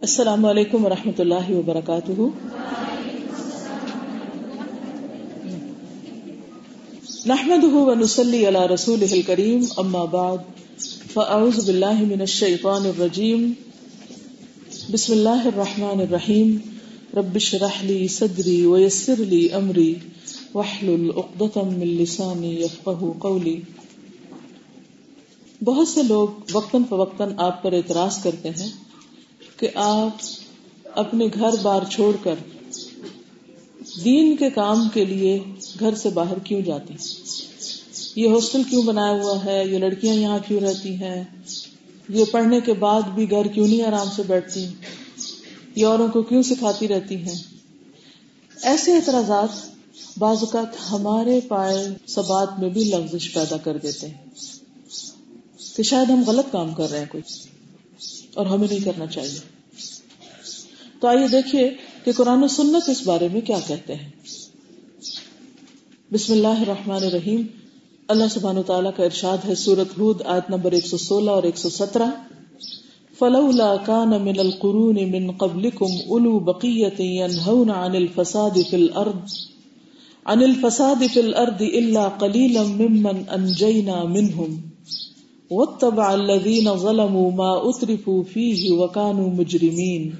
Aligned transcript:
السلام 0.00 0.44
علیکم 0.44 0.84
و 0.84 0.88
رحمۃ 0.88 1.18
اللہ 1.18 1.50
وبرکاتہ۔ 1.50 2.20
نحمد 7.26 7.64
ونسلی 7.64 8.48
علی 8.48 8.74
رسول 8.74 9.22
کریم 9.26 9.64
اما 9.76 10.04
بعد، 10.04 10.38
فاعوذ 11.12 11.66
باللہ 11.66 12.02
من 12.02 12.20
الشیطان 12.20 12.86
الرجیم۔ 12.86 13.52
بسم 14.92 15.12
اللہ 15.12 15.44
الرحمن 15.44 16.00
الرحیم۔ 16.00 16.56
رب 17.16 17.38
شرح 17.38 17.82
لی 17.82 18.08
صدری 18.08 18.66
ویسر 18.66 19.16
لی 19.18 19.52
امری۔ 19.52 19.94
وحلل 20.54 21.10
اقدتم 21.16 21.74
من 21.74 21.86
لسانی 21.86 22.62
یفقہ 22.62 23.18
قولی۔ 23.18 23.60
بہت 25.64 25.88
سے 25.88 26.02
لوگ 26.02 26.28
وقتاً 26.52 26.82
فوقتاً 26.88 27.28
آپ 27.36 27.62
پر 27.62 27.72
اعتراض 27.72 28.22
کرتے 28.22 28.50
ہیں 28.50 28.87
کہ 29.58 29.68
آپ 29.74 30.16
اپنے 30.98 31.26
گھر 31.34 31.50
بار 31.62 31.82
چھوڑ 31.90 32.16
کر 32.22 32.34
دین 34.04 34.36
کے 34.36 34.50
کام 34.50 34.88
کے 34.88 35.04
لیے 35.04 35.40
گھر 35.78 35.94
سے 35.94 36.08
باہر 36.08 36.38
کیوں 36.38 36.60
جاتی 36.60 36.94
یہ 38.16 38.28
ہاسٹل 38.28 38.62
کیوں 38.70 38.82
بنایا 38.82 39.22
ہوا 39.22 39.44
ہے؟ 39.44 39.64
یہ 39.64 39.78
لڑکیاں 39.78 40.14
یہاں 40.14 40.38
کیوں 40.48 40.60
رہتی 40.60 40.94
ہیں؟ 40.94 41.24
یہ 42.08 42.24
پڑھنے 42.30 42.60
کے 42.60 42.72
بعد 42.72 43.02
بھی 43.14 43.30
گھر 43.30 43.46
کیوں 43.46 43.68
نہیں 43.68 43.82
آرام 43.82 44.06
سے 44.16 44.22
بیٹھتی 44.26 44.66
یہ 45.74 45.86
اوروں 45.86 46.08
کو 46.08 46.22
کیوں 46.22 46.42
سکھاتی 46.42 46.88
رہتی 46.88 47.16
ہیں؟ 47.16 47.34
ایسے 48.62 48.92
اعتراضات 48.92 49.48
بعض 50.18 50.36
اوقات 50.40 50.92
ہمارے 50.92 51.40
پائے 51.40 51.88
سبات 52.06 52.58
میں 52.58 52.68
بھی 52.68 52.84
لفزش 52.84 53.34
پیدا 53.34 53.56
کر 53.56 53.76
دیتے 53.76 54.06
ہیں۔ 54.06 54.24
کہ 55.76 55.82
شاید 55.82 56.10
ہم 56.10 56.24
غلط 56.26 56.52
کام 56.52 56.74
کر 56.74 56.90
رہے 56.90 56.98
ہیں 56.98 57.06
کوئی۔ 57.10 57.57
اور 58.34 58.46
ہمیں 58.46 58.68
نہیں 58.70 58.84
کرنا 58.84 59.06
چاہیے۔ 59.06 59.38
تو 61.00 61.08
آئیے 61.08 61.28
دیکھیے 61.28 61.74
کہ 62.04 62.12
قرآن 62.12 62.42
و 62.42 62.48
سنت 62.48 62.88
اس 62.88 63.06
بارے 63.06 63.28
میں 63.32 63.40
کیا 63.40 63.58
کہتے 63.66 63.94
ہیں۔ 63.94 64.10
بسم 66.12 66.32
اللہ 66.32 66.48
الرحمن 66.48 66.96
الرحیم۔ 66.96 67.42
اللہ 68.08 68.24
سبحانہ 68.30 68.60
تعالیٰ 68.60 68.90
کا 68.96 69.04
ارشاد 69.04 69.38
ہے 69.48 69.54
سورت 69.54 69.98
ہود، 69.98 70.22
آیت 70.24 70.50
نمبر 70.50 70.72
116 70.72 71.28
اور 71.28 71.42
117 71.42 72.10
فلولا 73.18 73.76
كان 73.86 74.08
من 74.08 74.38
القرون 74.38 75.10
من 75.10 75.30
قبلكم 75.30 75.86
اولو 76.08 76.38
بقية 76.38 77.00
ينهون 77.00 77.70
عن 77.70 77.96
الفساد 77.96 78.58
في 78.70 78.76
الارض 78.76 79.28
عن 80.24 80.42
الفساد 80.42 81.02
في 81.14 81.20
الارض 81.20 81.62
الا 81.62 82.08
قليلا 82.08 82.62
ممن 82.62 83.22
انجينا 83.28 84.02
منهم۔ 84.02 84.67
واتبع 85.50 86.12
الذين 86.12 86.68
ظلموا 86.76 87.30
ما 87.30 87.68
اترفوا 87.68 88.22
فيه 88.32 88.78
وكانوا 88.78 89.32
مجرمين. 89.32 90.10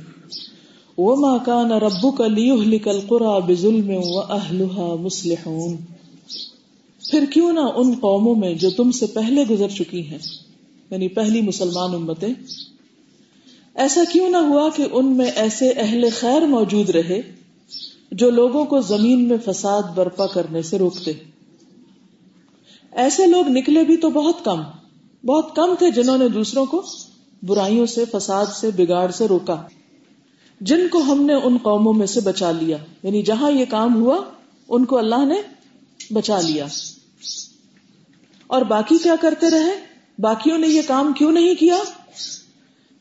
وما 0.98 1.39
كان 1.39 1.73
ربك 1.73 2.21
ليهلك 2.21 2.89
القرى 2.89 3.41
بظلم 3.47 3.91
واهلها 3.91 4.95
مصلحون. 5.01 5.77
پھر 7.11 7.25
کیوں 7.33 7.53
نہ 7.53 7.61
ان 7.61 7.95
قوموں 8.01 8.34
میں 8.34 8.55
جو 8.55 8.71
تم 8.71 8.91
سے 8.91 9.06
پہلے 9.06 9.45
گزر 9.51 9.69
چکی 9.69 10.06
ہیں 10.06 10.19
یعنی 10.91 11.09
پہلی 11.09 11.41
مسلمان 11.41 11.95
امتیں، 11.95 12.34
ایسا 13.75 14.01
کیوں 14.12 14.31
نہ 14.31 14.37
ہوا 14.37 14.69
کہ 14.77 14.84
ان 14.93 15.06
میں 15.06 15.31
ایسے 15.37 15.69
اہل 15.71 16.09
خیر 16.21 16.47
موجود 16.47 16.91
رہے 16.91 17.21
جو 18.12 18.31
لوگوں 18.31 18.65
کو 18.65 18.81
زمین 18.81 19.29
میں 19.29 19.37
فساد 19.45 19.83
برپا 19.95 20.27
کرنے 20.27 20.62
سے 20.62 20.79
روکتے۔ 20.79 21.12
ایسے 22.93 23.27
لوگ 23.27 23.49
نکلے 23.49 23.84
بھی 23.84 23.97
تو 23.97 24.11
بہت 24.11 24.45
کم 24.45 24.61
بہت 25.24 25.56
کم 25.56 25.74
تھے 25.78 25.91
جنہوں 25.91 26.19
نے 26.19 26.28
دوسروں 26.28 26.66
کو 26.66 26.83
برائیوں 27.42 27.86
سے، 27.86 28.05
فساد 28.12 28.47
سے، 28.47 28.70
بگاڑ 28.70 29.11
سے 29.11 29.28
روکا۔ 29.28 29.62
جن 30.60 30.88
کو 30.88 30.98
ہم 30.98 31.22
نے 31.22 31.34
ان 31.34 31.56
قوموں 31.62 31.92
میں 31.92 32.06
سے 32.06 32.20
بچا 32.20 32.50
لیا۔ 32.50 32.77
یعنی 33.02 33.22
جہاں 33.22 33.50
یہ 33.50 33.64
کام 33.70 34.02
ہوا، 34.02 34.20
ان 34.69 34.84
کو 34.84 34.98
اللہ 34.98 35.25
نے 35.25 35.34
بچا 36.10 36.41
لیا۔ 36.41 36.66
اور 38.47 38.62
باقی 38.62 38.98
کیا 39.03 39.15
کرتے 39.20 39.50
رہے؟ 39.50 39.72
باقیوں 40.19 40.59
نے 40.59 40.66
یہ 40.66 40.82
کام 40.87 41.12
کیوں 41.12 41.32
نہیں 41.32 41.54
کیا؟ 41.54 41.78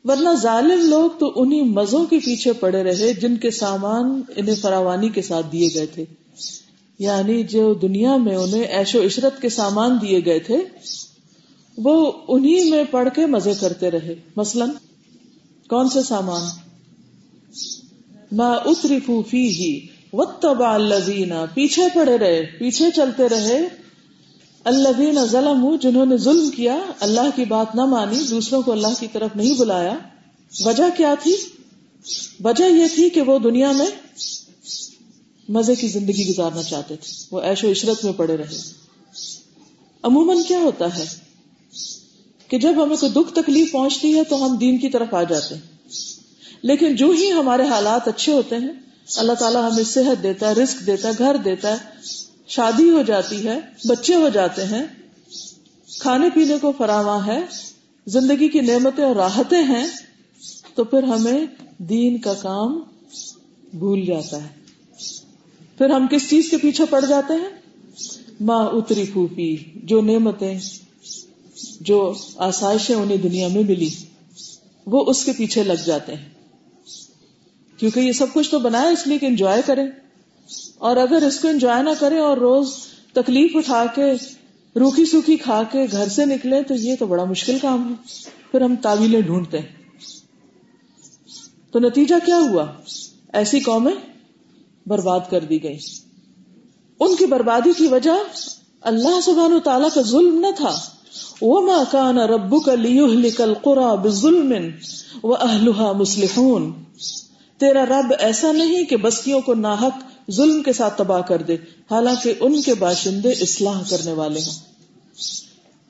ورنہ 0.03 0.29
ظالم 0.41 0.89
لوگ 0.89 1.09
تو 1.19 1.33
انہی 1.35 1.61
مزوں 1.61 2.05
کے 2.05 2.19
پیچھے 2.19 2.53
پڑے 2.53 2.83
رہے 2.83 3.13
جن 3.13 3.37
کے 3.37 3.51
سامان 3.51 4.21
انہیں 4.35 4.55
فراوانی 4.55 5.09
کے 5.09 5.21
ساتھ 5.21 5.45
دیے 5.51 5.69
گئے 5.75 5.85
تھے۔ 5.85 6.05
یعنی 6.99 7.43
جو 7.43 7.73
دنیا 7.73 8.17
میں 8.17 8.35
انہیں 8.35 8.63
ایش 8.63 8.95
و 8.95 9.05
عشرت 9.05 9.41
کے 9.41 9.49
سامان 9.49 9.97
دیے 10.01 10.25
گئے 10.25 10.39
تھے 10.39 10.57
وہ 11.77 12.11
انہی 12.27 12.69
میں 12.69 12.83
پڑھ 12.91 13.09
کے 13.15 13.25
مزے 13.25 13.53
کرتے 13.59 13.91
رہے۔ 13.91 14.15
مثلا، 14.35 14.65
کون 15.69 15.89
سے 15.89 16.03
سامان؟ 16.03 16.41
میں 18.31 18.55
اتری 18.65 18.99
پھوفی 18.99 19.47
ہی 19.47 19.87
وتبا 20.13 20.75
اللہ 20.75 21.45
پیچھے 21.53 21.81
پڑے 21.93 22.17
رہے، 22.17 22.45
پیچھے 22.59 22.85
چلتے 22.95 23.29
رہے۔ 23.29 23.67
اللہ 24.63 25.25
ظلم 25.25 25.75
جنہوں 25.81 26.05
نے 26.05 26.17
ظلم 26.17 26.49
کیا، 26.49 26.79
اللہ 26.99 27.29
کی 27.35 27.45
بات 27.45 27.75
نہ 27.75 27.85
مانی، 27.85 28.19
دوسروں 28.29 28.61
کو 28.61 28.71
اللہ 28.71 28.87
کی 28.99 29.07
طرف 29.13 29.35
نہیں 29.35 29.59
بلایا۔ 29.59 29.97
وجہ 30.65 30.97
کیا 30.97 31.13
تھی؟ 31.23 31.35
وجہ 32.43 32.63
یہ 32.63 32.85
تھی 32.95 33.09
کہ 33.09 33.21
وہ 33.21 33.39
دنیا 33.39 33.71
میں 33.71 33.87
مزے 35.49 35.75
کی 35.75 35.87
زندگی 35.87 36.29
گزارنا 36.29 36.63
چاہتے 36.63 36.95
تھے۔ 36.95 37.25
وہ 37.31 37.41
ایش 37.41 37.63
و 37.63 37.71
عشرت 37.71 38.05
میں 38.05 38.13
پڑے 38.13 38.37
رہے۔ 38.37 38.57
عموماً 40.03 40.37
کیا 40.47 40.59
ہوتا 40.59 40.97
ہے؟ 40.97 41.26
کہ 42.47 42.59
جب 42.59 42.83
ہمیں 42.83 42.97
کوئی 42.97 43.11
دکھ 43.11 43.33
تکلیف 43.35 43.71
پہنچتی 43.71 44.17
ہے 44.17 44.23
تو 44.23 44.45
ہم 44.45 44.57
دین 44.57 44.77
کی 44.77 44.89
طرف 44.89 45.13
آ 45.13 45.23
جاتے 45.23 45.55
ہیں۔ 45.55 45.61
لیکن 46.61 46.95
جو 46.95 47.09
ہی 47.09 47.31
ہمارے 47.31 47.63
حالات 47.63 48.07
اچھے 48.07 48.31
ہوتے 48.31 48.55
ہیں، 48.55 48.69
اللہ 49.17 49.33
تعالیٰ 49.33 49.71
ہمیں 49.71 49.83
صحت 49.83 50.23
دیتا 50.23 50.49
ہے 50.49 50.53
رسک 50.53 50.87
دیتا 50.87 51.07
ہے، 51.07 51.13
گھر 51.17 51.35
دیتا 51.35 51.71
ہے، 51.71 51.77
شادی 52.47 52.89
ہو 52.89 53.01
جاتی 53.01 53.47
ہے، 53.47 53.59
بچے 53.85 54.15
ہو 54.15 54.29
جاتے 54.29 54.63
ہیں، 54.63 54.83
کھانے 55.99 56.29
پینے 56.33 56.57
کو 56.61 56.71
فراواں 56.77 57.27
ہے، 57.27 57.39
زندگی 58.05 58.47
کی 58.47 58.59
نعمتیں 58.59 59.03
اور 59.03 59.15
راحتیں 59.15 59.63
ہیں، 59.63 59.87
تو 60.75 60.83
پھر 60.83 61.03
ہمیں 61.03 61.45
دین 61.77 62.17
کا 62.17 62.33
کام 62.33 62.81
بھول 63.73 64.05
جاتا 64.05 64.43
ہے۔ 64.43 64.47
پھر 65.77 65.89
ہم 65.89 66.07
کس 66.07 66.29
چیز 66.29 66.49
کے 66.49 66.57
پیچھے 66.57 66.85
پڑ 66.89 67.05
جاتے 67.05 67.33
ہیں؟ 67.33 67.49
ماں 68.39 68.69
اتری 68.73 69.03
پھوپھی 69.13 69.63
جو 69.75 70.01
نعمتیں 70.01 70.59
جو 71.81 72.13
آسائشیں 72.35 72.95
انہیں 72.95 73.17
دنیا 73.17 73.47
میں 73.47 73.63
ملی، 73.63 73.89
وہ 74.85 75.05
اس 75.07 75.25
کے 75.25 75.31
پیچھے 75.37 75.63
لگ 75.63 75.83
جاتے 75.85 76.15
ہیں۔ 76.15 76.29
کیونکہ 77.77 77.99
یہ 77.99 78.11
سب 78.11 78.25
کچھ 78.33 78.51
تو 78.51 78.59
بنایا 78.59 78.89
اس 78.89 79.07
لیے 79.07 79.17
کہ 79.17 79.25
انجوائے 79.25 79.61
کریں۔ 79.65 79.87
اور 80.77 80.97
اگر 80.97 81.23
اس 81.27 81.39
کو 81.39 81.47
انجوائے 81.47 81.83
نہ 81.83 81.89
کریں 81.99 82.19
اور 82.19 82.37
روز 82.37 82.71
تکلیف 83.13 83.55
اٹھا 83.55 83.85
کے، 83.95 84.11
روکھی 84.79 85.05
سوکھی 85.05 85.37
کھا 85.37 85.63
کے 85.71 85.79
گھر 85.91 86.07
سے 86.07 86.25
نکلے 86.25 86.63
تو 86.63 86.75
یہ 86.75 86.95
تو 86.99 87.05
بڑا 87.05 87.23
مشکل 87.23 87.57
کام 87.61 87.89
ہے۔ 87.89 87.93
پھر 88.51 88.61
ہم 88.61 88.75
تعویلیں 88.75 89.21
ڈھونڈتے 89.21 89.59
ہیں۔ 89.59 89.75
تو 91.71 91.79
نتیجہ 91.79 92.15
کیا 92.25 92.39
ہوا؟ 92.51 92.65
ایسی 93.33 93.59
قومیں 93.59 93.95
برباد 94.85 95.19
کر 95.29 95.39
دی 95.39 95.63
گئی 95.63 95.77
ان 96.99 97.15
کی 97.15 97.25
بربادی 97.25 97.69
کی 97.77 97.87
وجہ 97.87 98.11
اللہ 98.81 99.21
سبحانہ 99.23 99.55
و 99.55 99.59
تعالیٰ 99.59 99.89
کا 99.93 100.01
ظلم 100.01 100.39
نہ 100.39 100.47
تھا۔ 100.57 100.96
وما 101.41 101.83
كان 101.91 102.17
ربك 102.17 102.69
ليهلك 102.69 103.41
القرى 103.41 104.09
بظلم 104.09 104.53
واهلها 105.23 105.91
مصلحون۔ 105.91 106.71
تیرا 107.57 107.85
رب 107.85 108.13
ایسا 108.19 108.51
نہیں 108.51 108.83
کہ 108.83 108.97
بستیوں 108.97 109.41
کو 109.41 109.53
ناحق 109.53 109.97
ظلم 110.31 110.63
کے 110.63 110.73
ساتھ 110.73 110.97
تباہ 110.97 111.21
کر 111.21 111.41
دے، 111.41 111.53
حالانکہ 111.91 112.33
ان 112.39 112.61
کے 112.61 112.73
باشندے 112.73 113.29
اصلاح 113.29 113.81
کرنے 113.89 114.11
والے 114.11 114.39
ہوں۔ 114.39 114.53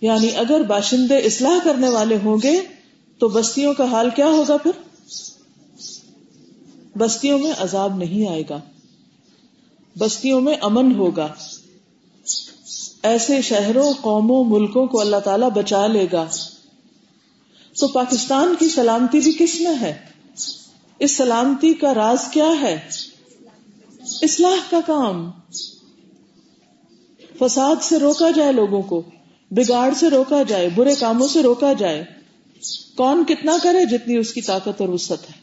یعنی 0.01 0.29
اگر 0.35 0.61
باشندے 0.61 1.17
اصلاح 1.17 1.57
کرنے 1.63 1.89
والے 1.89 2.17
ہوں 2.23 2.38
گے، 2.44 2.61
تو 3.19 3.28
بستیوں 3.28 3.73
کا 3.73 3.85
حال 3.85 4.09
کیا 4.16 4.28
ہوگا 4.28 4.57
پھر؟ 4.57 4.72
بستیوں 6.97 7.40
میں 7.40 7.52
عذاب 7.58 7.97
نہیں 7.97 8.29
آئے 8.29 8.43
گا۔ 8.49 8.59
بستیوں 9.99 10.41
میں 10.41 10.55
امن 10.61 10.96
ہوگا۔ 10.96 11.28
ایسے 13.08 13.42
شہروں، 13.42 13.94
قوموں، 14.02 14.44
ملکوں 14.44 14.88
کو 14.88 15.02
اللہ 15.02 15.18
تعالیٰ 15.18 15.50
بچا 15.50 15.88
لے 15.88 16.08
گا۔ 16.14 16.26
تو 17.80 17.88
پاکستان 17.88 18.56
کی 18.59 18.70
سلامتی 18.70 19.20
بھی 19.20 19.36
کس 19.40 19.62
میں 19.62 19.74
ہے؟ 19.82 19.98
اس 21.00 21.18
سلامتی 21.18 21.74
کا 21.74 21.94
راز 21.94 22.32
کیا 22.32 22.50
ہے؟ 22.62 22.80
اصلاح 24.22 24.70
کا 24.70 24.80
کام۔ 24.86 25.32
فساد 27.40 27.84
سے 27.84 28.00
روکا 28.00 28.32
جائے 28.32 28.52
لوگوں 28.52 28.82
کو، 28.82 29.02
بگاڑ 29.52 29.94
سے 29.94 30.09
روکا 30.09 30.44
جائے، 30.44 30.70
برے 30.70 30.96
کاموں 30.96 31.28
سے 31.28 31.44
روکا 31.44 31.74
جائے۔ 31.74 32.04
کون 32.98 33.24
کتنا 33.28 33.58
کرے 33.64 33.86
جتنی 33.86 34.18
اس 34.18 34.34
کی 34.34 34.42
طاقت 34.42 34.82
اور 34.82 34.90
وسط 34.90 35.12
ہے۔ 35.12 35.40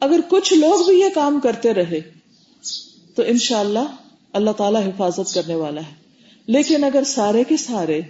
اگر 0.00 0.20
کچھ 0.28 0.54
لوگ 0.54 0.88
بھی 0.88 1.00
یہ 1.00 1.08
کام 1.14 1.40
کرتے 1.40 1.74
رہے، 1.74 2.00
تو 3.14 3.22
انشاءاللہ 3.26 3.78
اللہ 3.78 3.96
اللہ 4.32 4.50
تعالی 4.50 4.78
حفاظت 4.78 5.34
کرنے 5.34 5.54
والا 5.54 5.80
ہے۔ 5.80 6.05
لیکن 6.46 6.84
اگر 6.84 7.04
سارے 7.06 7.44
کے 7.44 7.56
سارے 7.56 8.00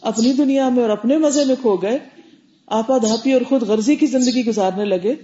اپنی 0.00 0.32
دنیا 0.32 0.68
میں 0.68 0.82
اور 0.82 0.90
اپنے 0.90 1.18
مزے 1.18 1.44
میں 1.44 1.56
کھو 1.60 1.76
گئے، 1.76 1.98
آپا 2.66 2.98
دھاپی 2.98 3.32
اور 3.32 3.40
خود 3.48 3.62
غرضی 3.62 3.96
کی 3.96 4.06
زندگی 4.06 4.44
گزارنے 4.44 4.84
لگے، 4.84 5.14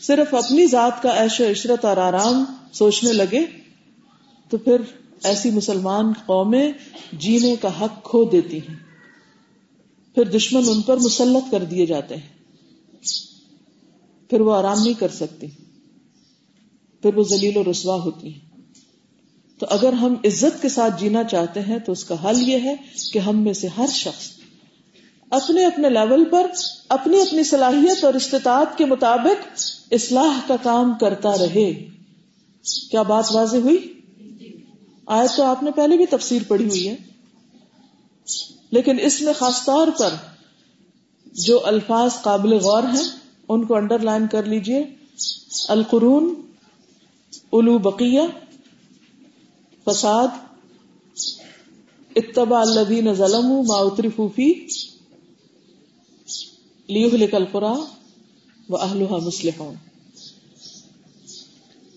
صرف 0.00 0.34
اپنی 0.34 0.66
ذات 0.66 1.02
کا 1.02 1.10
ایش 1.10 1.40
و 1.40 1.50
عشرت 1.50 1.84
اور 1.84 1.96
آرام 1.96 2.44
سوچنے 2.72 3.12
لگے، 3.12 3.46
تو 4.48 4.58
پھر 4.58 4.76
ایسی 5.24 5.50
مسلمان 5.50 6.12
قومیں 6.26 6.72
جینے 7.12 7.56
کا 7.60 7.68
حق 7.80 8.04
کھو 8.04 8.24
دیتی 8.24 8.58
ہیں۔ 8.58 8.76
پھر 10.14 10.24
دشمن 10.24 10.62
ان 10.66 10.82
پر 10.82 10.96
مسلط 10.96 11.50
کر 11.50 11.64
دیے 11.64 11.86
جاتے 11.86 12.16
ہیں۔ 12.16 12.28
پھر 14.30 14.40
وہ 14.40 14.54
آرام 14.54 14.82
نہیں 14.82 14.94
کر 14.94 15.08
سکتی 15.08 15.46
پھر 17.02 17.14
وہ 17.14 17.22
ذلیل 17.22 17.56
و 17.56 17.70
رسوا 17.70 17.94
ہوتی 17.94 18.34
ہیں۔ 18.34 18.49
تو 19.60 19.66
اگر 19.70 19.92
ہم 19.92 20.14
عزت 20.24 20.62
کے 20.62 20.68
ساتھ 20.68 21.00
جینا 21.00 21.24
چاہتے 21.24 21.60
ہیں 21.60 21.78
تو 21.78 21.92
اس 21.92 22.04
کا 22.04 22.30
حل 22.30 22.48
یہ 22.48 22.58
ہے 22.58 22.74
کہ 23.12 23.18
ہم 23.18 23.42
میں 23.42 23.52
سے 23.52 23.68
ہر 23.68 23.86
شخص 23.92 24.30
اپنے 25.30 25.64
اپنے 25.64 25.90
لیول 25.90 26.24
پر، 26.24 26.46
اپنی 26.88 27.20
اپنی 27.20 27.44
صلاحیت 27.44 28.04
اور 28.04 28.14
استطاعت 28.14 28.78
کے 28.78 28.84
مطابق 28.84 29.60
اصلاح 29.90 30.40
کا 30.46 30.56
کام 30.62 30.92
کرتا 31.00 31.38
رہے۔ 31.38 31.86
کیا 32.90 33.02
بات 33.02 33.24
واضح 33.32 33.56
ہوئی؟ 33.56 34.00
آئے 35.06 35.28
تو 35.36 35.44
آپ 35.44 35.62
نے 35.62 35.70
پہلے 35.70 35.96
بھی 35.96 36.06
تفسیر 36.06 36.42
پڑھی 36.48 36.68
ہوئی 36.68 36.88
ہے۔ 36.88 36.96
لیکن 38.70 38.96
اس 39.00 39.22
میں 39.22 39.32
خاص 39.32 39.64
طور 39.64 39.88
پر 39.98 40.10
جو 41.26 41.66
الفاظ 41.66 42.10
قابل 42.22 42.52
غور 42.52 42.82
ہیں، 42.82 43.18
ان 43.48 43.64
کو 43.64 43.76
انڈر 43.76 43.98
لائن 43.98 44.26
کر 44.26 44.42
لیجیے۔ 44.42 44.84
القرون 45.68 46.34
الو 47.52 47.78
بقیہ۔ 47.78 48.20
فساد 49.86 50.28
اتبا 52.16 52.60
الذین 52.60 53.14
ظلموا 53.14 53.62
ما 53.62 53.74
اترفوا 53.74 54.28
فی 54.36 54.54
لیہلک 56.88 57.34
القرى 57.34 57.80
واہلها 58.68 59.16
مصلحون۔ 59.16 59.74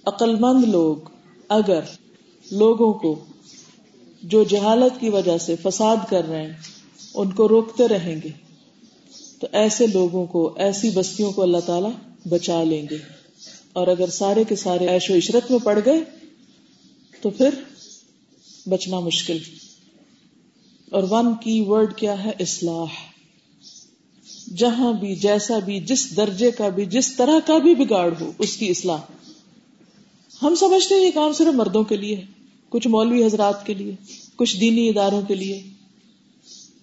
عقل 0.06 0.36
مند 0.36 0.64
لوگ 0.64 0.98
اگر 1.50 1.80
لوگوں 2.52 2.94
کو 2.94 3.26
جو 4.24 4.44
جہالت 4.44 5.00
کی 5.00 5.10
وجہ 5.10 5.38
سے 5.38 5.56
فساد 5.64 5.98
کر 6.10 6.28
رہے 6.30 6.42
ہیں، 6.42 6.54
ان 7.14 7.32
کو 7.32 7.48
روکتے 7.48 7.88
رہیں 7.88 8.16
گے، 8.24 8.30
تو 9.40 9.48
ایسے 9.52 9.88
لوگوں 9.88 10.26
کو، 10.26 10.54
ایسی 10.56 10.90
بستیوں 10.90 11.32
کو 11.32 11.42
اللہ 11.42 11.58
تعالی 11.66 11.90
بچا 12.30 12.64
لیں 12.64 12.86
گے۔ 12.90 12.98
اور 13.74 13.88
اگر 13.88 14.10
سارے 14.10 14.44
کے 14.44 14.56
سارے 14.56 14.88
ایش 14.88 15.10
و 15.10 15.18
عشرت 15.18 15.52
میں 15.52 15.60
پڑ 15.64 15.80
گئے، 15.86 16.04
تو 17.22 17.30
پھر 17.30 17.50
بچنا 18.68 19.00
مشکل۔ 19.00 19.38
اور 20.92 21.04
ون 21.10 21.36
کی 21.36 21.64
ورڈ 21.68 21.96
کیا 21.96 22.24
ہے؟ 22.24 22.32
اصلاح۔ 22.40 22.86
جہاں 24.56 24.94
بھی، 24.94 25.16
جیسا 25.16 25.60
بھی، 25.60 25.80
جس 25.80 26.18
درجے 26.18 26.52
کا 26.52 26.70
بھی، 26.70 26.86
جس 26.86 27.16
طرح 27.16 27.40
کا 27.48 27.58
بھی 27.58 27.76
بگاڑ 27.76 28.14
ہو، 28.22 28.32
اس 28.40 28.58
کی 28.58 28.70
اصلاح۔ 28.70 28.98
ہم 30.42 30.56
سمجھتے 30.56 30.96
ہیں 30.96 31.02
یہ 31.02 31.12
کام 31.14 31.34
صرف 31.34 31.54
مردوں 31.54 31.84
کے 31.84 31.98
لیے 31.98 32.22
کچھ 32.70 32.88
مولوی 32.88 33.26
حضرات 33.26 33.66
کے 33.66 33.74
لیے، 33.74 33.96
کچھ 34.36 34.58
دینی 34.58 34.90
اداروں 34.90 35.22
کے 35.22 35.36
لیے۔ 35.36 35.64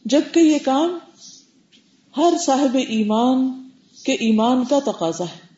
جبکہ 0.04 0.40
یہ 0.40 0.58
کام 0.64 0.98
ہر 2.16 2.32
صاحب 2.46 2.76
ایمان 2.88 3.68
کے 4.04 4.12
ایمان 4.12 4.64
کا 4.64 4.78
تقاضا 4.78 5.24
ہے۔ 5.24 5.50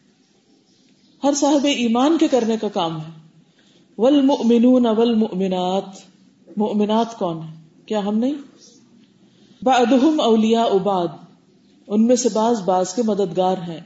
ہر 1.24 1.34
صاحب 1.34 1.64
ایمان 1.64 2.18
کے 2.18 2.28
کرنے 2.28 2.56
کا 2.60 2.68
کام 2.68 3.00
ہے۔ 3.00 3.28
والمؤمنون 3.98 4.86
والمؤمنات۔ 4.86 6.11
مؤمنات 6.56 7.18
کون 7.18 7.40
ہے 7.42 7.62
کیا 7.86 7.98
ہم 7.98 8.18
نہیں؟ 8.18 8.34
بعدهم 9.62 10.20
اولیاء 10.20 10.64
اباد 10.64 11.08
ان 11.86 12.06
میں 12.06 12.16
سے 12.16 12.28
بعض 12.32 12.60
بعض 12.60 12.94
کے 12.94 13.02
مددگار 13.02 13.56
ہیں۔ 13.68 13.80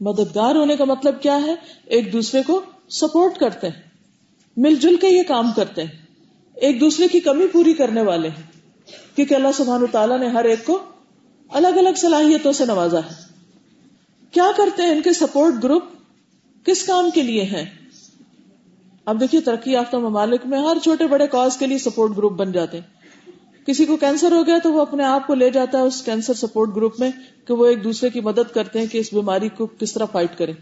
مددگار 0.00 0.54
ہونے 0.54 0.76
کا 0.76 0.84
مطلب 0.84 1.22
کیا 1.22 1.42
ہے؟ 1.42 1.54
ایک 1.84 2.12
دوسرے 2.12 2.42
کو 2.46 2.62
سپورٹ 2.88 3.38
کرتے 3.38 3.68
ہیں، 3.68 3.82
مل 4.56 4.74
جل 4.74 4.96
کے 4.96 5.08
یہ 5.08 5.22
کام 5.22 5.52
کرتے 5.56 5.82
ہیں۔ 5.82 5.90
ایک 6.54 6.80
دوسرے 6.80 7.08
کی 7.08 7.20
کمی 7.20 7.46
پوری 7.46 7.72
کرنے 7.72 8.02
والے 8.02 8.28
ہیں، 8.28 8.42
کیونکہ 9.16 9.34
اللہ 9.34 9.48
سبحان 9.54 9.84
تعالیٰ 9.92 10.18
نے 10.18 10.28
ہر 10.28 10.44
ایک 10.44 10.66
کو 10.66 10.78
الگ 11.48 11.68
الگ 11.68 11.94
صلاحیتوں 11.96 12.52
سے 12.52 12.64
نوازا 12.64 12.98
ہے۔ 12.98 13.24
کیا 14.30 14.50
کرتے 14.56 14.82
ہیں 14.82 14.90
ان 14.90 15.02
کے 15.02 15.12
سپورٹ 15.12 15.54
گروپ؟ 15.62 15.82
کس 16.64 16.82
کام 16.82 17.10
کے 17.10 17.22
لیے 17.22 17.44
ہیں؟ 17.44 17.83
اب 19.06 19.20
دیکھیے 19.20 19.40
ترقی 19.40 19.72
یافتہ 19.72 19.96
ممالک 19.96 20.40
میں 20.44 20.58
ہر 20.58 20.76
چھوٹے 20.82 21.06
بڑے 21.06 21.26
کاز 21.26 21.56
کے 21.56 21.66
لیے 21.66 21.78
سپورٹ 21.78 22.16
گروپ 22.16 22.32
بن 22.32 22.52
جاتے 22.52 22.80
ہیں۔ 22.80 23.04
کسی 23.66 23.84
کو 23.84 23.96
کینسر 23.96 24.32
ہو 24.32 24.46
گیا 24.46 24.58
تو 24.62 24.72
وہ 24.72 24.80
اپنے 24.80 25.04
آپ 25.04 25.26
کو 25.26 25.34
لے 25.34 25.50
جاتا 25.50 25.78
ہے 25.78 25.82
اس 25.82 26.02
کینسر 26.02 26.34
سپورٹ 26.34 26.76
گروپ 26.76 27.00
میں 27.00 27.10
کہ 27.46 27.54
وہ 27.54 27.66
ایک 27.66 27.84
دوسرے 27.84 28.10
کی 28.10 28.20
مدد 28.20 28.54
کرتے 28.54 28.78
ہیں 28.78 28.86
کہ 28.86 28.98
اس 28.98 29.12
بیماری 29.12 29.48
کو 29.48 29.66
کس 29.66 29.92
طرح 29.92 30.04
فائٹ 30.04 30.38
کریں۔ 30.38 30.54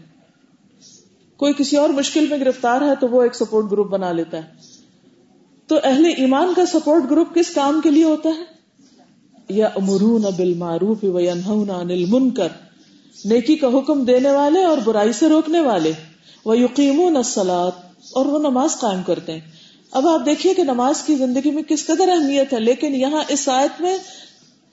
کوئی 1.37 1.53
کسی 1.57 1.77
اور 1.77 1.89
مشکل 1.89 2.27
میں 2.29 2.37
گرفتار 2.37 2.81
ہے 2.81 2.95
تو 2.99 3.07
وہ 3.07 3.23
ایک 3.23 3.35
سپورٹ 3.35 3.71
گروپ 3.71 3.87
بنا 3.87 4.11
لیتا 4.11 4.37
ہے۔ 4.37 4.41
تو 5.67 5.79
اہل 5.83 6.05
ایمان 6.17 6.53
کا 6.55 6.65
سپورٹ 6.65 7.03
گروپ 7.11 7.35
کس 7.35 7.49
کام 7.49 7.81
کے 7.81 7.91
لیے 7.91 8.03
ہوتا 8.03 8.29
ہے؟ 8.29 8.43
یا 9.49 9.67
امرون 9.75 10.21
بل 10.37 10.53
معروف 10.53 10.97
المنکر۔ 11.03 12.47
نیکی 13.25 13.55
کا 13.55 13.67
حکم 13.67 14.03
دینے 14.03 14.31
والے 14.31 14.63
اور 14.63 14.77
برائی 14.83 15.11
سے 15.11 15.29
روکنے 15.29 15.59
والے۔ 15.59 15.91
وہ 16.45 16.57
یقین 16.57 17.17
اور 18.11 18.25
وہ 18.25 18.39
نماز 18.39 18.79
قائم 18.79 19.03
کرتے 19.03 19.31
ہیں۔ 19.31 19.39
اب 19.91 20.07
آپ 20.07 20.25
دیکھیے 20.25 20.53
کہ 20.53 20.63
نماز 20.63 21.01
کی 21.01 21.15
زندگی 21.15 21.51
میں 21.51 21.63
کس 21.63 21.85
قدر 21.85 22.09
اہمیت 22.09 22.53
ہے، 22.53 22.59
لیکن 22.59 22.95
یہاں 22.95 23.23
اس 23.27 23.49
آیت 23.49 23.81
میں 23.81 23.97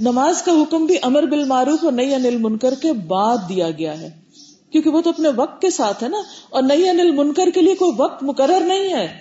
نماز 0.00 0.43
کا 0.43 0.53
حکم 0.53 0.87
بھی 0.87 0.97
امر 1.03 1.23
بل 1.23 1.44
معروف 1.44 1.85
اور 1.85 1.93
نئی 1.93 2.15
انل 2.15 2.37
منکر 2.37 2.75
کے 2.82 2.93
بعد 2.93 3.38
دیا 3.49 3.71
گیا 3.71 4.00
ہے۔ 4.00 4.11
کیونکہ 4.71 4.91
وہ 4.91 5.00
تو 5.00 5.11
اپنے 5.11 5.29
وقت 5.37 5.62
کے 5.62 5.71
ساتھ 5.71 6.05
ہے 6.05 6.09
نا، 6.09 6.19
اور 6.50 6.62
نئی 6.62 6.88
انل 6.88 7.11
منکر 7.11 7.50
کے 7.55 7.61
لیے 7.61 7.75
کوئی 7.75 7.93
وقت 7.97 8.23
مقرر 8.23 8.61
نہیں 8.61 8.93
ہے۔ 8.93 9.19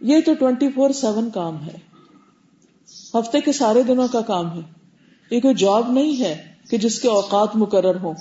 یہ 0.00 0.20
تو 0.26 0.34
ٹوینٹی 0.34 0.68
فور 0.68 0.90
سیون 0.90 1.30
کام 1.30 1.62
ہے۔ 1.62 1.88
ہفتے 3.14 3.40
کے 3.40 3.52
سارے 3.52 3.82
دنوں 3.82 4.08
کا 4.08 4.20
کام 4.20 4.52
ہے۔ 4.52 4.60
یہ 5.30 5.40
کوئی 5.40 5.54
جاب 5.54 5.92
نہیں 5.92 6.20
ہے 6.20 6.42
کہ 6.70 6.78
جس 6.78 7.00
کے 7.00 7.08
اوقات 7.08 7.56
مقرر 7.56 7.96
ہوں 8.02 8.14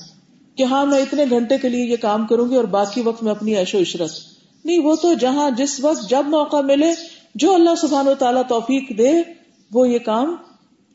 کہ 0.55 0.63
ہاں 0.63 0.85
میں 0.85 0.99
اتنے 0.99 1.25
گھنٹے 1.29 1.57
کے 1.57 1.69
لیے 1.69 1.85
یہ 1.85 1.95
کام 1.95 2.27
کروں 2.27 2.49
گی 2.49 2.55
اور 2.55 2.63
باقی 2.63 3.01
وقت 3.01 3.23
میں 3.23 3.31
اپنی 3.31 3.55
ایش 3.55 3.75
و 3.75 3.79
عشرت۔ 3.79 4.09
نہیں 4.67 4.79
وہ 4.79 4.95
تو 4.95 5.13
جہاں 5.13 5.49
جس 5.49 5.79
وقت 5.83 6.09
جب 6.09 6.23
موقع 6.27 6.61
ملے، 6.61 6.93
جو 7.35 7.53
اللہ 7.53 7.75
سبحان 7.75 8.07
و 8.07 8.13
تعالیٰ 8.13 8.41
توفیق 8.49 8.97
دے، 8.97 9.13
وہ 9.73 9.89
یہ 9.89 9.99
کام 9.99 10.35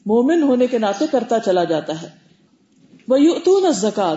مومن 0.06 0.42
ہونے 0.42 0.66
کے 0.66 0.78
ناطے 0.78 1.04
کرتا 1.10 1.40
چلا 1.40 1.64
جاتا 1.64 2.02
ہے۔ 2.02 2.08
وہ 3.08 3.20
یوتون 3.20 3.72
زکات 3.72 4.16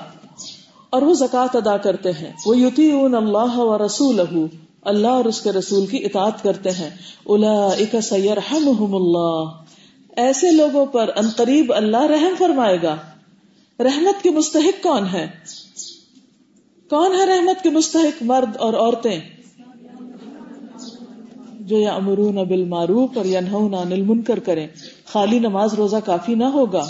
اور 0.90 1.02
وہ 1.02 1.14
زکات 1.14 1.56
ادا 1.56 1.78
کرتے 1.78 2.12
ہیں۔ 2.12 2.34
وہ 2.46 2.58
یوتی 2.58 2.92
اللہ 2.92 3.58
و 3.58 3.86
رسول 3.86 4.22
اللہ 4.82 5.08
اور 5.08 5.26
اس 5.26 5.42
کے 5.42 5.52
رسول 5.52 5.86
کی 5.86 5.98
اطاعت 5.98 6.44
کرتے 6.44 6.72
ہیں۔ 6.72 6.90
الا 7.26 8.02
سیر 8.02 8.38
اللہ 8.94 9.44
ایسے 10.16 10.52
لوگوں 10.52 10.86
پر 10.86 11.10
ان 11.16 11.30
قریب 11.36 11.74
اللہ 11.76 12.04
رحم 12.04 12.36
فرمائے 12.38 12.82
گا۔ 12.84 12.96
رحمت 13.80 14.24
کے 14.24 14.32
مستحق 14.32 14.84
کون 14.84 15.06
ہے 15.14 15.28
کون 16.90 17.12
ہے 17.12 17.26
رحمت 17.26 17.64
کے 17.64 17.70
مستحق 17.70 18.24
مرد 18.24 18.58
اور 18.58 18.74
عورتیں؟ 18.74 19.35
جو 21.66 21.80
یا 21.80 21.94
امرون 21.94 22.36
بل 22.36 22.64
معروف 22.64 23.18
اور 23.18 23.26
یا 23.26 23.40
انل 23.40 24.02
منکر 24.02 24.40
کریں۔ 24.40 24.68
خالی 25.06 25.40
نماز 25.40 25.74
روزہ 25.74 25.96
کافی 26.06 26.36
نہ 26.36 26.44
ہوگا۔ 26.44 26.86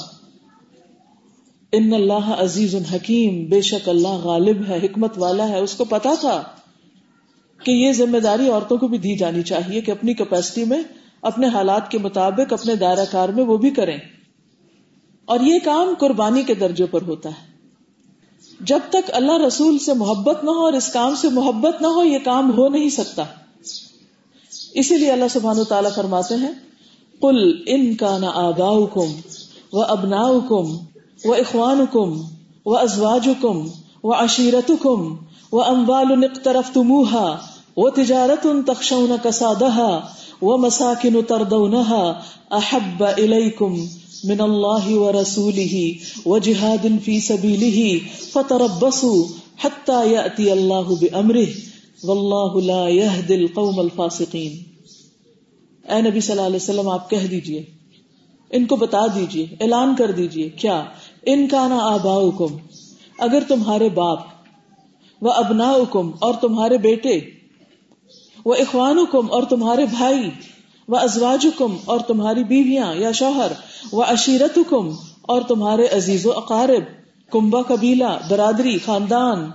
ان 1.71 1.93
اللہ 1.93 2.35
عزیز 2.37 2.75
الحکیم 2.75 3.45
بے 3.45 3.61
شک 3.61 3.89
اللہ 3.89 4.07
غالب 4.07 4.57
ہے، 4.67 4.79
حکمت 4.83 5.13
والا 5.17 5.49
ہے۔ 5.49 5.59
اس 5.59 5.73
کو 5.73 5.85
پتا 5.85 6.09
تھا 6.19 6.43
کہ 7.63 7.71
یہ 7.71 7.91
ذمہ 7.91 8.17
داری 8.17 8.49
عورتوں 8.49 8.77
کو 8.77 8.87
بھی 8.87 8.97
دی 8.97 9.15
جانی 9.17 9.43
چاہیے 9.43 9.81
کہ 9.81 9.91
اپنی 9.91 10.13
کیپیسٹی 10.13 10.65
میں، 10.65 10.83
اپنے 11.21 11.47
حالات 11.47 11.91
کے 11.91 11.97
مطابق، 11.97 12.53
اپنے 12.53 12.75
دائرہ 12.75 13.05
کار 13.11 13.29
میں 13.29 13.43
وہ 13.43 13.57
بھی 13.57 13.69
کریں۔ 13.69 13.97
اور 15.25 15.39
یہ 15.39 15.59
کام 15.63 15.93
قربانی 15.99 16.43
کے 16.43 16.53
درجے 16.53 16.85
پر 16.85 17.01
ہوتا 17.01 17.29
ہے۔ 17.29 17.57
جب 18.61 18.79
تک 18.89 19.11
اللہ 19.13 19.37
رسول 19.47 19.79
سے 19.79 19.93
محبت 19.93 20.43
نہ 20.43 20.49
ہو 20.49 20.65
اور 20.65 20.73
اس 20.73 20.93
کام 20.93 21.15
سے 21.15 21.29
محبت 21.29 21.81
نہ 21.81 21.87
ہو، 21.87 22.03
یہ 22.03 22.17
کام 22.23 22.57
ہو 22.57 22.69
نہیں 22.69 22.89
سکتا۔ 22.89 23.23
اسی 24.75 24.97
لیے 24.97 25.11
اللہ 25.11 25.27
سبحان 25.29 25.63
تعالیٰ 25.63 25.91
فرماتے 25.95 26.35
ہیں 26.35 26.51
کل 27.21 27.37
ان 27.67 27.93
کا 27.95 28.17
نہ 28.17 28.31
آبا 28.37 28.71
کم 28.93 29.11
و 29.73 29.81
ابنا 29.87 30.23
کم 30.49 30.71
و 31.19 31.33
اخوان 31.33 31.85
کم 31.91 32.17
و 32.65 32.75
ازواج 32.77 33.29
کم 33.41 33.65
و 34.03 34.13
عشیرت 34.13 34.71
کم 34.81 35.05
و 35.53 35.61
اموال 35.63 36.15
نقطرف 36.19 36.71
تموہا 36.73 37.25
وہ 37.77 37.89
تجارت 37.95 38.45
ان 38.45 38.61
تخشون 38.63 39.15
کسادہ 39.23 39.89
وہ 40.41 40.57
مساکن 40.57 41.21
تردونہا 41.27 42.03
احب 42.53 43.03
الیکم 43.05 43.79
من 44.23 44.41
اللہ 44.41 44.89
و 44.93 45.11
رسولہ 45.11 46.27
و 46.27 46.37
جہاد 46.39 46.85
فی 47.03 47.19
سبیلہ 47.21 47.87
فتربصوا 48.31 49.23
حتی 49.61 49.99
یأتی 50.11 50.49
اللہ 50.51 50.93
بأمرہ 51.01 51.45
واللہ 52.05 52.65
لا 52.65 52.87
يهد 52.89 53.31
القوم 53.31 53.79
الفاسقین۔ 53.79 54.53
اے 55.85 56.01
نبی 56.01 56.19
صلی 56.19 56.31
اللہ 56.31 56.47
علیہ 56.47 56.55
وسلم، 56.55 56.89
آپ 56.89 57.09
کہہ 57.09 57.27
دیجیے، 57.27 57.63
ان 58.51 58.65
کو 58.65 58.75
بتا 58.75 59.05
دیجیے، 59.15 59.45
اعلان 59.59 59.95
کر 59.95 60.11
دیجیے، 60.11 60.49
کیا؟ 60.57 60.83
ان 61.25 61.47
کا 61.47 61.67
نا 61.67 61.79
آباؤکم، 61.83 62.57
اگر 63.19 63.43
تمہارے 63.47 63.89
باپ 63.93 64.33
و 65.21 65.29
ابنا 65.31 65.69
اور 66.19 66.33
تمہارے 66.41 66.77
بیٹے 66.77 67.19
وہ 68.45 68.53
اخوان 68.53 68.97
اور 68.97 69.43
تمہارے 69.43 69.85
بھائی 69.91 70.29
وہ 70.87 70.97
ازواج 70.97 71.47
اور 71.85 71.99
تمہاری 72.07 72.43
بیویاں 72.43 72.93
یا 72.95 73.11
شوہر 73.11 73.51
وہ 73.91 74.03
عشیرت 74.03 74.57
اور 75.27 75.41
تمہارے 75.47 75.85
عزیز 75.87 76.25
و 76.25 76.31
اقارب 76.31 76.83
کمبا 77.31 77.61
قبیلہ، 77.67 78.11
برادری، 78.29 78.77
خاندان 78.85 79.49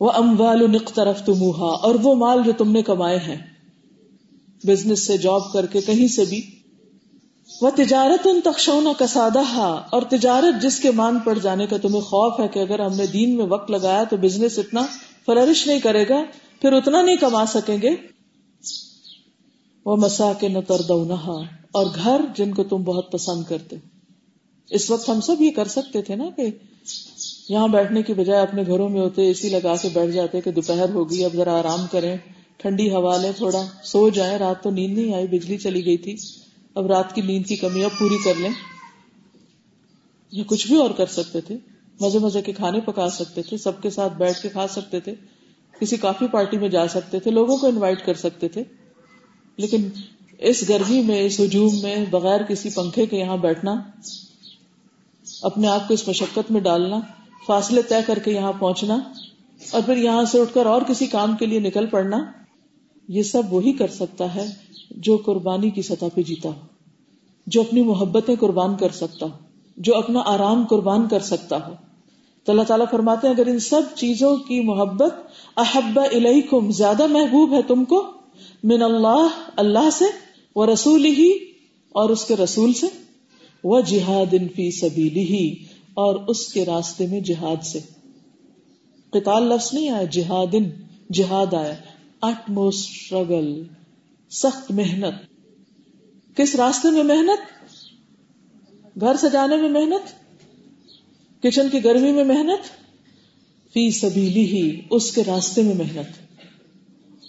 وہ 0.00 0.12
اموال 0.12 0.78
طرف 0.94 1.24
تمہا 1.24 1.66
اور 1.66 1.94
وہ 2.02 2.14
مال 2.14 2.42
جو 2.44 2.52
تم 2.58 2.72
نے 2.72 2.82
کمائے 2.82 3.18
ہیں۔ 3.18 3.36
بزنس 4.64 5.06
سے، 5.06 5.18
جاب 5.18 5.52
کر 5.52 5.66
کے، 5.66 5.80
کہیں 5.80 6.08
سے 6.08 6.24
بھی۔ 6.24 6.42
وہ 7.62 7.70
تجارت 7.76 8.26
ان 8.26 8.40
تخشونا 8.44 8.92
کسادہ 8.98 9.40
اور 9.90 10.02
تجارت 10.02 10.62
جس 10.62 10.80
کے 10.80 10.90
مان 10.90 11.18
پڑ 11.18 11.38
جانے 11.38 11.66
کا 11.66 11.76
تمہیں 11.76 12.00
خوف 12.00 12.40
ہے 12.40 12.48
کہ 12.48 12.58
اگر 12.58 12.78
ہم 12.78 12.96
نے 12.96 13.06
دین 13.06 13.36
میں 13.36 13.46
وقت 13.46 13.70
لگایا 13.70 14.04
تو 14.04 14.16
بزنس 14.16 14.58
اتنا 14.58 14.86
فلرش 15.26 15.66
نہیں 15.66 15.80
کرے 15.80 16.08
گا، 16.08 16.22
پھر 16.60 16.72
اتنا 16.72 17.02
نہیں 17.02 17.16
کما 17.16 17.46
سکیں 17.46 17.78
گے۔ 17.82 17.90
وہ 19.84 19.96
مسا 19.96 20.32
کے 20.32 20.48
نتر 20.48 20.80
اور 21.72 21.86
گھر 22.04 22.20
جن 22.36 22.54
کو 22.54 22.64
تم 22.64 22.76
بہت 22.76 23.12
پسند 23.12 23.44
کرتے۔ 23.44 23.76
اس 24.70 24.90
وقت 24.90 25.08
ہم 25.08 25.20
سب 25.20 25.42
یہ 25.42 25.50
کر 25.50 25.68
سکتے 25.68 26.02
تھے 26.02 26.16
نا 26.16 26.24
کہ 26.36 26.46
یہاں 27.48 27.68
بیٹھنے 27.68 28.02
کی 28.02 28.14
بجائے 28.14 28.42
اپنے 28.42 28.62
گھروں 28.66 28.88
میں 28.88 29.00
ہوتے 29.00 29.22
اے 29.22 29.34
سی 29.34 29.48
لگا 29.48 29.76
کے 29.76 29.88
بیٹھ 29.92 30.10
جاتے 30.10 30.40
کہ 30.40 30.50
دوپہر 30.50 30.88
ہوگی، 30.88 31.24
اب 31.24 31.32
ذرا 31.34 31.58
آرام 31.58 31.86
کریں۔ 31.90 32.16
ٹھنڈی 32.56 32.90
ہوا 32.90 33.16
لیں 33.16 33.32
تھوڑا، 33.36 33.62
سو 33.84 34.08
جائیں۔ 34.08 34.38
رات 34.38 34.62
تو 34.62 34.70
نیند 34.70 34.98
نہیں 34.98 35.14
آئی، 35.14 35.26
بجلی 35.26 35.56
چلی 35.56 35.86
گئی 35.86 35.96
تھی۔ 35.96 36.16
اب 36.74 36.86
رات 36.86 37.14
کی 37.14 37.20
نیند 37.20 37.46
کی 37.46 37.56
کمی 37.56 37.84
اب 37.84 37.90
پوری 37.98 38.16
کر 38.24 38.34
لیں۔ 38.38 38.50
یا 40.32 40.44
کچھ 40.46 40.66
بھی 40.66 40.76
اور 40.76 40.90
کر 40.90 41.06
سکتے 41.06 41.40
تھے۔ 41.40 41.56
مزے 42.00 42.18
مزے 42.18 42.42
کے 42.42 42.52
کھانے 42.52 42.80
پکا 42.80 43.10
سکتے 43.10 43.42
تھے، 43.42 43.56
سب 43.56 43.82
کے 43.82 43.90
ساتھ 43.90 44.12
بیٹھ 44.12 44.42
کے 44.42 44.48
کھا 44.48 44.66
سکتے 44.68 45.00
تھے۔ 45.00 45.14
کسی 45.80 45.96
کافی 45.96 46.26
پارٹی 46.26 46.58
میں 46.58 46.68
جا 46.68 46.88
سکتے 46.88 47.20
تھے، 47.20 47.30
لوگوں 47.30 47.56
کو 47.56 47.66
انوائٹ 47.66 48.06
کر 48.06 48.14
سکتے 48.14 48.48
تھے۔ 48.48 48.62
لیکن 49.56 49.88
اس 50.38 50.68
گرمی 50.68 51.02
میں، 51.02 51.22
اس 51.22 51.40
ہجوم 51.40 51.80
میں، 51.82 51.96
بغیر 52.10 52.42
کسی 52.42 52.70
پنکھے 52.70 53.06
کے 53.06 53.16
یہاں 53.16 53.36
بیٹھنا، 53.36 53.74
اپنے 55.42 55.68
آپ 55.68 55.88
کو 55.88 55.94
اس 55.94 56.08
مشقت 56.08 56.50
میں 56.50 56.60
ڈالنا 56.60 57.00
فاصلے 57.46 57.82
طے 57.82 58.00
کر 58.06 58.18
کے 58.18 58.32
یہاں 58.32 58.52
پہنچنا 58.58 58.98
اور 59.72 59.82
پھر 59.86 59.96
یہاں 59.96 60.24
سے 60.24 60.40
اٹھ 60.40 60.54
کر 60.54 60.66
اور 60.66 60.82
کسی 60.82 61.06
کام 61.06 61.36
کے 61.36 61.46
لیے 61.46 61.60
نکل 61.60 61.86
پڑنا، 61.86 62.18
یہ 63.08 63.22
سب 63.22 63.52
وہی 63.52 63.72
کر 63.72 63.88
سکتا 63.88 64.34
ہے 64.34 64.46
جو 64.90 65.16
قربانی 65.16 65.70
کی 65.70 65.82
سطح 65.82 66.14
پہ 66.14 66.22
جیتا 66.22 66.48
ہو، 66.48 66.66
جو 67.46 67.60
اپنی 67.60 67.82
محبتیں 67.82 68.34
قربان 68.40 68.76
کر 68.76 68.90
سکتا 68.92 69.26
ہو، 69.26 69.30
جو 69.76 69.96
اپنا 69.96 70.22
آرام 70.26 70.64
قربان 70.64 71.08
کر 71.08 71.20
سکتا 71.20 71.56
ہو۔ 71.66 71.74
تو 72.46 72.52
اللہ 72.52 72.62
تعالیٰ 72.62 72.86
فرماتے 72.90 73.26
ہیں، 73.26 73.34
اگر 73.34 73.46
ان 73.46 73.58
سب 73.58 73.82
چیزوں 73.94 74.36
کی 74.36 74.60
محبت 74.60 75.12
احب 75.56 76.00
الیکم، 76.00 76.70
زیادہ 76.70 77.06
محبوب 77.06 77.52
ہے 77.52 77.62
تم 77.62 77.84
کو، 77.84 78.02
من 78.64 78.82
اللہ 78.82 79.38
اللہ 79.56 79.90
سے 79.92 80.04
وہ 80.56 80.66
رسول 80.66 81.04
ہی 81.04 81.30
اور 81.94 82.10
اس 82.10 82.24
کے 82.24 82.36
رسول 82.36 82.72
سے 82.72 82.86
وہ 83.64 83.80
جہاد 83.80 84.34
فی 84.56 84.70
سبیلی 84.70 85.24
ہی 85.24 85.44
اور 85.94 86.14
اس 86.14 86.52
کے 86.52 86.64
راستے 86.64 87.06
میں 87.06 87.20
جہاد 87.20 87.64
سے۔ 87.64 87.78
قتال 89.10 89.42
لفظ 89.42 89.74
نہیں 89.74 89.90
آیا 89.90 90.04
جہاد 90.04 90.54
جہاد 91.12 91.54
آیا۔ 91.54 91.74
اٹ 92.22 92.50
موسٹ 92.50 92.90
اسٹرگل 92.90 93.62
سخت 94.30 94.70
محنت۔ 94.70 95.14
کس 96.36 96.54
راستے 96.54 96.90
میں 96.90 97.02
محنت؟ 97.02 97.70
گھر 99.00 99.16
سجانے 99.16 99.56
میں 99.56 99.68
محنت؟ 99.68 100.12
کچن 101.42 101.68
کی 101.68 101.84
گرمی 101.84 102.12
میں 102.12 102.24
محنت؟ 102.24 102.66
فی 103.72 103.90
سبیلی 103.90 104.46
ہی 104.46 104.80
اس 104.90 105.14
کے 105.14 105.22
راستے 105.26 105.62
میں 105.62 105.74
محنت۔ 105.74 106.30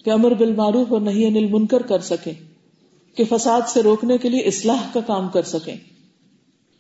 کہ 0.06 0.10
امر 0.10 0.34
بالمعروف 0.34 0.88
اور 0.90 1.02
نہیں 1.02 1.26
انل 1.26 1.48
منکر 1.48 1.82
کر 1.82 2.00
سکیں، 2.00 2.34
کہ 3.18 3.24
فساد 3.30 3.62
سے 3.68 3.84
روکنے 3.84 4.18
کے 4.18 4.30
لیے 4.30 4.40
اصلاح 4.40 4.88
کا 4.94 5.00
کام 5.00 5.30
کر 5.30 5.42
سکیں۔ 5.42 5.76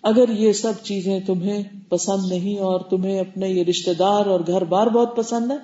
اگر 0.04 0.30
یہ 0.30 0.54
سب 0.54 0.74
چیزیں 0.84 1.20
تمہیں 1.20 1.64
پسند 1.90 2.32
نہیں 2.32 2.60
اور 2.60 2.80
تمہیں 2.80 3.20
اپنے 3.20 3.50
یہ 3.50 3.64
رشتے 3.64 3.94
دار 3.94 4.26
اور 4.26 4.40
گھر 4.48 4.64
بار 4.64 4.88
بہت 4.88 5.16
پسند 5.16 5.52
ہے 5.52 5.56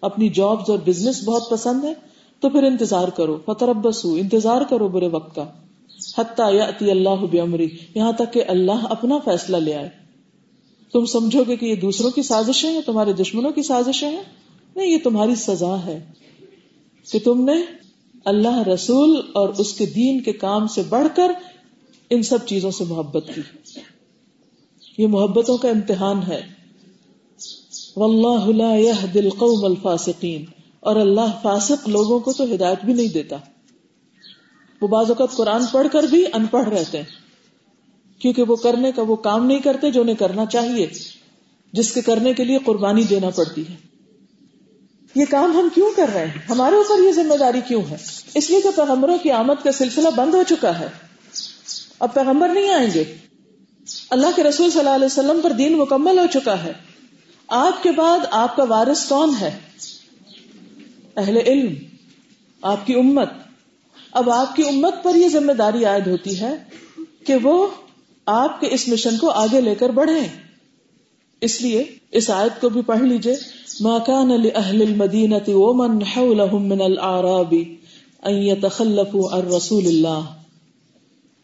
اپنی 0.00 0.28
جابز 0.28 0.70
اور 0.70 0.78
بزنس 0.86 1.24
بہت 1.24 1.50
پسند 1.50 1.84
ہے 1.84 1.94
تو 2.40 2.48
پھر 2.48 2.62
انتظار 2.62 3.08
کرو 3.08 3.38
فتربس 3.46 4.04
انتظار 4.04 4.62
کرو 4.70 4.88
برے 4.88 5.08
وقت 5.08 5.34
کا۔ 5.34 5.44
حتیٰ 6.18 6.54
یا 6.54 6.64
اللہ 6.80 7.26
بمری 7.32 7.66
یہاں 7.94 8.12
تک 8.12 8.32
کہ 8.32 8.42
اللہ 8.48 8.86
اپنا 8.90 9.18
فیصلہ 9.24 9.56
لے 9.56 9.74
آئے۔ 9.74 9.88
تم 10.92 11.04
سمجھو 11.04 11.44
گے 11.48 11.56
کہ 11.56 11.66
یہ 11.66 11.74
دوسروں 11.74 12.10
کی 12.10 12.22
سازشیں 12.22 12.70
ہیں، 12.70 12.80
تمہارے 12.86 13.12
دشمنوں 13.12 13.50
کی 13.50 13.62
سازشیں 13.62 14.10
ہیں؟ 14.10 14.22
نہیں، 14.76 14.86
یہ 14.86 14.98
تمہاری 15.04 15.34
سزا 15.34 15.84
ہے 15.86 16.04
کہ 17.12 17.18
تم 17.24 17.44
نے 17.44 17.54
اللہ 18.24 18.62
رسول 18.62 19.20
اور 19.34 19.48
اس 19.58 19.72
کے 19.72 19.86
دین 19.86 20.20
کے 20.20 20.32
کام 20.32 20.66
سے 20.66 20.82
بڑھ 20.88 21.06
کر 21.14 21.32
ان 22.10 22.22
سب 22.22 22.46
چیزوں 22.46 22.70
سے 22.70 22.84
محبت 22.84 23.24
کی۔ 23.34 23.40
یہ 24.98 25.06
محبتوں 25.06 25.58
کا 25.58 25.68
امتحان 25.68 26.22
ہے۔ 26.28 26.42
واللہ 27.96 28.62
لا 28.62 28.76
يهدي 28.76 29.18
القوم 29.18 29.64
الفاسقین۔ 29.64 30.44
اور 30.80 30.96
اللہ 30.96 31.40
فاسق 31.42 31.88
لوگوں 31.88 32.20
کو 32.20 32.32
تو 32.32 32.44
ہدایت 32.54 32.84
بھی 32.84 32.92
نہیں 32.92 33.08
دیتا۔ 33.08 33.36
وہ 34.80 34.88
بعض 34.88 35.06
اوقات 35.08 35.36
قرآن 35.36 35.62
پڑھ 35.72 35.86
کر 35.92 36.02
بھی 36.02 36.24
ان 36.32 36.46
پڑھ 36.46 36.68
رہتے 36.68 36.98
ہیں۔ 36.98 37.04
کیونکہ 38.18 38.42
وہ 38.42 38.56
کرنے 38.56 38.92
کا 38.92 39.02
وہ 39.02 39.16
کام 39.16 39.46
نہیں 39.46 39.58
کرتے 39.58 39.90
جو 39.90 40.00
انہیں 40.00 40.16
کرنا 40.16 40.46
چاہیے۔ 40.46 40.86
جس 41.72 41.92
کے 41.92 42.00
کرنے 42.00 42.32
کے 42.32 42.44
لیے 42.44 42.58
قربانی 42.58 43.04
دینا 43.04 43.30
پڑتی 43.30 43.62
ہے۔ 43.62 43.74
یہ 45.14 45.24
کام 45.30 45.52
ہم 45.52 45.68
کیوں 45.74 45.90
کر 45.96 46.10
رہے 46.14 46.26
ہیں؟ 46.26 46.38
ہمارے 46.50 46.76
اوپر 46.76 47.02
یہ 47.06 47.12
ذمہ 47.12 47.34
داری 47.34 47.60
کیوں 47.68 47.82
ہے؟ 47.90 47.96
اس 48.34 48.50
لیے 48.50 48.60
کہ 48.60 48.68
پیغمبروں 48.76 49.18
کی 49.22 49.30
آمد 49.30 49.64
کا 49.64 49.72
سلسلہ 49.72 50.08
بند 50.16 50.34
ہو 50.34 50.42
چکا 50.48 50.78
ہے۔ 50.78 51.05
اب 51.98 52.14
پیغمبر 52.14 52.48
نہیں 52.48 52.70
آئیں 52.70 52.88
گے۔ 52.94 53.04
اللہ 54.10 54.26
کے 54.36 54.42
رسول 54.42 54.70
صلی 54.70 54.78
اللہ 54.78 54.94
علیہ 54.94 55.06
وسلم 55.06 55.40
پر 55.42 55.50
دین 55.50 55.78
مکمل 55.78 56.18
ہو 56.18 56.24
چکا 56.32 56.64
ہے۔ 56.64 56.72
آپ 57.48 57.82
کے 57.82 57.90
بعد 57.90 58.18
آپ 58.30 58.56
کا 58.56 58.64
وارث 58.64 59.08
کون 59.08 59.32
ہے؟ 59.40 59.58
اہل 61.16 61.36
علم، 61.36 61.74
آپ 62.62 62.86
کی 62.86 62.94
امت۔ 62.94 63.28
اب 64.12 64.30
آپ 64.30 64.56
کی 64.56 64.62
امت 64.62 64.94
پر 65.02 65.14
یہ 65.14 65.28
ذمہ 65.28 65.52
داری 65.52 65.84
عائد 65.84 66.06
ہوتی 66.06 66.40
ہے 66.40 66.56
کہ 67.26 67.34
وہ 67.42 67.66
آپ 68.26 68.60
کے 68.60 68.68
اس 68.70 68.88
مشن 68.88 69.16
کو 69.16 69.30
آگے 69.30 69.60
لے 69.60 69.74
کر 69.74 69.88
بڑھے 69.88 70.20
اس 71.40 71.62
لیے 71.62 71.84
اس 72.10 72.30
آیت 72.30 72.60
کو 72.60 72.68
بھی 72.68 72.82
پڑھ 72.82 73.00
لیجیے 73.00 73.34
ماکان 73.80 74.30
اہل 74.54 74.82
المدینہ 74.82 75.34
ومن 75.46 76.02
حولهم 76.02 76.68
من 76.68 76.80
الاعراب 76.80 77.54
ان 78.22 78.34
يتخلفوا 78.34 79.38
عن 79.38 79.46
رسول 79.46 79.86
اللہ۔ 79.86 80.20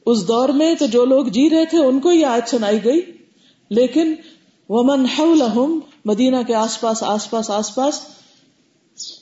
اس 0.06 0.28
دور 0.28 0.48
میں 0.48 0.74
تو 0.74 0.86
جو 0.86 1.04
لوگ 1.04 1.24
جی 1.24 1.50
رہے 1.50 1.66
تھے 1.66 1.78
ان 1.78 2.00
کو 2.00 2.12
یہ 2.12 2.26
آیت 2.26 2.48
سنائی 2.48 2.84
گئی۔ 2.84 3.00
لیکن 3.70 4.14
ومن 4.68 5.06
حولهم، 5.18 5.78
مدینہ 6.04 6.36
کے 6.46 6.54
آس 6.54 6.80
پاس 6.80 7.02
آس 7.02 7.30
پاس 7.30 7.50
آس 7.50 7.74
پاس، 7.74 8.00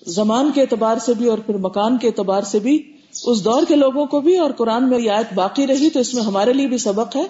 زمان 0.06 0.50
کے 0.54 0.60
اعتبار 0.60 0.96
سے 0.96 1.14
بھی 1.14 1.26
اور 1.26 1.38
پھر 1.38 1.56
مکان 1.56 1.98
کے 1.98 2.06
اعتبار 2.08 2.42
سے 2.42 2.58
بھی، 2.58 2.92
اس 3.24 3.44
دور 3.44 3.62
کے 3.68 3.76
لوگوں 3.76 4.06
کو 4.06 4.20
بھی 4.20 4.38
اور 4.38 4.50
قرآن 4.50 4.88
میں 4.88 4.98
یہ 4.98 5.10
آیت 5.10 5.32
باقی 5.34 5.66
رہی 5.66 5.90
تو 5.90 6.00
اس 6.00 6.14
میں 6.14 6.22
ہمارے 6.22 6.52
لیے 6.52 6.66
بھی 6.66 6.78
سبق 6.78 7.16
ہے 7.16 7.24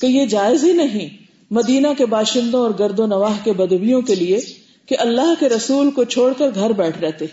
کہ 0.00 0.06
یہ 0.06 0.26
جائز 0.26 0.64
ہی 0.64 0.72
نہیں۔ 0.72 1.08
مدینہ 1.50 1.88
کے 1.98 2.06
باشندوں 2.06 2.60
اور 2.60 2.70
گرد 2.78 3.00
و 3.00 3.06
نواح 3.06 3.34
کے 3.44 3.52
بدویوں 3.52 4.02
کے 4.02 4.14
لیے 4.14 4.40
کہ 4.86 4.96
اللہ 4.98 5.34
کے 5.40 5.48
رسول 5.48 5.90
کو 5.90 6.04
چھوڑ 6.04 6.32
کر 6.32 6.50
گھر 6.54 6.72
بیٹھ 6.72 6.98
رہتے۔ 6.98 7.24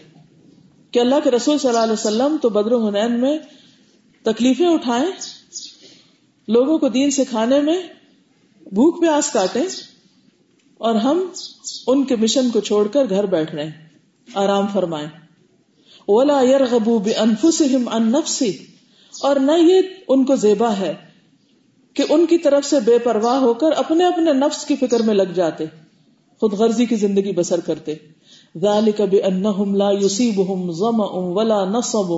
کہ 0.91 0.99
اللہ 0.99 1.15
کے 1.23 1.31
رسول 1.31 1.57
صلی 1.57 1.69
اللہ 1.69 1.83
علیہ 1.83 1.93
وسلم 1.93 2.37
تو 2.41 2.49
بدر 2.49 2.75
حنین 2.75 3.19
میں 3.19 3.37
تکلیفیں 4.23 4.67
اٹھائیں، 4.67 5.05
لوگوں 6.47 6.77
کو 6.77 6.89
دین 6.89 7.11
سکھانے 7.11 7.59
میں 7.59 7.81
بھوک 8.61 9.01
پیاس 9.01 9.31
کاٹے 9.31 9.63
اور 10.77 10.95
ہم 10.95 11.23
ان 11.87 12.03
کے 12.03 12.15
مشن 12.15 12.49
کو 12.49 12.59
چھوڑ 12.59 12.87
کر 12.87 13.09
گھر 13.09 13.25
بیٹھ 13.25 13.55
رہے 13.55 13.65
ہیں 13.65 13.87
آرام 14.33 14.67
فرمائیں۔ 14.73 15.07
اولا 16.05 16.41
یرغبو 16.41 16.97
بانفسہم 16.99 17.87
عن 17.87 18.11
نفسی 18.11 18.51
اور 19.21 19.35
نہ 19.35 19.51
یہ 19.51 19.81
ان 20.07 20.25
کو 20.25 20.35
زیبا 20.35 20.77
ہے 20.77 20.93
کہ 21.93 22.03
ان 22.09 22.25
کی 22.25 22.37
طرف 22.37 22.65
سے 22.65 22.79
بے 22.79 22.97
پرواہ 22.99 23.35
ہو 23.35 23.53
کر 23.53 23.71
اپنے 23.71 24.05
اپنے 24.05 24.33
نفس 24.33 24.65
کی 24.65 24.75
فکر 24.75 24.99
میں 24.99 25.13
لگ 25.13 25.31
جاتے، 25.35 25.65
خود 26.39 26.53
غرضی 26.53 26.85
کی 26.85 26.95
زندگی 26.95 27.31
بسر 27.31 27.59
کرتے۔ 27.59 27.95
ذالک 28.55 29.01
بانہم 29.01 29.75
لا 29.75 29.89
یصیبہم 29.91 30.69
ظمأ 30.71 31.09
ولا 31.33 31.63
نصب 31.65 32.11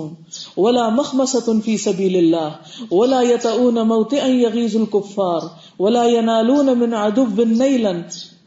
ولا 0.57 0.87
مخمصة 0.89 1.59
فی 1.65 1.77
سبیل 1.77 2.15
اللہ 2.17 2.93
ولا 2.93 3.21
یتعون 3.21 3.79
موتئا 3.87 4.27
یغیز 4.27 4.75
الكفار 4.75 5.47
ولا 5.79 6.03
ینالون 6.09 6.77
من 6.79 6.93
عدو 6.93 7.25
نیلا 7.53 7.91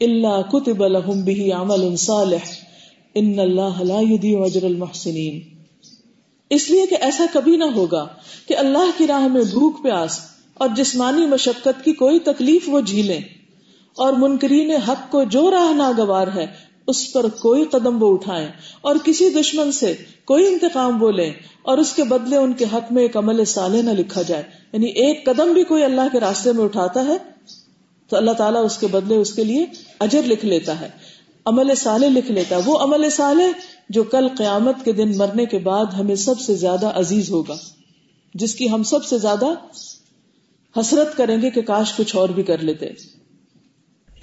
الا 0.00 0.36
کتب 0.52 0.82
لهم 0.88 1.24
به 1.24 1.58
عمل 1.58 1.96
صالح. 1.96 2.54
ان 3.14 3.38
اللہ 3.38 3.82
لا 3.82 4.00
يضيع 4.00 4.38
اجر 4.44 4.64
المحسنین 4.64 5.40
اس 6.50 6.70
لیے 6.70 6.86
کہ 6.86 6.96
ایسا 7.00 7.24
کبھی 7.32 7.56
نہ 7.56 7.64
ہوگا 7.74 8.06
کہ 8.48 8.56
اللہ 8.56 8.90
کی 8.98 9.06
راہ 9.06 9.26
میں 9.28 9.42
بھوک 9.50 9.82
پیاس 9.82 10.18
اور 10.54 10.68
جسمانی 10.76 11.26
مشقت 11.26 11.84
کی 11.84 11.92
کوئی 11.92 12.18
تکلیف 12.18 12.68
وہ 12.68 12.80
جھیلیں 12.80 13.20
اور 13.96 14.12
منکرین 14.12 14.70
حق 14.88 15.10
کو 15.10 15.22
جو 15.30 15.50
راہ 15.50 15.72
ناگوار 15.72 16.28
ہے 16.34 16.46
اس 16.86 17.12
پر 17.12 17.28
کوئی 17.28 17.64
قدم 17.64 18.02
وہ 18.02 18.12
اٹھائیں 18.12 18.48
اور 18.80 18.96
کسی 19.04 19.30
دشمن 19.30 19.72
سے 19.72 19.94
کوئی 20.24 20.46
انتقام 20.46 21.02
وہ 21.02 21.12
لیں 21.12 21.32
اور 21.62 21.78
اس 21.78 21.92
کے 21.92 22.04
بدلے 22.04 22.36
ان 22.36 22.52
کے 22.52 22.64
حق 22.72 22.92
میں 22.92 23.02
ایک 23.02 23.16
عمل 23.16 23.44
صالح 23.44 23.82
نہ 23.82 23.90
لکھا 23.90 24.22
جائے۔ 24.22 24.42
یعنی 24.72 24.86
ایک 24.86 25.26
قدم 25.26 25.52
بھی 25.52 25.64
کوئی 25.64 25.84
اللہ 25.84 26.00
کے 26.12 26.20
راستے 26.20 26.52
میں 26.52 26.64
اٹھاتا 26.64 27.04
ہے 27.06 27.16
تو 28.08 28.16
اللہ 28.16 28.30
تعالیٰ 28.30 28.64
اس 28.64 28.78
کے 28.78 28.86
بدلے 28.86 29.16
اس 29.16 29.32
کے 29.32 29.44
لیے 29.44 29.66
اجر 30.00 30.22
لکھ 30.26 30.44
لیتا 30.44 30.80
ہے، 30.80 30.88
عمل 31.44 31.74
صالح 31.74 32.06
لکھ 32.06 32.30
لیتا 32.30 32.56
ہے۔ 32.56 32.60
وہ 32.66 32.78
عمل 32.78 33.10
صالح 33.10 33.50
جو 33.88 34.02
کل 34.02 34.28
قیامت 34.28 34.84
کے 34.84 34.92
دن 34.92 35.16
مرنے 35.16 35.44
کے 35.44 35.58
بعد 35.58 35.84
ہمیں 35.98 36.14
سب 36.14 36.40
سے 36.40 36.54
زیادہ 36.54 36.86
عزیز 36.86 37.30
ہوگا، 37.30 37.56
جس 38.34 38.54
کی 38.54 38.70
ہم 38.70 38.82
سب 38.82 39.04
سے 39.04 39.18
زیادہ 39.18 39.46
حسرت 40.80 41.16
کریں 41.16 41.42
گے 41.42 41.50
کہ 41.50 41.62
کاش 41.62 41.94
کچھ 41.96 42.16
اور 42.16 42.28
بھی 42.28 42.42
کر 42.42 42.58
لیتے۔ 42.58 42.86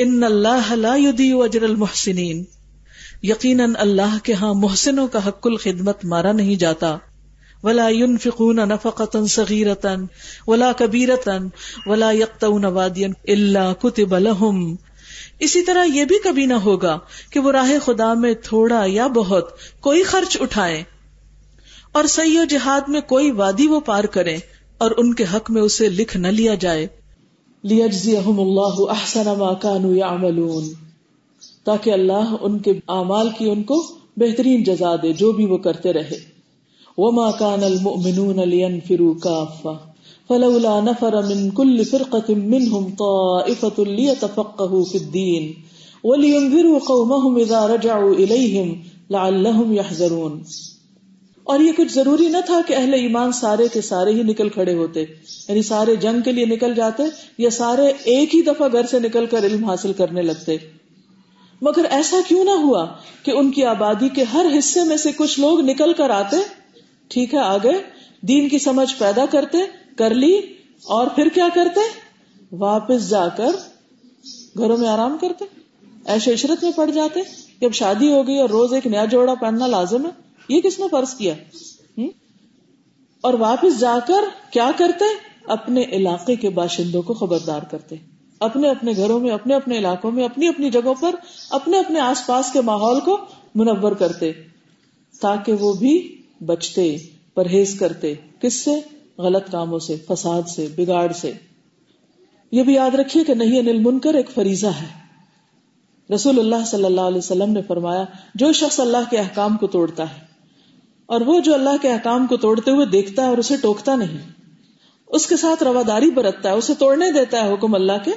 ان 0.04 0.24
اللہ 0.24 0.72
لا 0.72 0.96
يضيع 0.96 1.44
اجر 1.44 1.62
المحسنین۔ 1.62 2.44
یقیناً 3.24 3.74
اللہ 3.78 4.18
کے 4.24 4.34
ہاں 4.34 4.54
محسنوں 4.54 5.08
کا 5.08 5.28
حق 5.28 5.48
الخدمت 5.48 6.06
مارا 6.06 6.32
نہیں 6.32 6.56
جاتا۔ 6.56 6.98
ولا 7.64 7.90
ينفقون 7.90 8.56
نفقة 8.56 9.26
صغيرة 9.26 10.04
ولا 10.48 10.72
كبيرة 10.72 11.48
ولا 11.86 12.12
يقطعون 12.12 12.66
واديا 12.66 13.08
الا 13.28 13.74
كتب 13.74 14.18
لهم۔ 14.18 14.76
اسی 15.40 15.62
طرح 15.62 15.86
یہ 15.86 16.06
بھی 16.06 16.16
کبھی 16.24 16.46
نہ 16.46 16.54
ہوگا 16.54 17.00
کہ 17.32 17.40
وہ 17.40 17.52
راہ 17.52 17.72
خدا 17.86 18.14
میں 18.14 18.34
تھوڑا 18.34 18.84
یا 18.86 19.08
بہت 19.08 19.50
کوئی 19.80 20.04
خرچ 20.04 20.38
اٹھائے۔ 20.42 20.84
اور 21.92 22.04
سی 22.04 22.38
و 22.38 22.44
جہاد 22.44 22.82
میں 22.88 23.02
کوئی 23.02 23.32
وادی 23.32 23.68
وہ 23.68 23.80
پار 23.80 24.04
کرے 24.04 24.38
اور 24.78 24.92
ان 24.98 25.14
کے 25.14 25.26
حق 25.34 25.52
میں 25.52 25.62
اسے 25.62 25.90
لکھ 25.90 26.18
نہ 26.18 26.28
لیا 26.28 26.56
جائے۔ 26.56 26.88
لیجزیہم 27.64 28.40
اللہ 28.40 28.92
احسن 28.92 29.40
ما 29.40 29.54
كانوا 29.54 29.96
يعملون۔ 29.98 30.64
تاکہ 31.64 31.92
اللہ 31.92 32.36
ان 32.42 32.60
کے 32.60 32.72
اعمال 32.88 33.30
کی 33.38 33.50
ان 33.50 33.64
کو 33.64 33.86
بہترین 34.18 34.64
جزا 34.64 34.96
دے، 34.96 35.14
جو 35.14 35.32
بھی 35.32 35.46
وہ 35.46 35.58
کرتے 35.58 35.94
رہے۔ 35.94 36.32
وما 36.98 37.32
كان 37.32 37.64
المؤمنون 37.64 38.50
لينفروا 38.50 39.14
كافة۔ 39.24 39.74
فلولا 40.28 40.80
نفر 40.80 41.24
من 41.24 41.50
كل 41.50 41.84
فرقة 41.84 42.34
منهم 42.34 42.90
طائفة 42.90 43.84
ليتفقهوا 43.84 44.84
في 44.92 44.98
الدين 44.98 45.52
ولينذروا 46.04 46.80
قومهم 46.88 47.38
إذا 47.40 47.68
رجعوا 47.68 48.14
إليهم 48.14 48.74
لعلهم 49.10 49.74
يحذرون۔ 49.74 50.42
اور 51.52 51.60
یہ 51.60 51.72
کچھ 51.78 51.94
ضروری 51.94 52.28
نہ 52.28 52.38
تھا 52.46 52.62
کہ 52.68 52.76
اہل 52.76 52.94
ایمان 52.94 53.32
سارے 53.32 53.68
کے 53.74 53.82
سارے 53.82 54.12
ہی 54.12 54.24
نکل 54.24 54.50
کھڑے 54.50 54.74
ہوتے 54.74 55.02
یعنی 55.02 55.62
سارے 55.62 55.96
جنگ 55.96 56.22
کے 56.22 56.32
لیے 56.32 56.46
نکل 56.46 56.74
جاتے 56.74 57.04
یا 57.38 57.50
سارے 57.50 57.88
ایک 58.04 58.36
ہی 58.36 58.42
دفعہ 58.42 58.68
گھر 58.72 58.86
سے 58.86 59.00
نکل 59.00 59.26
کر 59.26 59.46
علم 59.46 59.66
حاصل 59.66 59.94
کرنے 59.94 60.22
لگتے۔ 60.22 60.58
مگر 61.62 61.86
ایسا 61.90 62.18
کیوں 62.28 62.44
نہ 62.44 62.50
ہوا 62.50 62.86
کہ 63.24 63.32
ان 63.32 63.52
کی 63.52 63.66
آبادی 63.66 64.10
کے 64.10 64.24
ہر 64.24 64.46
حصے 64.60 64.84
میں 64.84 64.98
سے 64.98 65.12
کچھ 65.12 65.40
لوگ 65.40 65.62
نکل 65.62 65.94
کر 65.94 66.10
آتے؟ 66.10 66.38
ٹھیک 67.08 67.34
ہے 67.34 67.40
آگے 67.40 67.74
دین 68.22 68.50
کی 68.50 68.60
سمجھ 68.60 68.96
پیدا 68.98 69.26
کرتے، 69.26 69.58
کر 69.98 70.14
لی، 70.14 70.36
اور 70.86 71.08
پھر 71.08 71.28
کیا 71.28 71.48
کرتے؟ 71.54 71.80
واپس 72.52 73.10
جا 73.10 73.28
کر 73.28 73.52
گھروں 74.58 74.78
میں 74.78 74.90
آرام 74.90 75.18
کرتے۔ 75.22 75.46
ایسے 76.06 76.34
عشرت 76.34 76.64
میں 76.64 76.72
پڑ 76.72 76.90
جاتے۔ 76.90 77.20
جب 77.62 77.74
شادی 77.74 78.12
ہو 78.12 78.28
گئی 78.28 78.38
اور 78.38 78.50
روز 78.50 78.74
ایک 78.74 78.88
نیا 78.88 79.06
جوڑا 79.06 79.34
پہننا 79.34 79.68
لازم 79.68 80.06
ہے 80.06 80.31
یہ 80.52 80.62
کس 80.62 80.80
نے 80.80 80.86
فرض 80.92 81.14
کیا؟ 81.14 81.34
اور 83.22 83.34
واپس 83.34 83.80
جا 83.80 84.00
کر 84.08 84.52
کیا 84.52 84.72
کرتے؟ 84.78 85.06
اپنے 85.48 85.84
علاقے 85.84 86.36
کے 86.36 86.50
باشندوں 86.50 87.02
کو 87.02 87.14
خبردار 87.14 87.62
کرتے۔ 87.72 87.96
اپنے 88.40 88.70
اپنے 88.70 88.92
گھروں 88.96 89.20
میں، 89.20 89.32
اپنے 89.32 89.56
اپنے 89.56 89.78
علاقوں 89.78 90.12
میں، 90.12 90.24
اپنی 90.24 90.48
اپنی 90.48 90.72
جگہوں 90.72 90.96
پر، 91.00 91.16
اپنے 91.50 91.80
اپنے 91.80 92.00
آس 92.00 92.28
پاس 92.28 92.52
کے 92.54 92.62
ماحول 92.62 93.00
کو 93.00 93.18
منور 93.56 93.92
کرتے۔ 93.92 94.32
تاکہ 95.22 95.54
وہ 95.54 95.74
بھی 95.74 96.22
بچتے، 96.46 96.98
پرہیز 97.34 97.80
کرتے۔ 97.80 98.14
کس 98.42 98.54
سے؟ 98.54 98.72
غلط 99.18 99.52
کاموں 99.52 99.80
سے، 99.80 99.96
فساد 100.08 100.50
سے، 100.50 100.68
بگاڑ 100.76 101.12
سے۔ 101.12 101.32
یہ 102.52 102.64
بھی 102.64 102.74
یاد 102.74 102.96
رکھیے 102.96 103.24
کہ 103.24 103.34
نہیں 103.34 103.60
انل 103.60 103.80
منکر 103.80 104.14
ایک 104.14 104.30
فریضہ 104.30 104.68
ہے۔ 104.68 104.88
رسول 106.14 106.40
اللہ 106.40 106.66
صلی 106.66 106.86
اللہ 106.86 107.02
علیہ 107.02 107.18
وسلم 107.18 107.52
نے 107.52 107.62
فرمایا، 107.62 108.06
جو 108.36 108.52
شخص 108.52 108.80
اللہ 108.80 109.10
کے 109.10 109.18
احکام 109.18 109.58
کو 109.58 109.68
توڑتا 109.68 110.04
ہے 110.04 110.31
اور 111.12 111.22
وہ 111.22 111.40
جو 111.40 111.54
اللہ 111.54 111.70
کے 111.82 111.90
احکام 111.92 112.28
کو 112.28 112.38
توڑتے 112.38 112.72
ہوئے 112.72 112.86
دیکھتا 112.86 113.24
ہے 113.24 113.28
اور 113.28 113.38
اسے 113.38 113.56
ٹوکتا 113.62 113.96
نہیں، 113.96 114.18
اس 115.08 115.28
کے 115.28 115.38
ساتھ 115.38 115.64
رواداری 115.64 116.12
برتتا 116.12 116.50
ہے، 116.50 116.54
اسے 116.54 116.74
توڑنے 116.80 117.12
دیتا 117.12 117.46
ہے 117.46 117.54
حکم 117.54 117.76
اللہ 117.76 117.92
کے۔ 118.06 118.12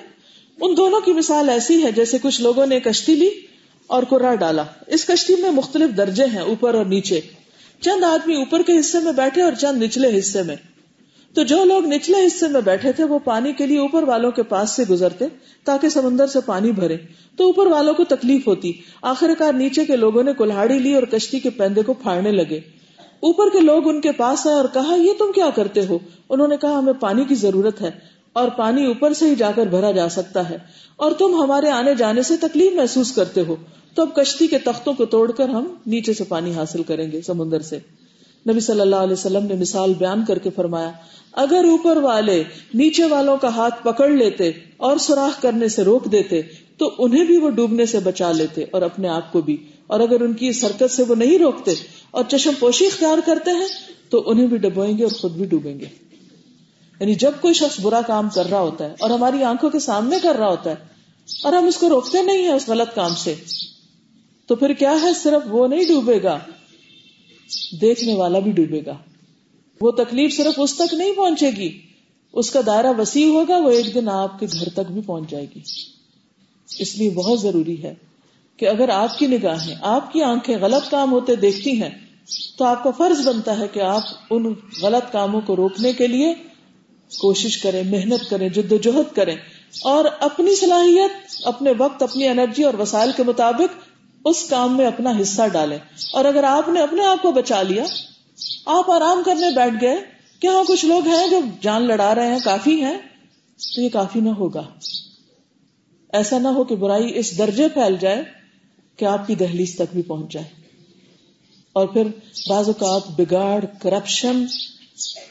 ان 0.61 0.77
دونوں 0.77 1.01
کی 1.01 1.13
مثال 1.13 1.49
ایسی 1.49 1.83
ہے 1.83 1.93
جیسے 1.93 2.19
کچھ 2.23 2.41
لوگوں 2.41 2.67
نے 2.67 2.81
کشتی 2.81 3.15
لی 3.15 3.31
اور 3.87 4.03
کرا 4.03 4.35
ڈالا۔ 4.35 4.63
اس 4.87 5.05
کشتی 5.05 5.35
میں 5.37 5.51
مختلف 5.51 5.97
درجے 5.97 6.25
ہیں، 6.25 6.41
اوپر 6.41 6.75
اور 6.75 6.85
نیچے۔ 6.85 7.21
چند 7.81 8.05
آدمی 8.05 8.35
اوپر 8.35 8.63
کے 8.63 8.79
حصے 8.81 8.99
میں 9.01 9.13
بیٹھے 9.13 9.43
اور 9.43 9.53
چند 9.53 9.83
نچلے 9.83 10.19
حصے 10.19 10.43
میں۔ 10.43 10.57
تو 11.35 11.43
جو 11.43 11.65
لوگ 11.65 11.87
نچلے 11.87 12.27
حصے 12.27 12.49
میں 12.49 12.61
بیٹھے 12.61 12.93
تھے، 12.93 13.05
وہ 13.05 13.19
پانی 13.19 13.53
کے 13.53 13.67
لیے 13.67 13.79
اوپر 13.79 14.03
والوں 14.03 14.31
کے 14.31 14.43
پاس 14.43 14.71
سے 14.71 14.85
گزرتے 14.91 15.25
تاکہ 15.65 15.89
سمندر 15.89 16.27
سے 16.27 16.39
پانی 16.47 16.73
بھرے۔ 16.73 16.97
تو 17.37 17.45
اوپر 17.45 17.67
والوں 17.67 17.95
کو 17.95 18.05
تکلیف 18.05 18.49
ہوتی۔ 18.49 18.73
آخر 19.03 19.31
کار 19.39 19.53
نیچے 19.53 19.85
کے 19.85 19.97
لوگوں 19.97 20.23
نے 20.23 20.33
کلاڑی 20.39 20.79
لی 20.79 20.95
اور 20.95 21.03
کشتی 21.03 21.41
کے 21.41 21.51
پیندے 21.51 21.83
کو 21.83 21.93
پھاڑنے 21.93 22.31
لگے۔ 22.31 22.84
اوپر 23.25 23.45
کے 23.53 23.61
لوگ 23.61 23.89
ان 23.89 24.01
کے 24.01 24.13
پاس 24.13 24.47
آئے 24.47 24.57
اور 24.57 24.65
کہا، 24.73 24.95
یہ 24.95 25.13
تم 25.19 25.33
کیا 25.35 25.51
کرتے 25.55 25.87
ہو؟ 25.87 25.99
انہوں 26.31 26.49
نے 26.49 26.57
کہا، 26.57 26.79
ہمیں 26.79 26.93
پانی 26.93 27.25
کی 27.25 27.35
ضرورت 27.35 27.83
ہے 27.83 27.91
اور 28.33 28.49
پانی 28.49 28.87
اوپر 28.87 29.13
سے 29.13 29.31
ہی 29.31 29.35
جا 29.35 29.51
کر 29.57 29.67
بھرا 29.67 29.91
جا 29.91 30.09
سکتا 30.09 30.51
ہے۔ 30.51 30.59
اور 30.97 31.13
تم 31.13 31.43
ہمارے 31.43 31.69
آنے 31.69 31.95
جانے 31.95 32.23
سے 32.23 32.37
تکلیف 32.37 32.73
محسوس 32.73 33.13
کرتے 33.13 33.43
ہو۔ 33.49 33.57
تو 33.95 34.03
اب 34.03 34.15
کشتی 34.15 34.47
کے 34.47 34.59
تختوں 34.59 34.93
کو 34.93 35.05
توڑ 35.05 35.33
کر 35.33 35.49
ہم 35.49 35.67
نیچے 35.87 36.15
سے 36.15 36.25
پانی 36.25 36.55
حاصل 36.55 36.83
کریں 36.83 37.13
گے 37.13 37.23
سمندر 37.23 37.61
سے۔ 37.61 37.79
نبی 38.51 38.61
صلی 38.61 38.81
اللہ 38.81 38.97
علیہ 38.97 39.13
وسلم 39.13 39.47
نے 39.47 39.55
مثال 39.55 39.93
بیان 39.99 40.25
کر 40.29 40.39
کے 40.39 40.51
فرمایا، 40.51 40.91
اگر 41.33 41.65
اوپر 41.65 41.97
والے 41.97 42.45
نیچے 42.75 43.05
والوں 43.05 43.37
کا 43.37 43.49
ہاتھ 43.49 43.85
پکڑ 43.85 44.09
لیتے 44.09 44.51
اور 44.77 44.97
سوراخ 44.97 45.43
کرنے 45.43 45.69
سے 45.69 45.83
روک 45.83 46.13
دیتے، 46.13 46.43
تو 46.79 46.95
انہیں 46.99 47.25
بھی 47.25 47.37
وہ 47.37 47.51
ڈوبنے 47.51 47.87
سے 47.87 47.99
بچا 47.99 48.33
لیتے 48.33 48.65
اور 48.71 48.83
اپنے 48.83 49.09
آپ 49.09 49.33
کو 49.33 49.41
بھی۔ 49.41 49.57
اور 49.87 50.01
اگر 50.01 50.21
ان 50.21 50.33
کی 50.33 50.49
حرکت 50.49 50.91
سے 50.91 51.03
وہ 51.03 51.15
نہیں 51.15 51.39
روکتے 51.39 51.75
اور 52.11 52.25
چشم 52.29 52.51
پوشی 52.59 52.87
اختیار 52.87 53.19
کرتے 53.25 53.51
ہیں، 53.51 53.67
تو 54.09 54.31
انہیں 54.31 54.47
بھی 54.47 54.57
ڈبوئیں 54.57 54.99
گے 54.99 55.05
اور 55.05 55.13
خود 55.13 55.33
بھی 55.33 55.45
ڈوبیں 55.45 55.81
گے۔ 55.81 55.87
یعنی 57.01 57.15
جب 57.15 57.33
کوئی 57.41 57.55
شخص 57.55 57.81
برا 57.81 58.01
کام 58.07 58.29
کر 58.29 58.47
رہا 58.47 58.61
ہوتا 58.61 58.85
ہے 58.85 58.95
اور 59.01 59.11
ہماری 59.11 59.45
آنکھوں 59.45 59.71
کے 59.71 59.79
سامنے 59.79 60.17
کر 60.23 60.37
رہا 60.37 60.49
ہوتا 60.49 60.71
ہے 60.71 60.75
اور 61.45 61.53
ہم 61.53 61.67
اس 61.67 61.77
کو 61.77 61.89
روکتے 61.89 62.23
نہیں 62.23 62.39
ہیں 62.39 62.53
اس 62.53 62.69
غلط 62.69 62.95
کام 62.95 63.15
سے، 63.15 63.35
تو 64.47 64.55
پھر 64.55 64.73
کیا 64.73 64.97
ہے؟ 65.03 65.15
صرف 65.23 65.43
وہ 65.49 65.69
نہیں 65.69 65.85
ڈوبے 65.85 66.23
گا، 66.23 66.39
دیکھنے 67.81 68.15
والا 68.15 68.39
بھی 68.39 68.53
ڈوبے 68.53 68.81
گا۔ 68.87 68.97
وہ 69.81 69.91
تکلیف 69.91 70.37
صرف 70.37 70.55
اس 70.57 70.75
تک 70.75 70.95
نہیں 70.95 71.13
پہنچے 71.13 71.51
گی، 71.51 71.81
اس 72.33 72.51
کا 72.51 72.61
دائرہ 72.67 72.93
وسیع 72.99 73.27
ہوگا، 73.27 73.57
وہ 73.57 73.71
ایک 73.71 73.95
دن 73.95 74.09
آپ 74.09 74.41
کے 74.41 74.47
گھر 74.53 74.69
تک 74.69 74.93
بھی 74.93 75.01
پہنچ 75.07 75.31
جائے 75.31 75.47
گی۔ 75.57 75.61
اس 76.79 76.99
لیے 76.99 77.11
بہت 77.11 77.41
ضروری 77.41 77.83
ہے 77.83 77.95
کہ 78.57 78.69
اگر 78.69 78.89
آپ 78.89 79.19
کی 79.19 79.27
نگاہیں، 79.27 79.75
آپ 79.81 80.13
کی 80.13 80.23
آنکھیں 80.23 80.57
غلط 80.61 80.91
کام 80.91 81.13
ہوتے 81.13 81.37
دیکھتی 81.37 81.83
ہیں، 81.83 81.91
تو 82.59 82.65
آپ 82.65 82.85
کا 82.85 82.91
فرض 82.91 83.29
بنتا 83.29 83.59
ہے 83.59 83.69
کہ 83.69 83.81
آپ 83.81 84.03
ان 84.31 84.55
غلط 84.83 85.13
کاموں 85.13 85.41
کو 85.41 85.57
روکنے 85.57 85.93
کے 85.93 86.07
لیے 86.07 86.35
کوشش 87.21 87.59
کریں، 87.59 87.83
محنت 87.83 88.31
کریں 88.31 88.49
جد 88.49 88.73
و 88.73 88.77
جہد 88.77 89.17
کریں 89.17 89.37
اور 89.85 90.05
اپنی 90.21 90.57
صلاحیت، 90.57 91.11
اپنے 91.45 91.73
وقت، 91.79 92.03
اپنی 92.03 92.29
انرجی 92.29 92.65
اور 92.65 92.75
وسائل 92.75 93.11
کے 93.17 93.23
مطابق 93.23 93.79
اس 94.25 94.49
کام 94.49 94.77
میں 94.77 94.87
اپنا 94.87 95.13
حصہ 95.21 95.43
ڈالیں۔ 95.53 95.79
اور 96.13 96.25
اگر 96.25 96.45
آپ 96.45 96.69
نے 96.69 96.81
اپنے 96.81 97.07
آپ 97.07 97.23
کو 97.23 97.33
بچا 97.33 97.63
لیا، 97.63 97.85
آپ 98.67 98.91
آرام 98.91 99.23
کرنے 99.27 99.55
بیٹھ 99.55 99.75
گئے 99.81 99.97
کہ 100.41 100.47
ہاں 100.47 100.65
کچھ 100.69 100.85
لوگ 100.85 101.07
ہیں 101.07 101.29
جو 101.29 101.41
جان 101.61 101.87
لڑا 101.87 102.15
رہے 102.15 102.27
ہیں، 102.27 102.39
کافی 102.45 102.85
ہیں؟ 102.85 102.99
تو 103.59 103.81
یہ 103.81 103.89
کافی 103.89 104.21
نہ 104.21 104.31
ہوگا۔ 104.31 104.63
ایسا 106.13 106.39
نہ 106.39 106.49
ہو 106.49 106.65
کہ 106.65 106.77
برائی 106.77 107.19
اس 107.19 107.39
درجے 107.39 107.69
پھیل 107.69 107.97
جائے 108.01 108.44
کہ 108.97 109.05
آپ 109.05 109.27
کی 109.27 109.35
دہلیز 109.35 109.75
تک 109.75 109.93
بھی 109.93 110.03
پہنچ 110.03 110.33
جائے 110.33 110.49
اور 111.73 111.87
پھر 111.87 112.05
بعض 112.49 112.69
اوقات 112.69 113.21
بگاڑ، 113.21 113.65
کرپشن، 113.83 114.47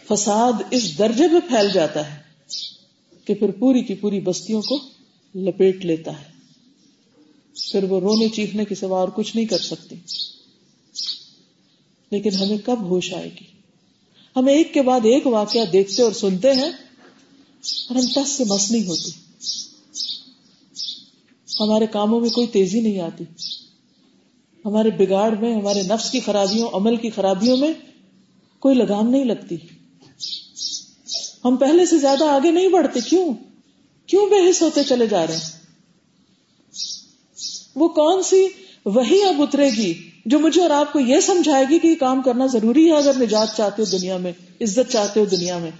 فساد 0.09 0.53
اس 0.71 0.97
درجے 0.97 1.27
پہ 1.27 1.49
پھیل 1.49 1.71
جاتا 1.73 2.13
ہے 2.13 2.21
کہ 3.25 3.33
پھر 3.33 3.51
پوری 3.51 3.81
کی 3.81 3.93
پوری 3.93 4.19
بستیوں 4.19 4.61
کو 4.61 4.79
لپیٹ 5.35 5.85
لیتا 5.85 6.21
ہے۔ 6.21 6.33
پھر 7.71 7.83
وہ 7.83 7.99
رونے 7.99 8.29
چیخنے 8.29 8.65
کے 8.65 8.75
سوا 8.75 8.99
اور 8.99 9.09
کچھ 9.15 9.35
نہیں 9.35 9.45
کر 9.45 9.57
سکتی۔ 9.57 9.95
لیکن 12.11 12.33
ہمیں 12.33 12.57
کب 12.65 12.81
ہوش 12.81 13.13
آئے 13.13 13.29
گی؟ 13.29 13.45
ہم 14.35 14.45
ایک 14.45 14.73
کے 14.73 14.81
بعد 14.81 14.99
ایک 14.99 15.27
واقعہ 15.27 15.65
دیکھتے 15.73 16.03
اور 16.03 16.11
سنتے 16.11 16.51
ہیں 16.51 16.71
اور 17.89 17.95
ہم 17.95 18.05
تس 18.15 18.29
سے 18.29 18.43
مس 18.43 18.71
نہیں 18.71 18.87
ہوتے۔ 18.87 19.11
ہمارے 21.59 21.85
کاموں 21.91 22.19
میں 22.19 22.29
کوئی 22.29 22.47
تیزی 22.47 22.81
نہیں 22.81 22.99
آتی۔ 22.99 23.23
ہمارے 24.65 24.89
بگاڑ 24.89 25.31
میں، 25.35 25.55
ہمارے 25.55 25.81
نفس 25.81 26.11
کی 26.11 26.19
خرابیوں، 26.19 26.69
عمل 26.73 26.95
کی 26.95 27.09
خرابیوں 27.09 27.57
میں 27.57 27.73
کوئی 28.59 28.75
لگام 28.75 29.09
نہیں 29.09 29.25
لگتی۔ 29.25 29.57
ہم 31.45 31.55
پہلے 31.55 31.85
سے 31.85 31.97
زیادہ 31.97 32.23
آگے 32.23 32.51
نہیں 32.51 32.67
بڑھتے، 32.67 32.99
کیوں؟ 32.99 33.33
کیوں 34.07 34.29
بے 34.29 34.49
حص 34.49 34.61
ہوتے 34.61 34.83
چلے 34.83 35.07
جا 35.07 35.27
رہے 35.27 35.33
ہیں؟ 35.33 35.63
وہ 37.75 37.87
کون 37.87 38.23
سی 38.23 38.47
وہی 38.85 39.23
اب 39.23 39.41
اترے 39.41 39.69
گی 39.69 39.93
جو 40.25 40.39
مجھے 40.39 40.61
اور 40.61 40.69
آپ 40.69 40.93
کو 40.93 40.99
یہ 40.99 41.19
سمجھائے 41.19 41.65
گی 41.69 41.79
کہ 41.79 41.87
یہ 41.87 41.95
کام 41.95 42.21
کرنا 42.21 42.45
ضروری 42.45 42.91
ہے 42.91 42.95
اگر 42.95 43.11
نجات 43.19 43.57
چاہتے 43.57 43.81
ہو 43.81 43.97
دنیا 43.97 44.17
میں، 44.17 44.31
عزت 44.61 44.91
چاہتے 44.91 45.19
ہو 45.19 45.25
دنیا 45.25 45.57
میں، 45.57 45.71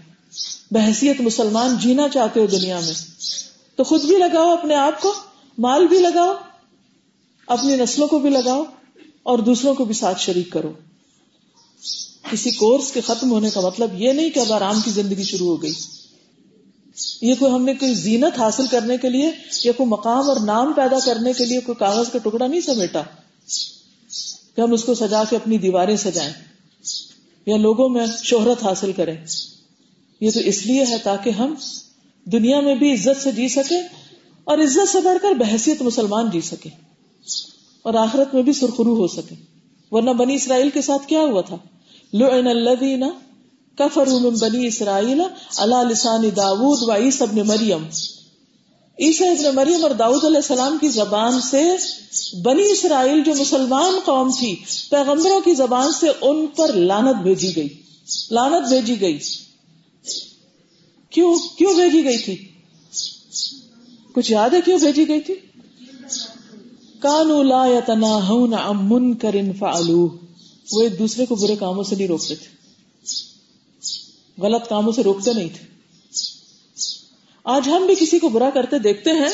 بحثیت 0.72 1.22
مسلمان 1.22 1.76
جینا 1.80 2.10
چاہتے 2.10 2.40
ہو 2.40 2.46
دنیا 2.46 2.80
میں۔ 2.80 2.94
تو 3.76 3.84
خود 3.84 4.02
بھی 4.02 4.18
لگاؤ 4.18 4.50
اپنے 4.50 4.76
آپ 4.76 5.02
کو، 5.02 5.14
مال 5.58 5.88
بھی 5.88 6.00
لگاؤ 6.00 6.34
اپنی 7.48 7.76
نسلوں 7.76 8.08
کو 8.08 8.20
بھی 8.20 8.30
لگاؤ 8.30 8.64
اور 9.24 9.40
دوسروں 9.40 9.76
کو 9.76 9.86
بھی 9.86 9.94
ساتھ 9.94 10.22
شریک 10.22 10.52
کرو۔ 10.52 10.72
کسی 12.32 12.52
کورس 12.52 12.92
کے 12.92 13.02
ختم 13.02 13.32
ہونے 13.32 13.50
کا 13.50 13.62
مطلب 13.62 14.02
یہ 14.02 14.12
نہیں 14.12 14.30
کہ 14.30 14.40
اب 14.40 14.54
آرام 14.54 14.82
کی 14.82 14.92
زندگی 14.92 15.24
شروع 15.24 15.48
ہو 15.48 15.62
گئی۔ 15.62 15.74
یہ 17.22 17.36
کوئی 17.40 17.54
ہم 17.54 17.66
نے 17.66 17.74
کوئی 17.74 17.94
زینت 17.94 18.40
حاصل 18.40 18.68
کرنے 18.68 18.98
کے 18.98 19.10
لیے 19.10 19.32
یا 19.64 19.72
کوئی 19.72 19.90
مقام 19.90 20.30
اور 20.30 20.38
نام 20.46 20.74
پیدا 20.74 20.98
کرنے 21.06 21.34
کے 21.34 21.46
لیے 21.46 21.60
کوئی 21.60 21.76
کاغذ 21.80 22.10
کا 22.10 22.20
ٹکڑا 22.24 22.48
نہیں 22.48 22.62
سمیٹا۔ 22.62 23.02
کہ 24.56 24.62
ہم 24.62 24.74
اس 24.74 24.84
کو 24.84 24.94
سجا 24.94 25.24
کے 25.30 25.36
اپنی 25.36 25.58
دیواریں 25.58 25.96
سجائیں۔ 25.96 26.34
یا 27.46 27.58
لوگوں 27.58 27.90
میں 27.90 28.06
شہرت 28.24 28.64
حاصل 28.64 28.92
کریں۔ 28.92 29.26
یہ 30.22 30.32
تو 30.32 30.40
اس 30.40 30.66
لیے 30.66 30.86
ہے 30.86 30.98
تاکہ 31.04 31.30
ہم 31.30 31.56
دنیا 32.26 32.60
میں 32.60 32.76
بھی 32.76 32.94
عزت 32.94 33.22
سے 33.22 33.32
جی 33.32 33.48
سکے 33.48 33.80
اور 34.44 34.58
عزت 34.58 34.90
سے 34.92 35.02
بڑھ 35.02 35.18
کر 35.22 35.32
بحثیت 35.32 35.82
مسلمان 35.82 36.30
جی 36.30 36.42
سکے 36.42 36.70
اور 37.84 37.94
آخرت 37.94 38.34
میں 38.34 38.44
بھی 38.44 38.54
سرخرو 38.54 38.96
ہو 38.96 39.08
سکے۔ 39.08 39.36
ورنہ 39.92 40.12
بنی 40.12 40.36
اسرائیل 40.36 40.70
کے 40.70 40.82
ساتھ 40.82 41.08
کیا 41.08 41.20
ہوا 41.20 41.42
تھا؟ 41.42 41.58
لعن 42.14 42.48
الذین 42.48 43.04
کفروا 43.76 44.20
من 44.20 44.36
بنی 44.40 44.68
اسرائیل 44.68 45.22
علی 45.58 45.94
لسان 45.94 46.24
داود 46.38 46.80
و 46.82 46.96
عیسی 46.96 47.24
ابن 47.24 47.48
مریم۔ 47.48 47.84
عیسی 49.00 49.28
ابن 49.28 49.56
مریم 49.56 49.84
اور 49.84 49.92
داؤد 49.92 50.26
علیہ 50.26 50.38
السلام 50.38 50.78
کی 50.82 50.88
زبان 50.88 51.42
سے 51.42 51.64
بنی 52.42 52.64
اسرائیل 52.72 53.24
جو 53.24 53.34
مسلمان 53.40 54.00
قوم 54.06 54.30
تھی، 54.40 54.56
پیغمبروں 54.90 55.42
کی 55.42 55.54
زبان 55.54 55.92
سے 55.92 56.08
ان 56.22 56.48
پر 56.48 56.74
لانت 56.74 57.24
بھیجی 57.24 57.56
گئی۔ 57.56 57.68
لانت 58.32 58.70
بھیجی 58.70 59.02
گئی۔ 59.02 59.20
کیوں؟ 61.10 61.36
کیوں 61.58 61.74
بھیجی 61.74 62.04
گئی 62.04 62.18
تھی؟ 62.18 62.48
کچھ 64.14 64.32
یاد 64.32 64.50
ہے 64.50 64.62
کیوں 64.66 64.80
بھیجی 64.80 65.08
گئی 65.08 65.20
تھی؟ 65.20 65.34
کانو 67.04 67.44
لا 67.44 67.66
يتناهون 67.66 68.54
عن 68.54 68.78
منکر 68.82 69.36
فعلوه 69.60 70.16
وہ 70.72 70.82
ایک 70.82 71.00
دوسرے 71.00 71.26
کو 71.26 71.36
برے 71.36 71.56
کاموں 71.56 71.84
سے 71.84 71.96
نہیں 71.96 72.08
روکتے 72.08 72.36
تھے۔ 72.36 72.48
غلط 74.42 74.70
کاموں 74.70 74.92
سے 74.92 75.04
روکتے 75.04 75.34
نہیں 75.34 75.50
تھے۔ 75.54 75.68
آج 77.44 77.70
ہم 77.70 77.86
بھی 77.86 77.96
کسی 77.96 78.20
کو 78.20 78.30
برا 78.30 78.50
کرتے 78.54 78.80
دیکھتے 78.80 79.10
ہیں، 79.10 79.30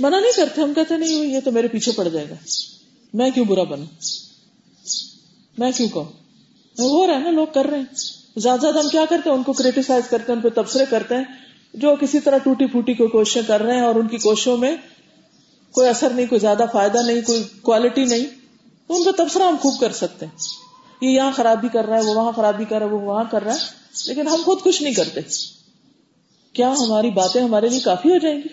منع 0.00 0.20
نہیں 0.20 0.32
کرتے، 0.36 0.60
ہم 0.60 0.74
کہتے 0.74 0.96
نہیں، 0.96 1.26
یہ 1.26 1.40
تو 1.44 1.52
میرے 1.52 1.68
پیچھے 1.68 1.92
پڑ 1.92 2.08
جائے 2.08 2.30
گا۔ 2.30 2.34
میں 3.14 3.30
کیوں 3.30 3.44
برا 3.44 3.62
بنوں؟ 3.62 3.86
میں 5.58 5.72
کیوں 5.76 5.88
کہوں؟ 5.88 6.04
ہو 6.78 7.06
رہا 7.06 7.14
ہے 7.14 7.18
نا، 7.18 7.30
لوگ 7.30 7.46
کر 7.54 7.64
رہے 7.64 7.78
ہیں۔ 7.78 7.84
زیادہ 8.36 8.60
زیادہ 8.60 8.78
ہم 8.78 8.88
کیا 8.88 9.04
کرتے 9.08 9.30
ہیں؟ 9.30 9.36
ان 9.36 9.42
کو 9.42 9.52
کریٹیسائز 9.52 10.10
کرتے 10.10 10.32
ہیں، 10.32 10.40
ان 10.40 10.50
پہ 10.50 10.62
تبصرے 10.62 10.84
کرتے 10.90 11.14
ہیں۔ 11.14 11.24
جو 11.74 11.94
کسی 12.00 12.20
طرح 12.20 12.38
ٹوٹی 12.38 12.66
پھوٹی 12.66 12.94
کوئی 12.94 13.08
کوششیں 13.08 13.42
کر 13.46 13.62
رہے 13.62 13.74
ہیں 13.74 13.86
اور 13.86 13.94
ان 13.94 14.08
کی 14.08 14.18
کوششوں 14.18 14.56
میں 14.56 14.76
کوئی 15.72 15.88
اثر 15.88 16.10
نہیں، 16.10 16.26
کوئی 16.26 16.38
زیادہ 16.38 16.64
فائدہ 16.72 16.98
نہیں، 17.06 17.22
کوئی 17.26 17.44
کوالٹی 17.62 18.04
نہیں۔ 18.04 18.26
تو 18.86 18.96
ان 18.96 19.04
کا 19.04 19.10
تبصرہ 19.16 19.42
ہم 19.42 19.56
خوب 19.60 19.80
کر 19.80 19.92
سکتے 19.92 20.26
ہیں۔ 20.26 20.38
یہ 21.00 21.08
یہاں 21.08 21.32
خرابی 21.36 21.68
کر 21.68 21.84
رہا 21.84 21.96
ہے، 21.96 22.02
وہ 22.02 22.14
وہاں 22.14 22.32
خرابی 22.32 22.64
کر 22.64 22.78
رہا 22.78 22.86
ہے، 22.86 22.90
وہ 22.90 23.00
وہاں 23.00 23.24
کر 23.30 23.42
رہا 23.44 23.54
ہے۔ 23.54 23.58
لیکن 24.06 24.28
ہم 24.28 24.42
خود 24.44 24.58
کچھ 24.62 24.82
نہیں 24.82 24.94
کرتے۔ 24.94 25.20
کیا 26.52 26.72
ہماری 26.78 27.10
باتیں 27.10 27.42
ہمارے 27.42 27.68
لیے 27.68 27.80
کافی 27.80 28.10
ہو 28.10 28.18
جائیں 28.18 28.38
گی؟ 28.38 28.48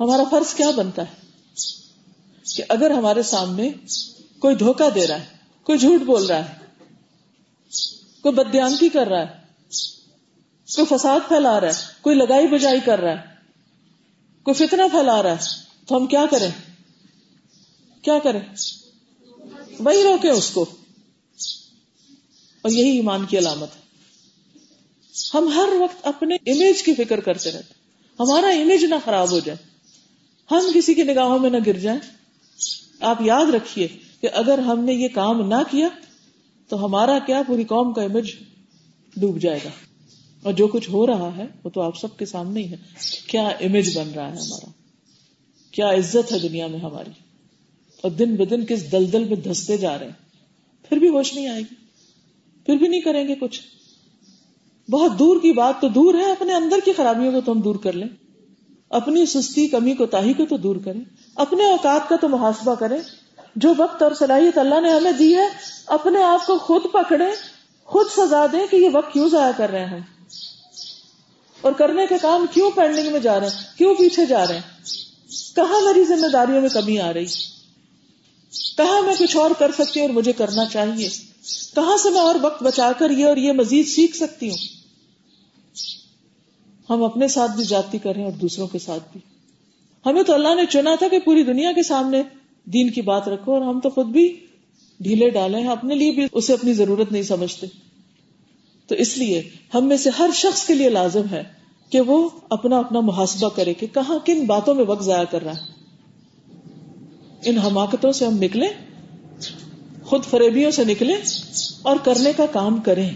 ہمارا 0.00 0.22
فرض 0.30 0.54
کیا 0.54 0.70
بنتا 0.70 1.02
ہے؟ 1.02 1.24
کہ 2.56 2.62
اگر 2.68 2.90
ہمارے 2.90 3.22
سامنے 3.22 3.70
کوئی 4.38 4.56
دھوکا 4.56 4.88
دے 4.94 5.06
رہا 5.06 5.20
ہے، 5.20 5.24
کوئی 5.62 5.78
جھوٹ 5.78 6.00
بول 6.00 6.26
رہا 6.26 6.48
ہے، 6.48 6.54
کوئی 8.22 8.34
بدیانتی 8.34 8.88
کر 8.88 9.06
رہا 9.06 9.20
ہے، 9.20 9.26
کوئی 10.76 10.84
فساد 10.84 11.28
پھیلا 11.28 11.60
رہا 11.60 11.68
ہے، 11.68 11.72
کوئی 12.02 12.16
لگائی 12.16 12.46
بجائی 12.46 12.80
کر 12.80 13.00
رہا 13.00 13.10
ہے 13.10 13.33
کوئی 14.44 14.66
فتنہ 14.66 14.82
پھیلا 14.90 15.22
رہا 15.22 15.32
ہے۔ 15.32 15.36
تو 15.86 15.96
ہم 15.96 16.06
کیا 16.06 16.24
کریں؟ 16.30 16.50
کیا 18.02 18.18
کریں؟ 18.18 18.40
وہی 19.78 20.02
روکے 20.02 20.30
اس 20.30 20.50
کو۔ 20.50 20.66
اور 22.62 22.70
یہی 22.70 22.96
ایمان 22.96 23.26
کی 23.26 23.38
علامت 23.38 23.68
ہے۔ 23.76 23.80
ہم 25.34 25.48
ہر 25.48 25.68
وقت 25.80 26.06
اپنے 26.06 26.34
امیج 26.34 26.82
کی 26.82 26.94
فکر 26.94 27.20
کرتے 27.20 27.52
رہتے۔ 27.52 27.74
ہمارا 28.20 28.46
امیج 28.46 28.84
نہ 28.84 28.94
خراب 29.04 29.30
ہو 29.30 29.38
جائے۔ 29.38 29.58
ہم 30.50 30.70
کسی 30.74 30.94
کی 30.94 31.02
نگاہوں 31.02 31.38
میں 31.38 31.50
نہ 31.50 31.56
گر 31.66 31.78
جائیں۔ 31.78 32.00
آپ 33.00 33.22
یاد 33.22 33.46
رکھیے 33.54 33.88
کہ 34.20 34.28
اگر 34.32 34.58
ہم 34.58 34.84
نے 34.84 34.92
یہ 34.92 35.08
کام 35.08 35.48
نہ 35.48 35.62
کیا، 35.70 35.88
تو 36.68 36.84
ہمارا 36.84 37.18
کیا 37.18 37.42
پوری 37.46 37.64
قوم 37.64 37.92
کا 37.92 38.02
امیج 38.02 38.30
ڈوب 39.16 39.40
جائے 39.40 39.60
گا۔ 39.64 39.70
اور 40.44 40.52
جو 40.52 40.66
کچھ 40.66 40.90
ہو 40.90 41.06
رہا 41.06 41.36
ہے 41.36 41.46
وہ 41.64 41.70
تو 41.70 41.80
آپ 41.80 41.96
سب 41.96 42.16
کے 42.16 42.26
سامنے 42.26 42.62
ہی 42.62 42.70
ہے۔ 42.70 42.76
کیا 43.26 43.48
امیج 43.48 43.98
بن 43.98 44.10
رہا 44.10 44.32
ہے 44.32 44.36
ہمارا؟ 44.36 44.70
کیا 45.70 45.90
عزت 45.90 46.32
ہے 46.32 46.38
دنیا 46.38 46.66
میں 46.66 46.78
ہماری؟ 46.78 47.10
اور 48.02 48.10
دن 48.10 48.36
بدن 48.36 48.66
کس 48.66 48.92
دلدل 48.92 49.24
میں 49.24 49.36
دھستے 49.36 49.76
جا 49.76 49.98
رہے 49.98 50.06
ہیں۔ 50.06 50.12
پھر 50.88 50.96
بھی 50.96 51.08
ہوش 51.08 51.34
نہیں 51.34 51.48
آئے 51.48 51.60
گی۔ 51.60 51.74
پھر 52.66 52.76
بھی 52.76 52.88
نہیں 52.88 53.00
کریں 53.00 53.28
گے 53.28 53.34
کچھ۔ 53.34 53.60
بہت 54.90 55.18
دور 55.18 55.40
کی 55.40 55.52
بات 55.52 55.80
تو 55.80 55.88
دور 55.88 56.14
ہے، 56.14 56.32
اپنے 56.32 56.54
اندر 56.54 56.78
کی 56.84 56.92
خرابیوں 56.92 57.32
کو 57.32 57.40
تو 57.40 57.52
ہم 57.52 57.60
دور 57.60 57.76
کر 57.76 57.92
لیں۔ 57.92 58.08
اپنی 58.90 59.26
سستی 59.26 59.68
کمی 59.68 59.94
کو، 59.94 60.06
تاہی 60.06 60.32
کو 60.32 60.46
تو 60.46 60.56
دور 60.56 60.76
کریں۔ 60.84 61.00
اپنے 61.34 61.70
اوقات 61.70 62.08
کا 62.08 62.16
تو 62.16 62.28
محاسبہ 62.28 62.74
کریں۔ 62.74 63.00
جو 63.56 63.74
وقت 63.78 64.02
اور 64.02 64.12
صلاحیت 64.12 64.58
اللہ 64.58 64.80
نے 64.80 64.90
ہمیں 64.90 65.12
دی 65.12 65.34
ہے، 65.34 65.48
اپنے 65.86 66.24
آپ 66.24 66.46
کو 66.46 66.58
خود 66.58 66.82
پکڑے 66.92 67.26
خود 67.84 68.06
سزا 68.16 68.46
دیں 68.52 68.66
کہ 68.70 68.76
یہ 68.76 68.88
وقت 68.92 69.12
کیوں 69.12 69.28
ضائع 69.28 69.52
کر 69.56 69.70
رہے 69.70 69.86
ہیں 69.86 70.00
اور 71.64 71.72
کرنے 71.72 72.06
کے 72.08 72.14
کام 72.22 72.46
کیوں 72.54 72.70
پینڈنگ 72.70 73.12
میں 73.12 73.20
جا 73.20 73.40
رہے 73.40 73.48
ہیں؟ 73.48 73.78
کیوں 73.78 73.94
پیچھے 73.94 74.26
جا 74.26 74.46
رہے 74.46 74.54
ہیں؟ 74.54 74.84
کہاں 75.56 75.80
میری 75.80 76.04
ذمہ 76.04 76.26
داریوں 76.32 76.60
میں 76.60 76.68
کمی 76.68 76.98
آ 76.98 77.12
رہی؟ 77.12 77.24
کہاں 78.76 79.02
میں 79.02 79.14
کچھ 79.18 79.36
اور 79.36 79.50
کر 79.58 79.70
سکتی 79.78 80.00
ہوں 80.00 80.06
اور 80.06 80.14
مجھے 80.14 80.32
کرنا 80.32 80.64
چاہیے؟ 80.64 81.08
کہاں 81.74 81.96
سے 81.96 82.10
میں 82.10 82.20
اور 82.20 82.34
وقت 82.42 82.62
بچا 82.62 82.92
کر 82.98 83.10
یہ 83.10 83.26
اور 83.26 83.36
یہ 83.36 83.52
مزید 83.52 83.86
سیکھ 83.86 84.16
سکتی 84.16 84.50
ہوں؟ 84.50 84.56
ہم 86.90 87.02
اپنے 87.02 87.28
ساتھ 87.28 87.52
بھی 87.56 87.64
جاتی 87.64 87.98
کریں 87.98 88.24
اور 88.24 88.32
دوسروں 88.32 88.66
کے 88.66 88.78
ساتھ 88.78 89.02
بھی۔ 89.12 89.20
ہمیں 90.06 90.22
تو 90.22 90.34
اللہ 90.34 90.54
نے 90.54 90.62
چنا 90.70 90.94
تھا 90.94 91.08
کہ 91.08 91.18
پوری 91.18 91.42
دنیا 91.42 91.72
کے 91.72 91.82
سامنے 91.82 92.22
دین 92.64 92.90
کی 92.90 93.02
بات 93.02 93.28
رکھو 93.28 93.52
اور 93.54 93.62
ہم 93.62 93.80
تو 93.80 93.90
خود 93.90 94.06
بھی 94.06 94.46
ڈھیلے 95.00 95.30
ڈالے 95.30 95.58
ہیں، 95.58 95.68
اپنے 95.68 95.94
لیے 95.94 96.10
بھی 96.10 96.26
اسے 96.32 96.52
اپنی 96.52 96.72
ضرورت 96.72 97.12
نہیں 97.12 97.22
سمجھتے۔ 97.22 97.66
تو 98.86 98.94
اس 98.94 99.18
لیے 99.18 99.42
ہم 99.74 99.88
میں 99.88 99.96
سے 99.96 100.10
ہر 100.18 100.30
شخص 100.34 100.66
کے 100.66 100.74
لیے 100.74 100.88
لازم 100.88 101.22
ہے 101.30 101.42
کہ 101.90 102.00
وہ 102.00 102.28
اپنا 102.50 102.78
اپنا 102.78 103.00
محاسبہ 103.00 103.48
کرے 103.48 103.74
کہ 103.74 103.86
کہاں 103.86 104.18
کن 104.24 104.44
باتوں 104.44 104.74
میں 104.74 104.84
وقت 104.84 105.04
ضائع 105.04 105.24
کر 105.24 105.44
رہا 105.44 105.52
ہے۔ 105.52 105.74
ان 107.44 107.58
حماقتوں 107.58 108.12
سے 108.12 108.26
ہم 108.26 108.42
نکلیں، 108.42 108.68
خود 110.04 110.24
فریبیوں 110.24 110.70
سے 110.70 110.84
نکلیں 110.84 111.16
اور 111.82 111.96
کرنے 112.04 112.32
کا 112.36 112.46
کام 112.46 112.80
کریں۔ 112.80 113.10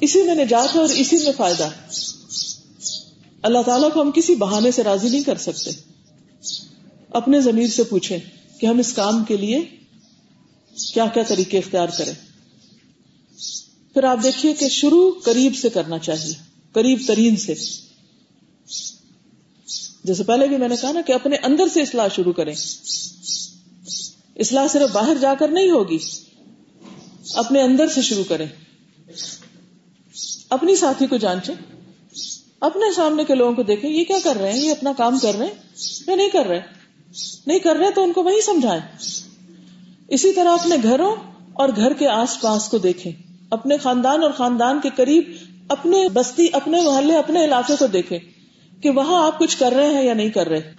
اسی 0.00 0.22
میں 0.22 0.34
نجات 0.34 0.74
ہے 0.74 0.80
اور 0.80 0.88
اسی 0.88 1.16
میں 1.16 1.32
فائدہ۔ 1.36 1.68
اللہ 3.42 3.58
تعالیٰ 3.66 3.92
کو 3.92 4.02
ہم 4.02 4.10
کسی 4.10 4.34
بہانے 4.34 4.70
سے 4.70 4.82
راضی 4.82 5.08
نہیں 5.08 5.22
کر 5.22 5.36
سکتے۔ 5.36 5.70
اپنے 7.10 7.40
ضمیر 7.40 7.66
سے 7.66 7.82
پوچھیں 7.82 8.18
کہ 8.60 8.66
ہم 8.66 8.78
اس 8.78 8.92
کام 8.92 9.24
کے 9.24 9.36
لیے 9.36 9.60
کیا 10.94 11.06
کیا 11.06 11.22
طریقے 11.22 11.58
اختیار 11.58 11.88
کریں۔ 11.98 12.27
پھر 13.98 14.04
آپ 14.04 14.18
دیکھیے 14.22 14.52
کہ 14.52 14.68
شروع 14.68 15.12
قریب 15.24 15.56
سے 15.56 15.68
کرنا 15.68 15.98
چاہیے، 15.98 16.34
قریب 16.72 16.98
ترین 17.06 17.36
سے۔ 17.36 17.54
جیسے 20.04 20.22
پہلے 20.22 20.46
بھی 20.46 20.56
میں 20.56 20.68
نے 20.68 20.74
کہا 20.80 20.92
نا 20.92 21.00
کہ 21.00 21.12
اپنے 21.12 21.36
اندر 21.36 21.64
سے 21.74 21.82
اصلاح 21.82 22.08
شروع 22.16 22.32
کریں۔ 22.32 22.54
اصلاح 24.36 24.66
صرف 24.66 24.90
باہر 24.92 25.16
جا 25.20 25.34
کر 25.38 25.48
نہیں 25.48 25.70
ہوگی، 25.70 25.98
اپنے 27.34 27.62
اندر 27.62 27.88
سے 27.88 28.02
شروع 28.02 28.24
کریں۔ 28.28 28.46
اپنی 30.50 30.76
ساتھی 30.76 31.06
کو 31.06 31.16
جانچے 31.16 31.52
اپنے 32.60 32.92
سامنے 32.94 33.24
کے 33.24 33.34
لوگوں 33.34 33.54
کو 33.54 33.62
دیکھیں، 33.62 33.90
یہ 33.90 34.04
کیا 34.04 34.18
کر 34.24 34.36
رہے 34.36 34.52
ہیں؟ 34.52 34.60
یہ 34.60 34.70
اپنا 34.70 34.92
کام 34.96 35.18
کر 35.18 35.34
رہے 35.34 35.46
ہیں؟ 35.46 35.54
یا 36.06 36.14
نہیں 36.14 36.28
کر 36.28 36.46
رہے۔ 36.46 36.60
نہیں 37.46 37.58
کر 37.58 37.76
رہے 37.76 37.90
تو 37.94 38.02
ان 38.02 38.12
کو 38.12 38.22
وہی 38.22 38.42
سمجھائیں۔ 38.42 38.82
اسی 40.08 40.32
طرح 40.32 40.48
اپنے 40.48 40.76
گھروں 40.82 41.16
اور 41.52 41.68
گھر 41.76 41.92
کے 41.92 42.08
آس 42.08 42.40
پاس 42.40 42.68
کو 42.68 42.78
دیکھیں۔ 42.78 43.27
اپنے 43.50 43.76
خاندان 43.76 44.22
اور 44.22 44.30
خاندان 44.30 44.80
کے 44.82 44.88
قریب 44.96 45.24
اپنے 45.68 46.08
بستی، 46.12 46.46
اپنے 46.52 46.80
محلے، 46.80 47.16
اپنے 47.16 47.44
علاقے 47.44 47.74
کو 47.78 47.86
دیکھیں 47.86 48.18
کہ 48.82 48.90
وہاں 48.90 49.26
آپ 49.26 49.38
کچھ 49.38 49.58
کر 49.58 49.72
رہے 49.72 49.94
ہیں 49.94 50.04
یا 50.04 50.14
نہیں 50.14 50.30
کر 50.30 50.48
رہے۔ 50.48 50.72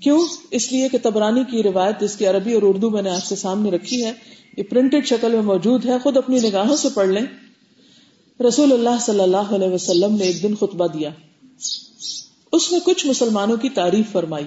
کیوں؟ 0.00 0.18
اس 0.50 0.72
لیے 0.72 0.88
کہ 0.88 0.98
تبرانی 1.02 1.44
کی 1.50 1.62
روایت 1.62 2.00
جس 2.00 2.16
کی 2.16 2.26
عربی 2.26 2.52
اور 2.52 2.62
اردو 2.62 2.90
میں 2.90 3.02
نے 3.02 3.10
آپ 3.10 3.28
کے 3.28 3.36
سامنے 3.36 3.70
رکھی 3.70 4.04
ہے۔ 4.04 4.12
یہ 4.56 4.62
پرنٹڈ 4.62 5.06
شکل 5.06 5.32
میں 5.32 5.42
موجود 5.42 5.86
ہے۔ 5.86 5.98
خود 5.98 6.16
اپنی 6.16 6.38
نگاہوں 6.40 6.76
سے 6.76 6.88
پڑھ 6.94 7.08
لیں۔ 7.08 7.22
رسول 8.48 8.72
اللہ 8.72 9.00
صلی 9.00 9.20
اللہ 9.20 9.36
علیہ 9.36 9.68
وسلم 9.68 10.14
نے 10.14 10.24
ایک 10.24 10.42
دن 10.42 10.54
خطبہ 10.54 10.86
دیا۔ 10.86 11.10
اس 12.52 12.72
میں 12.72 12.80
کچھ 12.84 13.06
مسلمانوں 13.06 13.56
کی 13.56 13.68
تعریف 13.68 14.12
فرمائی۔ 14.12 14.46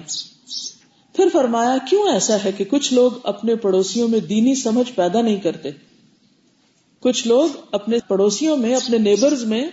پھر 1.12 1.28
فرمایا، 1.32 1.76
کیوں 1.90 2.08
ایسا 2.08 2.36
ہے 2.44 2.52
کہ 2.52 2.64
کچھ 2.64 2.94
لوگ 2.94 3.10
اپنے 3.22 3.54
پڑوسیوں 3.54 4.08
میں 4.08 4.20
دینی 4.20 4.54
سمجھ 4.54 4.92
پیدا 4.92 5.20
نہیں 5.20 5.36
کرتے؟ 5.36 5.70
کچھ 7.00 7.28
لوگ 7.28 7.48
اپنے 7.72 7.98
پڑوسیوں 8.08 8.56
میں، 8.56 8.74
اپنے 8.74 8.98
نیبرز 8.98 9.44
میں 9.44 9.66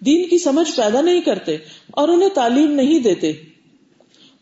دین 0.00 0.28
کی 0.28 0.38
سمجھ 0.38 0.76
پیدا 0.76 1.00
نہیں 1.00 1.20
کرتے 1.20 1.56
اور 1.90 2.08
انہیں 2.08 2.28
تعلیم 2.28 2.70
نہیں 2.70 2.98
دیتے 2.98 3.30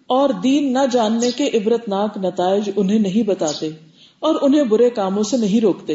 اور 0.07 0.31
دین 0.31 0.73
نہ 0.73 0.79
جاننے 0.93 1.31
کے 1.31 1.51
عبرت 1.55 1.89
ناک 1.89 2.17
نتائج 2.17 2.71
انہیں 2.77 2.99
نہیں 2.99 3.23
بتاتے 3.23 3.69
اور 4.19 4.35
انہیں 4.43 4.63
برے 4.63 4.91
کاموں 4.91 5.23
سے 5.23 5.37
نہیں 5.37 5.61
روکتے۔ 5.61 5.93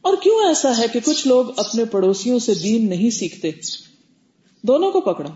اور 0.00 0.16
کیوں 0.22 0.48
ایسا 0.48 0.78
ہے 0.78 0.84
کہ 0.92 1.00
کچھ 1.04 1.26
لوگ 1.26 1.44
اپنے 1.56 1.84
پڑوسیوں 1.84 2.38
سے 2.38 2.54
دین 2.54 2.90
نہیں 2.90 3.10
سیکھتے؟ 3.10 3.50
دونوں 4.62 4.90
کو 4.90 5.00
پکڑا۔ 5.00 5.30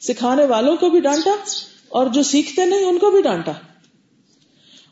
سکھانے 0.00 0.44
والوں 0.44 0.76
کو 0.76 0.90
بھی 0.90 1.00
ڈانٹا 1.00 1.30
اور 1.88 2.06
جو 2.06 2.22
سیکھتے 2.22 2.64
نہیں، 2.64 2.84
ان 2.84 2.98
کو 2.98 3.10
بھی 3.10 3.22
ڈانٹا۔ 3.22 3.52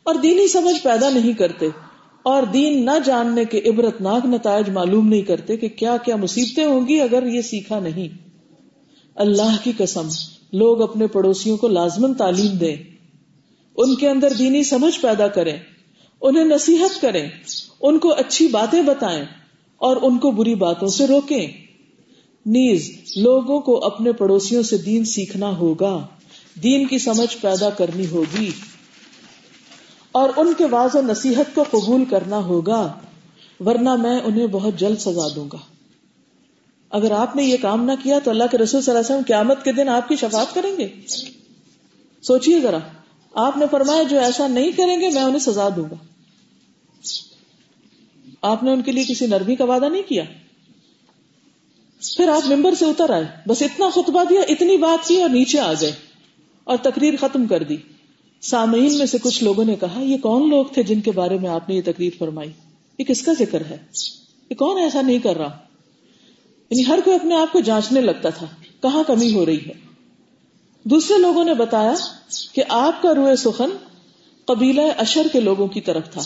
اور 0.03 0.15
دینی 0.15 0.49
سمجھ 0.49 0.83
پیدا 0.83 1.11
نہیں 1.11 1.33
کرتے۔ 1.33 1.67
اور 2.25 2.43
دین 2.43 2.85
نہ 2.85 2.91
جاننے 3.05 3.45
کے 3.45 3.61
عبرت 3.71 4.01
ناک 4.01 4.27
نتائج 4.27 4.71
معلوم 4.71 5.09
نہیں 5.09 5.23
کرتے 5.23 5.57
کہ 5.57 5.69
کیا 5.69 5.97
کیا 5.97 6.17
مصیبتیں 6.17 6.65
ہوں 6.65 6.89
گی 6.89 7.01
اگر 7.01 7.27
یہ 7.27 7.41
سیکھا 7.43 7.81
نہیں۔ 7.81 8.09
اللہ 9.15 9.57
کی 9.65 9.73
قسم، 9.77 10.09
لوگ 10.53 10.83
اپنے 10.83 11.07
پڑوسیوں 11.07 11.57
کو 11.57 11.69
لازمن 11.69 12.15
تعلیم 12.15 12.57
دیں۔ 12.57 12.77
ان 13.77 13.95
کے 13.95 14.09
اندر 14.09 14.33
دینی 14.39 14.65
سمجھ 14.65 15.01
پیدا 15.01 15.29
کریں۔ 15.29 15.57
انہیں 16.23 16.45
نصیحت 16.45 17.01
کریں۔ 17.01 17.29
ان 17.81 17.99
کو 17.99 18.13
اچھی 18.13 18.47
باتیں 18.47 18.83
بتائیں 18.83 19.25
اور 19.77 19.97
ان 20.03 20.19
کو 20.19 20.31
بری 20.31 20.55
باتوں 20.55 20.89
سے 20.89 21.07
روکیں۔ 21.07 21.47
نیز، 22.47 22.91
لوگوں 23.17 23.61
کو 23.61 23.85
اپنے 23.85 24.13
پڑوسیوں 24.13 24.63
سے 24.63 24.77
دین 24.77 25.05
سیکھنا 25.05 25.57
ہوگا۔ 25.57 26.07
دین 26.63 26.87
کی 26.87 26.99
سمجھ 26.99 27.37
پیدا 27.41 27.71
کرنی 27.71 28.07
ہوگی۔ 28.07 28.51
اور 30.15 30.31
ان 30.37 30.53
کے 30.59 30.65
واضح 30.67 30.99
نصیحت 30.99 31.55
کو 31.55 31.65
قبول 31.71 32.05
کرنا 32.05 32.37
ہوگا، 32.37 32.93
ورنہ 33.61 33.97
میں 33.97 34.21
انہیں 34.21 34.47
بہت 34.47 34.75
جلد 34.77 34.99
سزا 34.99 35.29
دوں 35.37 35.49
گا۔ 35.53 35.57
اگر 36.91 37.11
آپ 37.11 37.37
نے 37.37 37.45
یہ 37.45 37.57
کام 37.63 37.85
نہ 37.85 37.93
کیا 38.03 38.19
تو 38.19 38.31
اللہ 38.31 38.45
کے 38.51 38.59
رسول 38.59 38.83
صلی 38.83 38.95
اللہ 38.95 39.07
علیہ 39.07 39.15
وسلم 39.15 39.27
قیامت 39.27 39.65
کے 39.65 39.73
دن 39.73 39.89
آپ 39.89 40.09
کی 40.09 40.17
شفاعت 40.17 40.55
کریں 40.55 40.77
گے۔ 40.77 40.89
سوچئے 42.23 42.61
ذرا، 42.61 42.79
آپ 43.35 43.57
نے 43.57 43.65
فرمایا 43.71 44.03
جو 44.03 44.19
ایسا 44.19 44.47
نہیں 44.47 44.71
کریں 44.71 45.01
گے، 45.01 45.11
میں 45.11 45.23
انہیں 45.23 45.39
سزا 45.39 45.69
دوں 45.77 45.85
گا۔ 45.91 45.95
آپ 48.43 48.63
نے 48.63 48.73
ان 48.73 48.83
کے 48.83 48.93
لیے 48.93 49.05
کسی 49.05 49.27
نرمی 49.27 49.57
کا 49.57 49.65
وعدہ 49.65 49.85
نہیں 49.85 50.03
کیا؟ 50.03 50.25
پھر 52.17 52.29
آپ 52.29 52.49
ممبر 52.49 52.75
سے 52.75 52.85
اتر 52.85 53.11
آئے، 53.11 53.25
بس 53.47 53.63
اتنا 53.63 53.91
خطبہ 53.95 54.25
دیا، 54.25 54.41
اتنی 54.49 54.77
بات 54.77 55.09
کی 55.09 55.23
اور 55.23 55.31
نیچے 55.31 55.61
آ 55.61 55.73
گئے 55.81 55.93
اور 56.65 56.77
تقریر 56.77 57.15
ختم 57.21 57.47
کر 57.47 57.63
دی۔ 57.63 57.77
سامعین 58.45 58.99
میں 58.99 59.07
سے 59.07 59.19
کچھ 59.23 59.45
لوگوں 59.45 59.65
نے 59.65 59.75
کہا، 59.75 60.01
یہ 60.01 60.17
کون 60.17 60.49
لوگ 60.49 60.65
تھے 60.65 60.83
جن 60.83 61.01
کے 61.01 61.11
بارے 61.11 61.39
میں 61.39 61.51
آپ 61.51 61.69
نے 61.69 61.75
یہ 61.75 61.83
تقریر 61.85 62.11
فرمائی؟ 62.19 62.51
یہ 62.99 63.05
کس 63.05 63.23
کا 63.23 63.33
ذکر 63.39 63.63
ہے؟ 63.71 63.77
یہ 64.51 64.55
کون 64.55 64.79
ایسا 64.79 65.01
نہیں 65.01 65.19
کر 65.19 65.37
رہا؟ 65.37 65.59
یعنی 66.71 66.87
ہر 66.87 66.99
کوئی 67.05 67.17
اپنے 67.17 67.35
آپ 67.35 67.53
کو 67.53 67.61
جانچنے 67.61 68.01
لگتا 68.01 68.29
تھا، 68.29 68.47
کہاں 68.83 69.05
کمی 69.07 69.35
ہو 69.35 69.47
رہی 69.47 69.59
ہے؟ 69.59 69.73
دوسرے 70.85 71.19
لوگوں 71.19 71.45
نے 71.45 71.55
بتایا 71.55 71.95
کہ 72.53 72.63
آپ 72.69 73.03
کا 73.03 73.15
روئے 73.15 73.37
سخن 73.37 73.71
قبیلہ 74.45 74.81
اشر 74.99 75.27
کے 75.33 75.41
لوگوں 75.41 75.67
کی 75.67 75.81
طرف 75.81 76.11
تھا۔ 76.11 76.23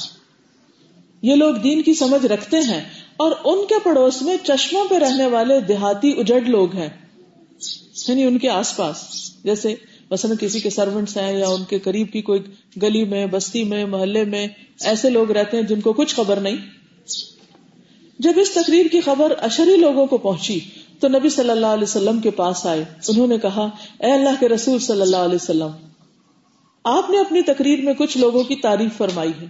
یہ 1.22 1.34
لوگ 1.34 1.54
دین 1.54 1.82
کی 1.82 1.94
سمجھ 1.94 2.26
رکھتے 2.26 2.56
ہیں 2.56 2.84
اور 3.16 3.32
ان 3.44 3.66
کے 3.66 3.74
پڑوس 3.84 4.22
میں 4.22 4.36
چشموں 4.44 4.84
پہ 4.90 4.94
رہنے 4.94 5.26
والے 5.26 5.60
دیہاتی 5.60 6.14
اجڑ 6.16 6.40
لوگ 6.40 6.74
ہیں 6.74 6.88
یعنی 8.08 8.24
ان 8.24 8.38
کے 8.38 8.48
آس 8.48 8.76
پاس، 8.76 8.96
جیسے 9.44 9.74
مثلا 10.10 10.34
کسی 10.40 10.60
کے 10.60 10.70
سروینٹس 10.70 11.16
ہیں 11.16 11.38
یا 11.38 11.48
ان 11.48 11.64
کے 11.64 11.78
قریب 11.78 12.12
کی 12.12 12.22
کوئی 12.22 12.40
گلی 12.82 13.04
میں، 13.04 13.26
بستی 13.26 13.64
میں، 13.64 13.84
محلے 13.84 14.24
میں 14.24 14.46
ایسے 14.80 15.10
لوگ 15.10 15.30
رہتے 15.30 15.56
ہیں 15.56 15.64
جن 15.64 15.80
کو 15.80 15.92
کچھ 15.92 16.14
خبر 16.14 16.40
نہیں۔ 16.40 16.56
جب 18.18 18.32
اس 18.36 18.50
تقریر 18.50 18.86
کی 18.86 19.00
خبر 19.00 19.32
اشری 19.38 19.76
لوگوں 19.76 20.06
کو 20.06 20.18
پہنچی 20.18 20.60
تو 21.00 21.08
نبی 21.08 21.28
صلی 21.28 21.50
اللہ 21.50 21.66
علیہ 21.66 21.82
وسلم 21.82 22.20
کے 22.20 22.30
پاس 22.30 22.66
آئے۔ 22.66 22.84
انہوں 23.08 23.26
نے 23.26 23.38
کہا، 23.38 23.68
اے 23.98 24.12
اللہ 24.12 24.28
کے 24.40 24.48
رسول 24.48 24.78
صلی 24.78 25.00
اللہ 25.00 25.16
علیہ 25.16 25.34
وسلم، 25.34 25.70
آپ 26.84 27.10
نے 27.10 27.18
اپنی 27.18 27.42
تقریر 27.42 27.78
میں 27.82 27.94
کچھ 27.94 28.18
لوگوں 28.18 28.42
کی 28.42 28.56
تعریف 28.56 28.96
فرمائی 28.96 29.32
ہے 29.40 29.46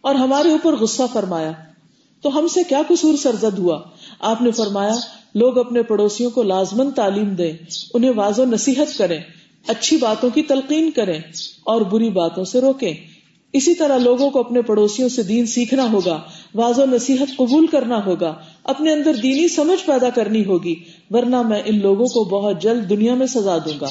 اور 0.00 0.14
ہمارے 0.14 0.50
اوپر 0.50 0.76
غصہ 0.76 1.02
فرمایا۔ 1.12 1.52
تو 2.22 2.38
ہم 2.38 2.46
سے 2.46 2.60
کیا 2.68 2.82
قصور 2.88 3.16
سرزد 3.16 3.58
ہوا؟ 3.58 3.82
آپ 4.20 4.42
نے 4.42 4.50
فرمایا، 4.50 4.94
لوگ 5.34 5.58
اپنے 5.58 5.82
پڑوسیوں 5.82 6.30
کو 6.30 6.42
لازمن 6.42 6.90
تعلیم 6.90 7.28
دیں، 7.34 7.52
انہیں 7.94 8.10
واضح 8.16 8.42
نصیحت 8.42 8.98
کریں۔ 8.98 9.20
اچھی 9.68 9.96
باتوں 9.96 10.30
کی 10.30 10.42
تلقین 10.42 10.90
کریں 10.90 11.18
اور 11.64 11.80
بری 11.80 12.10
باتوں 12.10 12.44
سے 12.44 12.60
روکیں۔ 12.60 12.94
اسی 13.52 13.74
طرح 13.74 13.98
لوگوں 13.98 14.30
کو 14.30 14.40
اپنے 14.40 14.62
پڑوسیوں 14.62 15.08
سے 15.08 15.22
دین 15.22 15.46
سیکھنا 15.46 15.92
ہوگا، 15.92 16.22
واضح 16.54 16.82
نصیحت 16.82 17.36
قبول 17.36 17.66
کرنا 17.66 18.06
ہوگا، 18.06 18.34
اپنے 18.64 18.92
اندر 18.92 19.14
دینی 19.14 19.48
سمجھ 19.48 19.86
پیدا 19.86 20.10
کرنی 20.10 20.44
ہوگی، 20.44 20.84
ورنہ 21.10 21.42
میں 21.42 21.62
ان 21.64 21.80
لوگوں 21.80 22.06
کو 22.06 22.24
بہت 22.24 22.62
جلد 22.62 22.90
دنیا 22.90 23.14
میں 23.14 23.26
سزا 23.26 23.58
دوں 23.58 23.80
گا۔ 23.80 23.88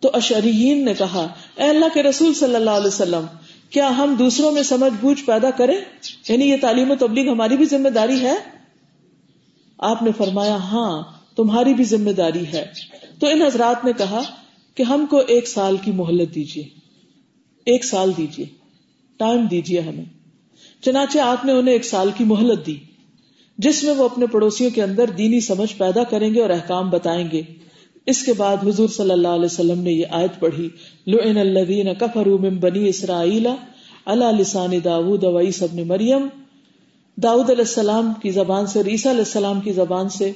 تو 0.00 0.10
اشریین 0.12 0.84
نے 0.84 0.94
کہا، 0.94 1.26
اے 1.56 1.68
اللہ 1.68 1.84
کے 1.94 2.02
رسول 2.02 2.34
صلی 2.34 2.54
اللہ 2.54 2.70
علیہ 2.70 2.86
وسلم، 2.86 3.24
کیا 3.70 3.88
ہم 3.88 4.14
دوسروں 4.18 4.52
میں 4.52 4.62
سمجھ 4.62 4.92
بوجھ 5.00 5.24
پیدا 5.24 5.50
کریں؟ 5.50 5.80
یعنی 6.28 6.50
یہ 6.50 6.56
تعلیم 6.60 6.90
و 6.90 6.94
تبلیغ 6.94 7.30
ہماری 7.30 7.56
بھی 7.56 7.64
ذمہ 7.64 7.88
داری 7.88 8.20
ہے؟ 8.20 8.34
آپ 9.78 10.02
نے 10.02 10.10
فرمایا 10.16 10.56
ہاں 10.56 11.02
تمہاری 11.36 11.74
بھی 11.74 11.84
ذمہ 11.84 12.10
داری 12.10 12.46
ہے۔ 12.46 12.66
تو 13.20 13.26
ان 13.26 13.42
حضرات 13.42 13.84
نے 13.84 13.92
کہا 13.98 14.20
کہ 14.76 14.82
ہم 14.82 15.06
کو 15.10 15.20
ایک 15.26 15.48
سال 15.48 15.76
کی 15.84 15.90
مہلت 15.90 16.34
دیجیے 16.34 16.64
ایک 17.66 17.84
سال 17.84 18.12
دیجیے 18.16 18.46
ٹائم 19.16 19.46
دیجیے 19.46 19.80
ہمیں۔ 19.80 20.04
چنانچہ 20.82 21.18
آپ 21.18 21.44
نے 21.44 21.52
انہیں 21.52 21.74
ایک 21.74 21.84
سال 21.84 22.10
کی 22.16 22.24
مہلت 22.24 22.66
دی، 22.66 22.76
جس 23.58 23.84
میں 23.84 23.94
وہ 23.94 24.04
اپنے 24.04 24.26
پڑوسیوں 24.26 24.70
کے 24.74 24.82
اندر 24.82 25.10
دینی 25.18 25.40
سمجھ 25.40 25.74
پیدا 25.76 26.04
کریں 26.04 26.34
گے 26.34 26.42
اور 26.42 26.50
احکام 26.50 26.90
بتائیں 26.90 27.28
گے۔ 27.32 27.42
اس 28.06 28.22
کے 28.22 28.32
بعد 28.32 28.56
حضور 28.66 28.88
صلی 28.88 29.10
اللہ 29.10 29.28
علیہ 29.28 29.44
وسلم 29.44 29.80
نے 29.80 29.92
یہ 29.92 30.06
آیت 30.10 30.40
پڑھی، 30.40 30.68
لعن 31.06 31.36
الذین 31.36 31.86
کفروا 31.94 32.38
من 32.40 32.56
بنی 32.56 32.88
اسرائیل 32.88 33.46
علی 34.06 34.24
لسان 34.40 34.70
داود 34.84 35.24
و 35.24 35.38
عیسی 35.40 35.64
ابن 35.64 35.88
مریم 35.88 36.28
داؤد 37.16 37.50
علیہ 37.50 37.64
السلام 37.68 38.12
کی 38.22 38.30
زبان 38.30 38.66
سے 38.66 38.78
اور 38.78 38.86
عیسیٰ 38.86 39.12
علیہ 39.12 39.24
السلام 39.24 39.60
کی 39.60 39.72
زبان 39.72 40.08
سے 40.08 40.32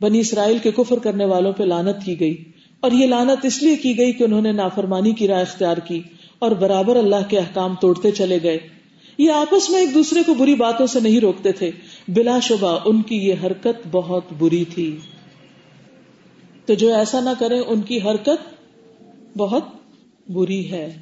بنی 0.00 0.18
اسرائیل 0.18 0.58
کے 0.58 0.70
کفر 0.70 0.98
کرنے 0.98 1.24
والوں 1.24 1.52
پہ 1.52 1.62
لانت 1.62 2.04
کی 2.04 2.20
گئی۔ 2.20 2.44
اور 2.80 2.92
یہ 2.92 3.06
لانت 3.06 3.44
اس 3.44 3.62
لیے 3.62 3.76
کی 3.76 3.98
گئی 3.98 4.12
کہ 4.12 4.24
انہوں 4.24 4.40
نے 4.40 4.52
نافرمانی 4.52 5.12
کی 5.12 5.28
رائے 5.28 5.42
اختیار 5.42 5.76
کی 5.76 6.02
اور 6.38 6.50
برابر 6.50 6.96
اللہ 6.96 7.28
کے 7.28 7.38
احکام 7.38 7.74
توڑتے 7.80 8.10
چلے 8.10 8.38
گئے۔ 8.42 8.58
یہ 9.18 9.30
آپس 9.30 9.70
میں 9.70 9.80
ایک 9.80 9.94
دوسرے 9.94 10.22
کو 10.22 10.34
بری 10.34 10.54
باتوں 10.54 10.86
سے 10.86 11.00
نہیں 11.00 11.20
روکتے 11.20 11.52
تھے۔ 11.52 11.70
بلا 12.08 12.38
شبہ 12.38 12.78
ان 12.84 13.02
کی 13.02 13.16
یہ 13.16 13.34
حرکت 13.44 13.88
بہت 13.90 14.22
بری 14.38 14.64
تھی۔ 14.64 14.96
تو 16.66 16.74
جو 16.74 16.94
ایسا 16.94 17.20
نہ 17.20 17.30
کریں، 17.38 17.60
ان 17.60 17.80
کی 17.80 17.98
حرکت 17.98 18.54
بہت 19.38 19.64
بری 20.28 20.70
ہے۔ 20.70 21.00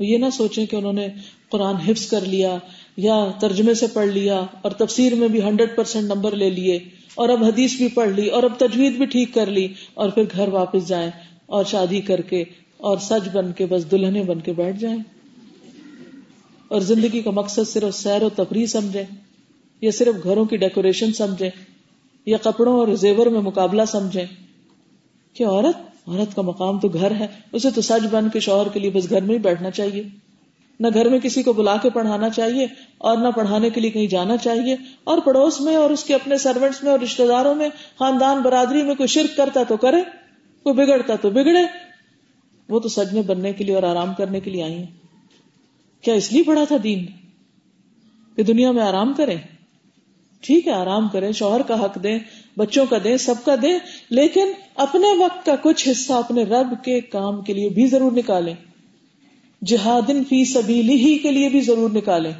یہ 0.00 0.18
نہ 0.18 0.26
سوچیں 0.32 0.66
کہ 0.66 0.76
انہوں 0.76 0.92
نے 0.92 1.08
قرآن 1.48 1.74
حفظ 1.74 2.06
کر 2.06 2.20
لیا۔ 2.20 2.58
یا 2.96 3.30
ترجمے 3.40 3.74
سے 3.74 3.86
پڑھ 3.86 4.06
لیا 4.06 4.42
اور 4.62 4.70
تفسیر 4.70 5.14
میں 5.14 5.28
بھی 5.28 5.42
ہنڈریڈ 5.42 5.76
پرسینٹ 5.76 6.08
نمبر 6.08 6.36
لے 6.36 6.50
لیے 6.50 6.78
اور 7.14 7.28
اب 7.28 7.44
حدیث 7.44 7.76
بھی 7.76 7.88
پڑھ 7.88 8.10
لی 8.10 8.26
اور 8.28 8.42
اب 8.42 8.52
تجوید 8.58 8.96
بھی 8.96 9.06
ٹھیک 9.06 9.34
کر 9.34 9.46
لی 9.46 9.66
اور 9.94 10.08
پھر 10.08 10.22
گھر 10.32 10.48
واپس 10.48 10.88
جائیں 10.88 11.10
اور 11.46 11.64
شادی 11.64 12.00
کر 12.00 12.20
کے 12.20 12.44
اور 12.76 12.98
سچ 12.98 13.28
بن 13.32 13.52
کے 13.52 13.66
بس 13.66 13.90
دلہنے 13.90 14.22
بن 14.22 14.40
کے 14.40 14.52
بیٹھ 14.52 14.80
جائیں 14.80 14.98
اور 16.68 16.80
زندگی 16.80 17.22
کا 17.22 17.30
مقصد 17.30 17.68
صرف 17.68 17.94
سیر 17.94 18.22
و 18.22 18.28
تفریح 18.28 18.66
سمجھے 18.66 19.04
یا 19.80 19.90
صرف 19.90 20.24
گھروں 20.24 20.44
کی 20.44 20.56
ڈیکوریشن 20.56 21.12
سمجھے 21.12 21.50
یا 22.26 22.36
کپڑوں 22.42 22.78
اور 22.78 22.88
زیور 22.94 23.26
میں 23.26 23.40
مقابلہ 23.40 23.82
سمجھیں 23.84 24.26
کہ 25.34 25.44
عورت 25.44 25.76
عورت 26.06 26.34
کا 26.36 26.42
مقام 26.42 26.78
تو 26.78 26.88
گھر 26.88 27.10
ہے، 27.10 27.26
اسے 27.52 27.70
تو 27.70 27.80
سچ 27.80 28.06
بن 28.10 28.28
کے 28.28 28.40
شوہر 28.40 28.68
کے 28.68 28.80
لیے 28.80 28.90
بس 28.90 29.10
گھر 29.10 29.20
میں 29.20 29.34
ہی 29.34 29.40
بیٹھنا 29.40 29.70
چاہیے۔ 29.70 30.02
نہ 30.80 30.86
گھر 30.94 31.08
میں 31.08 31.18
کسی 31.18 31.42
کو 31.42 31.52
بلا 31.52 31.76
کے 31.76 31.90
پڑھانا 31.90 32.30
چاہیے 32.30 32.66
اور 32.98 33.18
نہ 33.18 33.28
پڑھانے 33.28 33.70
کے 33.70 33.80
لیے 33.80 33.90
کہیں 33.90 34.06
جانا 34.06 34.36
چاہیے 34.36 34.76
اور 35.04 35.18
پڑوس 35.18 35.60
میں 35.60 35.76
اور 35.76 35.90
اس 35.90 36.04
کے 36.04 36.14
اپنے 36.14 36.38
سروینٹس 36.38 36.82
میں 36.82 36.92
اور 36.92 37.00
رشتے 37.00 37.26
داروں 37.26 37.54
میں 37.54 37.68
خاندان 37.98 38.42
برادری 38.42 38.82
میں 38.82 38.94
کوئی 38.94 39.06
شرک 39.06 39.36
کرتا 39.36 39.62
تو 39.62 39.76
کرے، 39.76 40.00
کوئی 40.62 40.74
بگڑتا 40.74 41.14
تو 41.16 41.30
بگڑے۔ 41.30 41.60
وہ 42.68 42.80
تو 42.80 42.88
سج 42.88 43.12
میں 43.12 43.22
بننے 43.22 43.52
کے 43.52 43.64
لیے 43.64 43.74
اور 43.74 43.82
آرام 43.82 44.14
کرنے 44.14 44.40
کے 44.40 44.50
لیے 44.50 44.62
آئی 44.62 44.74
ہیں۔ 44.74 44.86
کیا 46.02 46.14
اس 46.14 46.32
لیے 46.32 46.42
پڑھا 46.42 46.64
تھا 46.64 46.76
دین؟ 46.82 47.06
کہ 48.36 48.42
دنیا 48.42 48.70
میں 48.70 48.82
آرام 48.82 49.12
کریں۔ 49.12 49.36
ٹھیک 50.40 50.66
ہے، 50.66 50.72
آرام 50.72 51.08
کریں، 51.08 51.32
شوہر 51.32 51.62
کا 51.62 51.84
حق 51.84 52.02
دیں، 52.02 52.18
بچوں 52.56 52.86
کا 52.90 52.96
دیں، 53.04 53.16
سب 53.16 53.34
کا 53.44 53.54
دیں، 53.62 53.78
لیکن 54.10 54.52
اپنے 54.74 55.08
وقت 55.18 55.46
کا 55.46 55.56
کچھ 55.62 55.88
حصہ 55.88 56.12
اپنے 56.12 56.44
رب 56.44 56.84
کے 56.84 57.00
کام 57.00 57.42
کے 57.42 57.52
لیے 57.52 57.68
بھی 57.68 57.86
ضرور 57.86 58.12
نکالیں۔ 58.12 58.54
جہادن 59.66 60.24
فی 60.24 60.44
سبیلی 60.44 60.94
ہی 60.94 61.18
کے 61.18 61.30
لیے 61.30 61.48
بھی 61.48 61.60
ضرور 61.60 61.90
نکالیں۔ 61.90 62.30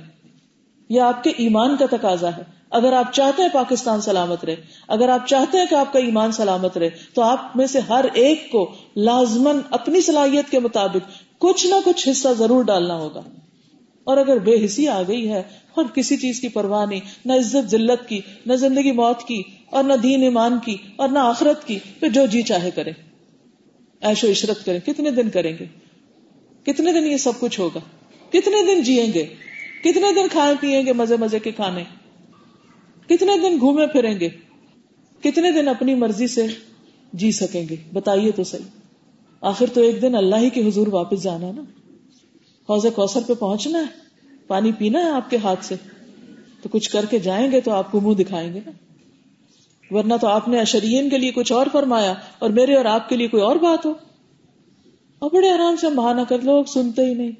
یہ 0.89 1.01
آپ 1.01 1.25
کے 1.25 1.31
ایمان 1.31 1.77
کا 1.77 1.87
تقاضا 1.91 2.29
ہے۔ 2.37 2.43
اگر 2.71 2.93
آپ 2.93 3.13
چاہتے 3.13 3.43
ہیں 3.43 3.49
پاکستان 3.53 4.01
سلامت 4.01 4.45
رہے، 4.45 4.57
اگر 4.89 5.09
آپ 5.09 5.27
چاہتے 5.27 5.59
ہیں 5.59 5.67
کہ 5.71 5.75
آپ 5.75 5.93
کا 5.93 5.99
ایمان 5.99 6.33
سلامت 6.33 6.79
رہے، 6.79 6.91
تو 7.15 7.23
آپ 7.23 7.57
میں 7.57 7.67
سے 7.67 7.79
ہر 7.79 8.05
ایک 8.15 8.51
کو 8.51 8.73
لازمن 8.97 9.61
اپنی 9.71 10.01
صلاحیت 10.01 10.51
کے 10.51 10.59
مطابق 10.59 11.11
کچھ 11.39 11.67
نہ 11.67 11.75
کچھ 11.85 12.09
حصہ 12.09 12.29
ضرور 12.39 12.65
ڈالنا 12.65 12.95
ہوگا۔ 12.95 13.21
اور 14.05 14.17
اگر 14.17 14.39
بے 14.39 14.65
حسی 14.65 14.89
آ 14.89 15.03
گئی 15.09 15.33
ہے 15.33 15.43
اور 15.75 15.85
کسی 15.95 16.17
چیز 16.17 16.41
کی 16.41 16.49
پرواہ 16.49 16.87
نہیں، 16.87 17.01
نہ 17.25 17.33
عزت 17.33 17.71
ذلت 17.71 18.09
کی، 18.09 18.21
نہ 18.47 18.53
زندگی 18.53 18.93
موت 18.93 19.23
کی، 19.23 19.43
اور 19.71 19.85
نہ 19.85 19.93
دین 19.93 20.23
ایمان 20.23 20.59
کی، 20.65 20.77
اور 20.97 21.09
نہ 21.09 21.19
آخرت 21.19 21.67
کی، 21.67 21.79
پھر 22.01 22.09
جو 22.09 22.27
جی 22.27 22.43
چاہے 22.43 22.71
کرے۔ 22.71 22.93
ایش 24.01 24.25
و 24.25 24.31
عشرت 24.31 24.65
کریں، 24.65 24.81
کتنے 24.87 25.11
دن 25.11 25.31
کریں 25.31 25.57
گے؟ 25.61 25.84
کتنے 26.67 26.93
دن 26.93 27.07
یہ 27.07 27.17
سب 27.17 27.33
کچھ 27.41 27.61
ہوگا؟ 27.61 27.81
کتنے 28.29 28.75
دن 28.75 28.83
جیئیں 28.83 29.13
گے؟ 29.13 29.27
کتنے 29.85 30.15
دن 30.15 30.29
کھائے 30.29 30.55
پیئیں 30.61 30.87
گے 30.87 30.93
مزے 30.93 31.17
مزے 31.17 31.39
کے 31.39 31.53
کھانے؟ 31.53 31.85
کتنے 33.09 33.39
دن 33.39 33.61
گھومے 33.61 33.87
پھریں 33.87 34.21
گے؟ 34.21 34.29
کتنے 35.23 35.51
دن 35.51 35.69
اپنی 35.69 35.95
مرضی 35.95 36.27
سے 36.27 36.47
جی 37.13 37.33
سکیں 37.33 37.69
گے؟ 37.71 37.77
بتائیے 37.93 38.31
تو 38.31 38.45
صحیح۔ 38.45 38.65
آخر 39.41 39.67
تو 39.75 39.81
ایک 39.81 40.03
دن 40.03 40.15
اللہ 40.15 40.37
ہی 40.37 40.51
کے 40.51 40.69
حضور 40.69 40.87
واپس 40.87 41.23
جانا 41.23 41.53
نا۔ 41.53 41.63
حوض 42.69 42.87
کوثر 42.95 43.21
پہ 43.27 43.35
پہنچنا 43.35 43.79
ہے۔ 43.79 43.87
پانی 44.47 44.73
پینا 44.73 44.99
ہے 44.99 45.11
آپ 45.11 45.31
کے 45.31 45.37
ہاتھ 45.37 45.65
سے۔ 45.65 45.75
تو 46.63 46.69
کچھ 46.69 46.91
کر 46.91 47.05
کے 47.11 47.19
جائیں 47.19 47.53
گے 47.53 47.61
تو 47.61 47.71
آپ 47.71 47.93
کو 47.93 48.01
منہ 48.01 48.15
دکھائیں 48.15 48.55
گے 48.55 48.61
نا۔ 48.67 48.71
ورنہ 49.91 50.15
تو 50.21 50.27
آپ 50.27 50.49
نے 50.49 50.61
اشرین 50.61 51.11
کے 51.11 51.19
لیے 51.19 51.31
کچھ 51.31 51.53
اور 51.53 51.67
فرمایا 51.73 52.15
اور 52.39 52.51
میرے 52.51 52.75
اور 52.75 52.85
آپ 52.85 53.09
کے 53.09 53.17
لیے 53.17 53.29
کوئی 53.29 53.43
اور 53.43 53.57
بات 53.57 53.87
ہو۔ 53.87 53.95
اور 55.19 55.31
بڑے 55.31 55.51
آرام 55.51 55.77
سے 55.77 55.87
ہم 55.87 55.95
بہانا 55.95 56.25
کر 56.25 56.39
لوگ 56.39 56.65
سنتے 56.65 57.05
ہی 57.05 57.15
نہیں۔ 57.15 57.31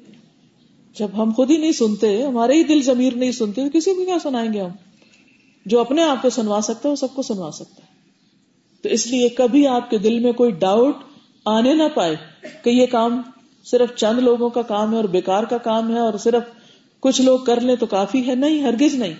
جب 0.99 1.07
ہم 1.17 1.31
خود 1.35 1.51
ہی 1.51 1.57
نہیں 1.57 1.71
سنتے، 1.71 2.23
ہمارے 2.23 2.53
ہی 2.53 2.63
دل 2.63 2.81
ضمیر 2.81 3.15
نہیں 3.15 3.31
سنتے، 3.31 3.63
تو 3.63 3.79
کسی 3.79 3.93
کو 3.93 4.05
کیا 4.05 4.17
سنائیں 4.23 4.53
گے 4.53 4.61
ہم؟ 4.61 4.69
جو 5.65 5.79
اپنے 5.79 6.03
آپ 6.03 6.21
کو 6.21 6.29
سنوا 6.29 6.61
سکتا 6.61 6.81
ہے، 6.85 6.91
وہ 6.91 6.95
سب 6.95 7.07
کو 7.15 7.21
سنوا 7.21 7.51
سکتا 7.51 7.83
ہے۔ 7.83 7.95
تو 8.81 8.89
اس 8.89 9.07
لیے 9.07 9.29
کبھی 9.29 9.67
آپ 9.67 9.89
کے 9.89 9.97
دل 9.97 10.19
میں 10.19 10.31
کوئی 10.31 10.51
ڈاؤٹ 10.51 10.95
آنے 11.45 11.73
نہ 11.73 11.83
پائے 11.95 12.15
کہ 12.63 12.69
یہ 12.69 12.85
کام 12.85 13.21
صرف 13.63 13.95
چند 13.95 14.19
لوگوں 14.19 14.49
کا 14.49 14.61
کام 14.61 14.91
ہے 14.91 14.95
اور 14.95 15.03
بیکار 15.03 15.43
کا 15.43 15.57
کام 15.57 15.93
ہے 15.93 15.99
اور 15.99 16.13
صرف 16.17 16.43
کچھ 16.99 17.21
لوگ 17.21 17.39
کر 17.39 17.61
لیں 17.61 17.75
تو 17.75 17.85
کافی 17.85 18.27
ہے؟ 18.27 18.35
نہیں، 18.35 18.63
ہرگز 18.63 18.95
نہیں۔ 18.95 19.13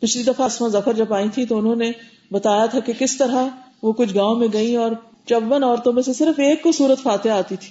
پچھلی 0.00 0.22
دفعہ 0.22 0.46
اسما 0.46 0.68
ظفر 0.68 0.92
جب 0.92 1.14
آئی 1.14 1.28
تھی 1.28 1.46
تو 1.46 1.58
انہوں 1.58 1.76
نے 1.76 1.92
بتایا 2.30 2.66
تھا 2.66 2.80
کہ 2.80 2.92
کس 2.98 3.16
طرح 3.16 3.46
وہ 3.82 3.92
کچھ 3.92 4.14
گاؤں 4.14 4.34
میں 4.34 4.48
گئی 4.52 4.76
اور 4.76 4.90
چون 5.28 5.62
عورتوں 5.62 5.92
میں 5.92 6.02
سے 6.02 6.12
صرف 6.12 6.38
ایک 6.38 6.62
کو 6.62 6.72
سورت 6.72 7.02
فاتح 7.02 7.28
آتی 7.28 7.56
تھی۔ 7.56 7.68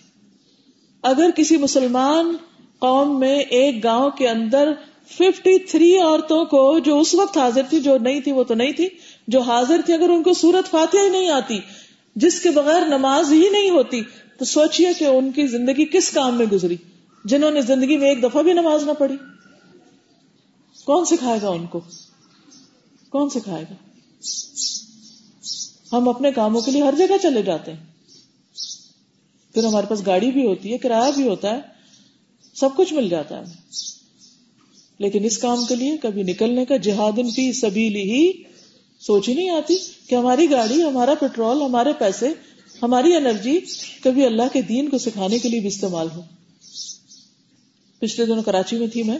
اگر 1.03 1.29
کسی 1.35 1.57
مسلمان 1.57 2.37
قوم 2.79 3.19
میں 3.19 3.39
ایک 3.39 3.83
گاؤں 3.83 4.09
کے 4.09 4.29
اندر 4.29 4.71
ففٹی 5.07 5.59
تھری 5.59 5.97
عورتوں 5.97 6.45
کو 6.45 6.79
جو 6.79 6.99
اس 6.99 7.15
وقت 7.15 7.37
حاضر 7.37 7.61
تھی، 7.69 7.79
جو 7.79 7.97
نہیں 7.97 8.21
تھی، 8.21 8.31
وہ 8.31 8.43
تو 8.43 8.53
نہیں 8.53 8.71
تھی، 8.71 8.87
جو 9.27 9.39
حاضر 9.39 9.81
تھی، 9.85 9.93
اگر 9.93 10.09
ان 10.09 10.23
کو 10.23 10.33
سورت 10.33 10.71
فاتح 10.71 10.97
ہی 10.97 11.09
نہیں 11.09 11.29
آتی، 11.29 11.59
جس 12.15 12.41
کے 12.41 12.49
بغیر 12.49 12.85
نماز 12.85 13.33
ہی 13.33 13.49
نہیں 13.49 13.69
ہوتی، 13.69 14.01
تو 14.39 14.45
سوچئے 14.45 14.93
کہ 14.99 15.05
ان 15.05 15.31
کی 15.31 15.47
زندگی 15.47 15.85
کس 15.85 16.11
کام 16.11 16.37
میں 16.37 16.45
گزری، 16.51 16.75
جنہوں 17.25 17.51
نے 17.51 17.61
زندگی 17.61 17.97
میں 17.97 18.09
ایک 18.09 18.23
دفعہ 18.23 18.43
بھی 18.43 18.53
نماز 18.53 18.83
نہ 18.83 18.91
پڑھی۔ 18.91 19.15
کون 20.85 21.05
سکھائے 21.05 21.39
گا 21.41 21.49
ان 21.49 21.65
کو؟ 21.65 21.79
کون 23.09 23.29
سکھائے 23.29 23.63
گا؟ 23.63 23.75
ہم 25.93 26.09
اپنے 26.09 26.31
کاموں 26.31 26.61
کے 26.61 26.71
لیے 26.71 26.83
ہر 26.83 26.93
جگہ 26.97 27.17
چلے 27.21 27.41
جاتے 27.41 27.73
ہیں۔ 27.73 27.85
پھر 29.53 29.63
ہمارے 29.63 29.87
پاس 29.87 30.05
گاڑی 30.05 30.31
بھی 30.31 30.45
ہوتی 30.45 30.73
ہے، 30.73 30.77
کرایہ 30.77 31.11
بھی 31.15 31.27
ہوتا 31.27 31.55
ہے، 31.55 31.59
سب 32.55 32.69
کچھ 32.77 32.93
مل 32.93 33.09
جاتا 33.09 33.39
ہے۔ 33.39 33.53
لیکن 34.99 35.23
اس 35.23 35.37
کام 35.37 35.65
کے 35.65 35.75
لیے 35.75 35.97
کبھی 35.97 36.23
نکلنے 36.23 36.65
کا 36.65 36.77
جہادن 36.77 37.31
کی 37.31 37.53
سبیلی 37.53 38.01
ہی 38.01 38.31
سوچ 38.99 39.29
ہی 39.29 39.33
نہیں 39.33 39.49
آتی 39.49 39.75
کہ 40.07 40.15
ہماری 40.15 40.51
گاڑی، 40.51 40.83
ہمارا 40.83 41.13
پیٹرول، 41.19 41.61
ہمارے 41.61 41.93
پیسے، 41.99 42.27
ہماری 42.81 43.15
انرجی 43.15 43.59
کبھی 44.03 44.25
اللہ 44.25 44.43
کے 44.53 44.61
دین 44.61 44.89
کو 44.89 44.97
سکھانے 44.97 45.39
کے 45.39 45.49
لیے 45.49 45.59
بھی 45.59 45.67
استعمال 45.67 46.07
ہو۔ 46.15 46.21
پچھلے 47.99 48.25
دنوں 48.25 48.43
کراچی 48.43 48.77
میں 48.77 48.87
تھی 48.87 49.03
میں، 49.03 49.19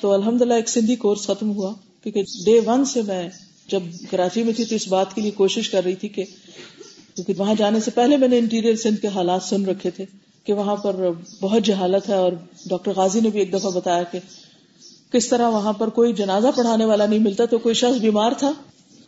تو 0.00 0.12
الحمد 0.12 0.42
للہ 0.42 0.54
ایک 0.54 0.68
سندھی 0.68 0.96
کورس 0.96 1.22
ختم 1.22 1.50
ہوا، 1.50 1.74
کیونکہ 2.02 2.22
ڈے 2.44 2.60
ون 2.66 2.84
سے 2.84 3.02
میں 3.02 3.28
جب 3.68 3.82
کراچی 4.10 4.42
میں 4.42 4.52
تھی 4.52 4.64
تو 4.64 4.74
اس 4.74 4.88
بات 4.88 5.14
کے 5.14 5.20
لیے 5.20 5.30
کوشش 5.30 5.70
کر 5.70 5.84
رہی 5.84 5.94
تھی 5.94 6.08
کہ 6.08 6.24
کیونکہ 7.14 7.32
وہاں 7.38 7.54
جانے 7.58 7.80
سے 7.80 7.90
پہلے 7.90 8.16
میں 8.16 8.28
نے 8.28 8.38
انٹیریئر 8.38 8.76
سندھ 8.76 9.00
کے 9.00 9.08
حالات 9.08 9.42
سن 9.42 9.64
رکھے 9.66 9.90
تھے 9.90 10.04
کہ 10.46 10.52
وہاں 10.52 10.76
پر 10.76 10.96
بہت 11.40 11.62
جہالت 11.62 12.08
ہے 12.08 12.14
اور 12.14 12.32
ڈاکٹر 12.66 12.92
غازی 12.96 13.20
نے 13.20 13.28
بھی 13.28 13.40
ایک 13.40 13.52
دفعہ 13.52 13.70
بتایا 13.70 14.02
کہ 14.02 14.18
کس 15.12 15.28
طرح 15.28 15.48
وہاں 15.48 15.72
پر 15.72 15.88
کوئی 15.88 16.12
جنازہ 16.12 16.48
پڑھانے 16.56 16.84
والا 16.84 17.06
نہیں 17.06 17.18
ملتا 17.18 17.44
تو 17.44 17.58
کوئی 17.58 17.74
شخص 17.74 18.00
بیمار 18.00 18.32
تھا 18.38 18.52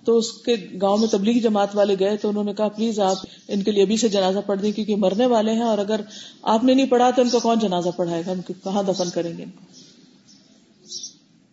تو 0.04 0.16
اس 0.18 0.32
کے 0.32 0.54
گاؤں 0.82 0.98
میں 0.98 1.08
تبلیغی 1.08 1.40
جماعت 1.40 1.76
والے 1.76 1.94
گئے 2.00 2.16
تو 2.16 2.28
انہوں 2.28 2.44
نے 2.44 2.52
کہا 2.54 2.68
پلیز 2.68 3.00
آپ 3.00 3.16
ان 3.48 3.62
کے 3.62 3.70
لیے 3.70 3.82
ابھی 3.82 3.96
سے 3.96 4.08
جنازہ 4.08 4.38
پڑھ 4.46 4.60
دیں 4.62 4.72
کیونکہ 4.72 4.96
مرنے 4.96 5.26
والے 5.26 5.52
ہیں 5.52 5.62
اور 5.62 5.78
اگر 5.78 6.00
آپ 6.42 6.64
نے 6.64 6.74
نہیں 6.74 6.86
پڑھا 6.86 7.10
تو 7.10 7.22
ان 7.22 7.28
کا 7.28 7.38
کون 7.38 7.58
جنازہ 7.58 7.88
پڑھائے 7.96 8.22
گا؟ 8.26 8.34
کہاں 8.64 8.82
دفن 8.82 9.10
کریں 9.10 9.36
گے 9.38 9.42
ان 9.42 9.50
کو؟ 9.50 9.64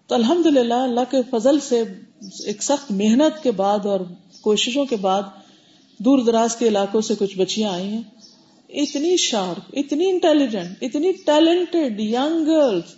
تو 0.10 0.16
الحمد 0.16 0.46
للہ 0.46 0.74
اللہ 0.74 1.12
کے 1.12 1.22
فضل 1.30 1.60
سے 1.60 1.84
ایک 2.22 2.64
سخت 2.64 2.92
محنت 2.92 3.44
کے 3.44 3.52
بعد 3.52 3.86
اور 3.86 4.00
کوششوں 4.42 4.86
کے 4.86 4.96
بعد 4.96 5.24
دور 5.98 6.20
دراز 6.20 6.56
کے 6.56 6.68
علاقوں 6.68 7.02
سے 7.02 7.14
کچھ 7.20 7.38
بچیاں 7.38 7.72
آئی 7.72 7.88
ہیں۔ 7.88 8.02
اتنی 8.70 9.18
شارپ 9.18 9.72
اتنی 9.74 10.10
انٹیلیجنٹ 10.10 10.78
اتنی 10.82 11.12
ٹیلنٹڈ 11.12 12.00
یگ 12.00 12.44
گرلس 12.48 12.96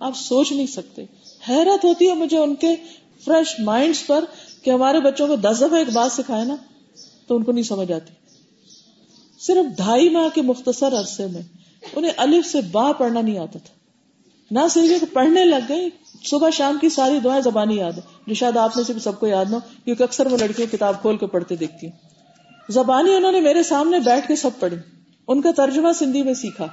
آپ 0.00 0.16
سوچ 0.16 0.52
نہیں 0.52 0.66
سکتے۔ 0.66 1.04
حیرت 1.48 1.84
ہوتی 1.84 2.08
ہے 2.08 2.14
مجھے 2.14 2.38
ان 2.38 2.54
کے 2.54 2.76
فریش 3.24 3.60
مائنڈس 3.60 4.06
پر 4.06 4.24
کہ 4.62 4.70
ہمارے 4.70 5.00
بچوں 5.00 5.26
کو 5.28 5.36
دس 5.36 5.56
دفعہ 5.56 5.74
ایک 5.74 5.88
بات 5.92 6.12
سکھائے 6.12 6.44
نا 6.44 6.56
تو 7.26 7.36
ان 7.36 7.44
کو 7.44 7.52
نہیں 7.52 7.64
سمجھ 7.64 7.92
آتی۔ 7.92 8.12
صرف 9.40 9.76
ڈھائی 9.76 10.08
ماہ 10.08 10.28
کے 10.34 10.42
مختصر 10.42 10.98
عرصے 10.98 11.26
میں 11.26 11.42
انہیں 11.96 12.12
الف 12.16 12.46
سے 12.46 12.60
با 12.60 12.92
پڑھنا 12.92 13.20
نہیں 13.20 13.38
آتا 13.38 13.58
تھا۔ 13.58 13.74
نہ 14.50 14.68
صرف 14.70 15.04
پڑھنے 15.12 15.44
لگ 15.44 15.64
گئی 15.68 15.90
صبح 16.24 16.50
شام 16.50 16.78
کی 16.80 16.88
ساری 16.88 17.20
دعائیں 17.20 17.42
زبانی 17.42 17.76
یاد 17.76 17.92
ہے 17.92 18.00
جو 18.26 18.34
شاید 18.34 18.56
آپ 18.56 18.76
میں 18.76 18.84
سے 18.84 18.92
بھی 18.92 19.00
سب 19.00 19.20
کو 19.20 19.26
یاد 19.26 19.44
نہ 19.44 19.54
ہو، 19.54 19.60
کیونکہ 19.84 20.02
اکثر 20.02 20.26
وہ 20.26 20.36
لڑکیوں 20.36 20.72
کتاب 20.72 21.00
کھول 21.00 21.16
کے 21.16 21.26
پڑھتے 21.26 21.56
دیکھتی 21.56 21.86
ہوں 21.86 21.98
زبانی 22.68 23.14
انہوں 23.14 23.32
نے 23.32 23.40
میرے 23.40 23.62
سامنے 23.62 23.98
بیٹھ 23.98 24.28
کے 24.28 24.36
سب 24.36 24.50
پڑھی۔ 24.58 24.76
ان 25.28 25.40
کا 25.40 25.50
ترجمہ 25.56 25.92
سندھی 25.92 26.22
میں 26.22 26.34
سیکھا۔ 26.34 26.66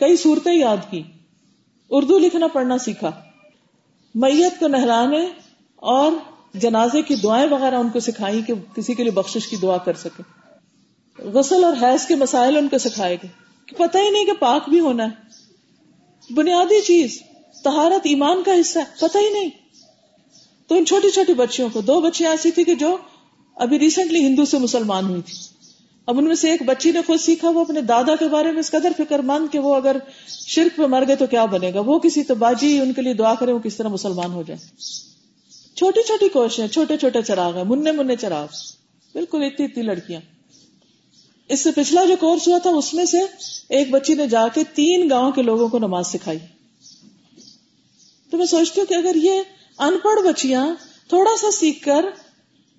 کئی 0.00 0.16
صورتیں 0.16 0.54
یاد 0.54 0.76
کی۔ 0.90 1.02
اردو 1.90 2.18
لکھنا 2.18 2.46
پڑھنا 2.46 2.78
سیکھا۔ 2.78 3.10
میت 4.14 4.60
کو 4.60 4.68
نہلانے 4.68 5.26
اور 5.76 6.12
جنازے 6.54 7.02
کی 7.02 7.14
دعائیں 7.14 7.48
وغیرہ 7.50 7.74
ان 7.74 7.88
کو 7.88 8.00
سکھائی 8.00 8.42
کہ 8.42 8.54
کسی 8.74 8.94
کے 8.94 9.02
لیے 9.02 9.12
بخشش 9.12 9.48
کی 9.48 9.56
دعا 9.56 9.78
کر 9.78 9.92
سکے۔ 9.94 10.22
غسل 11.28 11.64
اور 11.64 11.74
حیض 11.82 12.06
کے 12.06 12.14
مسائل 12.14 12.56
ان 12.56 12.68
کو 12.68 12.78
سکھائے 12.78 13.16
گئے۔ 13.22 13.50
پتہ 13.78 13.98
ہی 13.98 14.10
نہیں 14.10 14.24
کہ 14.24 14.32
پاک 14.32 14.68
بھی 14.68 14.80
ہونا 14.80 15.04
ہے۔ 15.04 15.30
بنیادی 16.34 16.80
چیز۔ 16.80 17.22
تہارت 17.64 18.00
ایمان 18.04 18.42
کا 18.42 18.52
حصہ 18.60 18.78
ہے، 18.78 18.84
پتہ 19.00 19.18
ہی 19.18 19.32
نہیں۔ 19.32 19.50
تو 20.68 20.74
ان 20.74 20.86
چھوٹی 20.86 21.10
چھوٹی 21.10 21.34
بچیوں 21.34 21.68
کو، 21.72 21.80
دو 21.80 22.00
بچیاں 22.00 22.30
ایسی 22.30 22.50
تھی 22.50 22.64
کہ 22.64 22.74
جو 22.74 22.96
ابھی 23.56 23.78
ریسنٹلی 23.78 24.20
ہندو 24.20 24.44
سے 24.44 24.58
مسلمان 24.58 25.04
ہوئی 25.04 25.22
تھی 25.22 25.34
اب 26.06 26.18
ان 26.18 26.24
میں 26.24 26.34
سے 26.34 26.50
ایک 26.50 26.62
بچی 26.62 26.90
نے 26.90 27.00
خود 27.06 27.20
سیکھا، 27.20 27.50
وہ 27.50 27.60
اپنے 27.60 27.80
دادا 27.80 28.16
کے 28.16 28.28
بارے 28.28 28.52
میں 28.52 28.60
اس 28.60 28.70
قدر 28.70 28.92
فکر 28.96 29.18
مند 29.18 29.52
کہ 29.52 29.58
وہ 29.58 29.74
اگر 29.74 29.96
شرک 30.28 30.76
پہ 30.76 30.82
مر 30.82 31.06
گئے 31.06 31.16
تو 31.16 31.26
کیا 31.26 31.44
بنے 31.44 31.74
گا۔ 31.74 31.80
وہ 31.80 31.98
کسی 31.98 32.22
تو 32.22 32.34
باجی 32.34 32.78
ان 32.78 32.92
کے 32.92 33.02
لیے 33.02 33.14
دعا 33.14 33.34
کرے، 33.34 33.52
وہ 33.52 33.58
کس 33.58 33.76
طرح 33.76 33.88
مسلمان 33.88 34.32
ہو 34.32 34.42
جائے۔ 34.46 34.68
چھوٹی 35.76 36.00
چھوٹی 36.06 36.28
کوششیں، 36.28 36.68
چھوٹے 36.68 36.96
چھوٹے 36.96 37.22
چراغ 37.22 37.56
ہیں، 37.56 37.64
منہ 37.64 37.92
منہ 37.92 38.14
چراغ۔ 38.20 38.46
بالکل 39.12 39.42
اتنی 39.42 39.66
اتنی 39.66 39.82
لڑکیاں۔ 39.82 40.20
اس 41.48 41.60
سے 41.60 41.70
پچھلا 41.70 42.04
جو 42.04 42.14
کورس 42.20 42.48
ہوا 42.48 42.58
تھا، 42.58 42.70
اس 42.70 42.94
میں 42.94 43.04
سے 43.04 43.18
ایک 43.68 43.90
بچی 43.90 44.14
نے 44.14 44.26
جا 44.26 44.48
کے 44.48 44.62
تین 44.74 45.10
گاؤں 45.10 45.32
کے 45.32 45.42
لوگوں 45.42 45.68
کو 45.68 45.78
نماز 45.78 46.06
سکھائی۔ 46.06 46.38
تو 48.30 48.38
میں 48.38 48.46
سوچتی 48.46 48.80
ہوں 48.80 48.86
کہ 48.86 48.94
اگر 48.94 49.14
یہ 49.14 49.42
ان 49.78 49.98
پڑھ 50.02 50.26
بچیاں 50.26 50.66
تھوڑا 51.08 51.36
سا 51.40 51.50
سیکھ 51.50 51.84
کر 51.84 52.04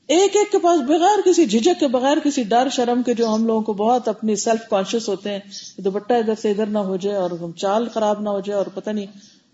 ایک 0.07 0.35
ایک 0.35 0.51
کے 0.51 0.59
پاس 0.59 0.81
بغیر 0.81 1.21
کسی 1.25 1.45
جھجک 1.45 1.79
کے 1.79 1.87
بغیر 1.87 2.17
کسی 2.23 2.43
ڈر 2.43 2.67
شرم 2.69 3.03
کے 3.03 3.13
جو 3.13 3.27
ہم 3.27 3.45
لوگوں 3.45 3.61
کو 3.61 3.73
بہت 3.73 4.07
اپنی 4.07 4.35
سیلف 4.35 4.69
کانشیس 4.69 5.09
ہوتے 5.09 5.31
ہیں 5.31 5.39
دوپٹہ 5.77 6.13
ادھر 6.13 6.33
سے 6.41 6.51
ادھر 6.51 6.65
نہ 6.65 6.79
ہو 6.79 6.97
جائے 6.97 7.17
اور 7.17 7.29
چال 7.57 7.87
خراب 7.93 8.21
نہ 8.21 8.29
ہو 8.29 8.39
جائے 8.39 8.57
اور 8.57 8.65
پتہ 8.65 8.89
نہیں 8.89 9.05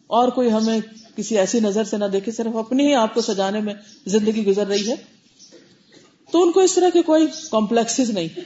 اور 0.07 0.27
کوئی 0.27 0.51
ہمیں 0.51 0.79
کسی 1.15 1.37
ایسی 1.37 1.59
نظر 1.59 1.83
سے 1.83 1.97
نہ 1.97 2.05
دیکھے، 2.05 2.31
صرف 2.31 2.55
اپنی 2.55 2.87
ہی 2.87 2.93
آپ 2.93 3.13
کو 3.13 3.21
سجانے 3.21 3.61
میں 3.61 3.73
زندگی 4.05 4.45
گزر 4.45 4.67
رہی 4.67 4.89
ہے۔ 4.89 4.95
تو 6.31 6.43
ان 6.43 6.51
کو 6.51 6.59
اس 6.59 6.73
طرح 6.73 6.89
کے 6.93 7.01
کوئی 7.01 7.27
کمپلیکس 7.51 7.99
نہیں۔ 7.99 8.39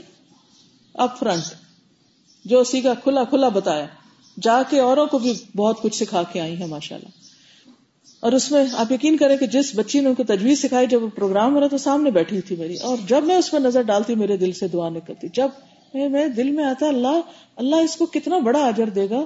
اپ 0.93 1.19
فرنٹ 1.19 1.43
جو 2.45 2.63
سیکھا 2.63 2.93
کھلا 2.93 3.23
کھلا 3.23 3.47
بتایا۔ 3.47 3.85
جا 4.41 4.63
کے 4.69 4.79
اوروں 4.79 5.05
کو 5.05 5.19
بھی 5.19 5.33
بہت 5.55 5.81
کچھ 5.81 5.95
سکھا 5.95 6.23
کے 6.23 6.41
آئی 6.41 6.59
ہے 6.59 6.65
ماشاء 6.65 6.95
اللہ 6.95 7.09
اور 8.21 8.31
اس 8.31 8.51
میں 8.51 8.65
آپ 8.73 8.91
یقین 8.91 9.17
کریں 9.17 9.37
کہ 9.37 9.45
جس 9.45 9.71
بچی 9.75 9.99
نے 9.99 10.09
ان 10.09 10.15
کو 10.15 10.23
تجویز 10.23 10.61
سکھائی 10.61 10.87
جب 10.87 11.01
پروگرام 11.15 11.55
ہو 11.55 11.59
رہا 11.59 11.67
تو 11.67 11.77
سامنے 11.77 12.11
بیٹھی 12.11 12.41
تھی 12.41 12.55
میری۔ 12.55 12.77
اور 12.77 12.97
جب 13.07 13.23
میں 13.23 13.35
اس 13.35 13.51
پر 13.51 13.59
نظر 13.59 13.81
ڈالتی 13.81 14.15
میرے 14.15 14.37
دل 14.37 14.51
سے 14.51 14.67
دعا 14.67 14.89
نکلتی۔ 14.89 15.27
جب 15.33 15.47
میرے 15.93 16.27
دل 16.27 16.51
میں 16.51 16.63
آتا، 16.63 16.87
اللہ 16.87 17.21
اللہ 17.55 17.75
اس 17.75 17.95
کو 17.95 18.05
کتنا 18.05 18.37
بڑا 18.37 18.59
اجر 18.59 18.89
دے 18.89 19.09
گا 19.09 19.25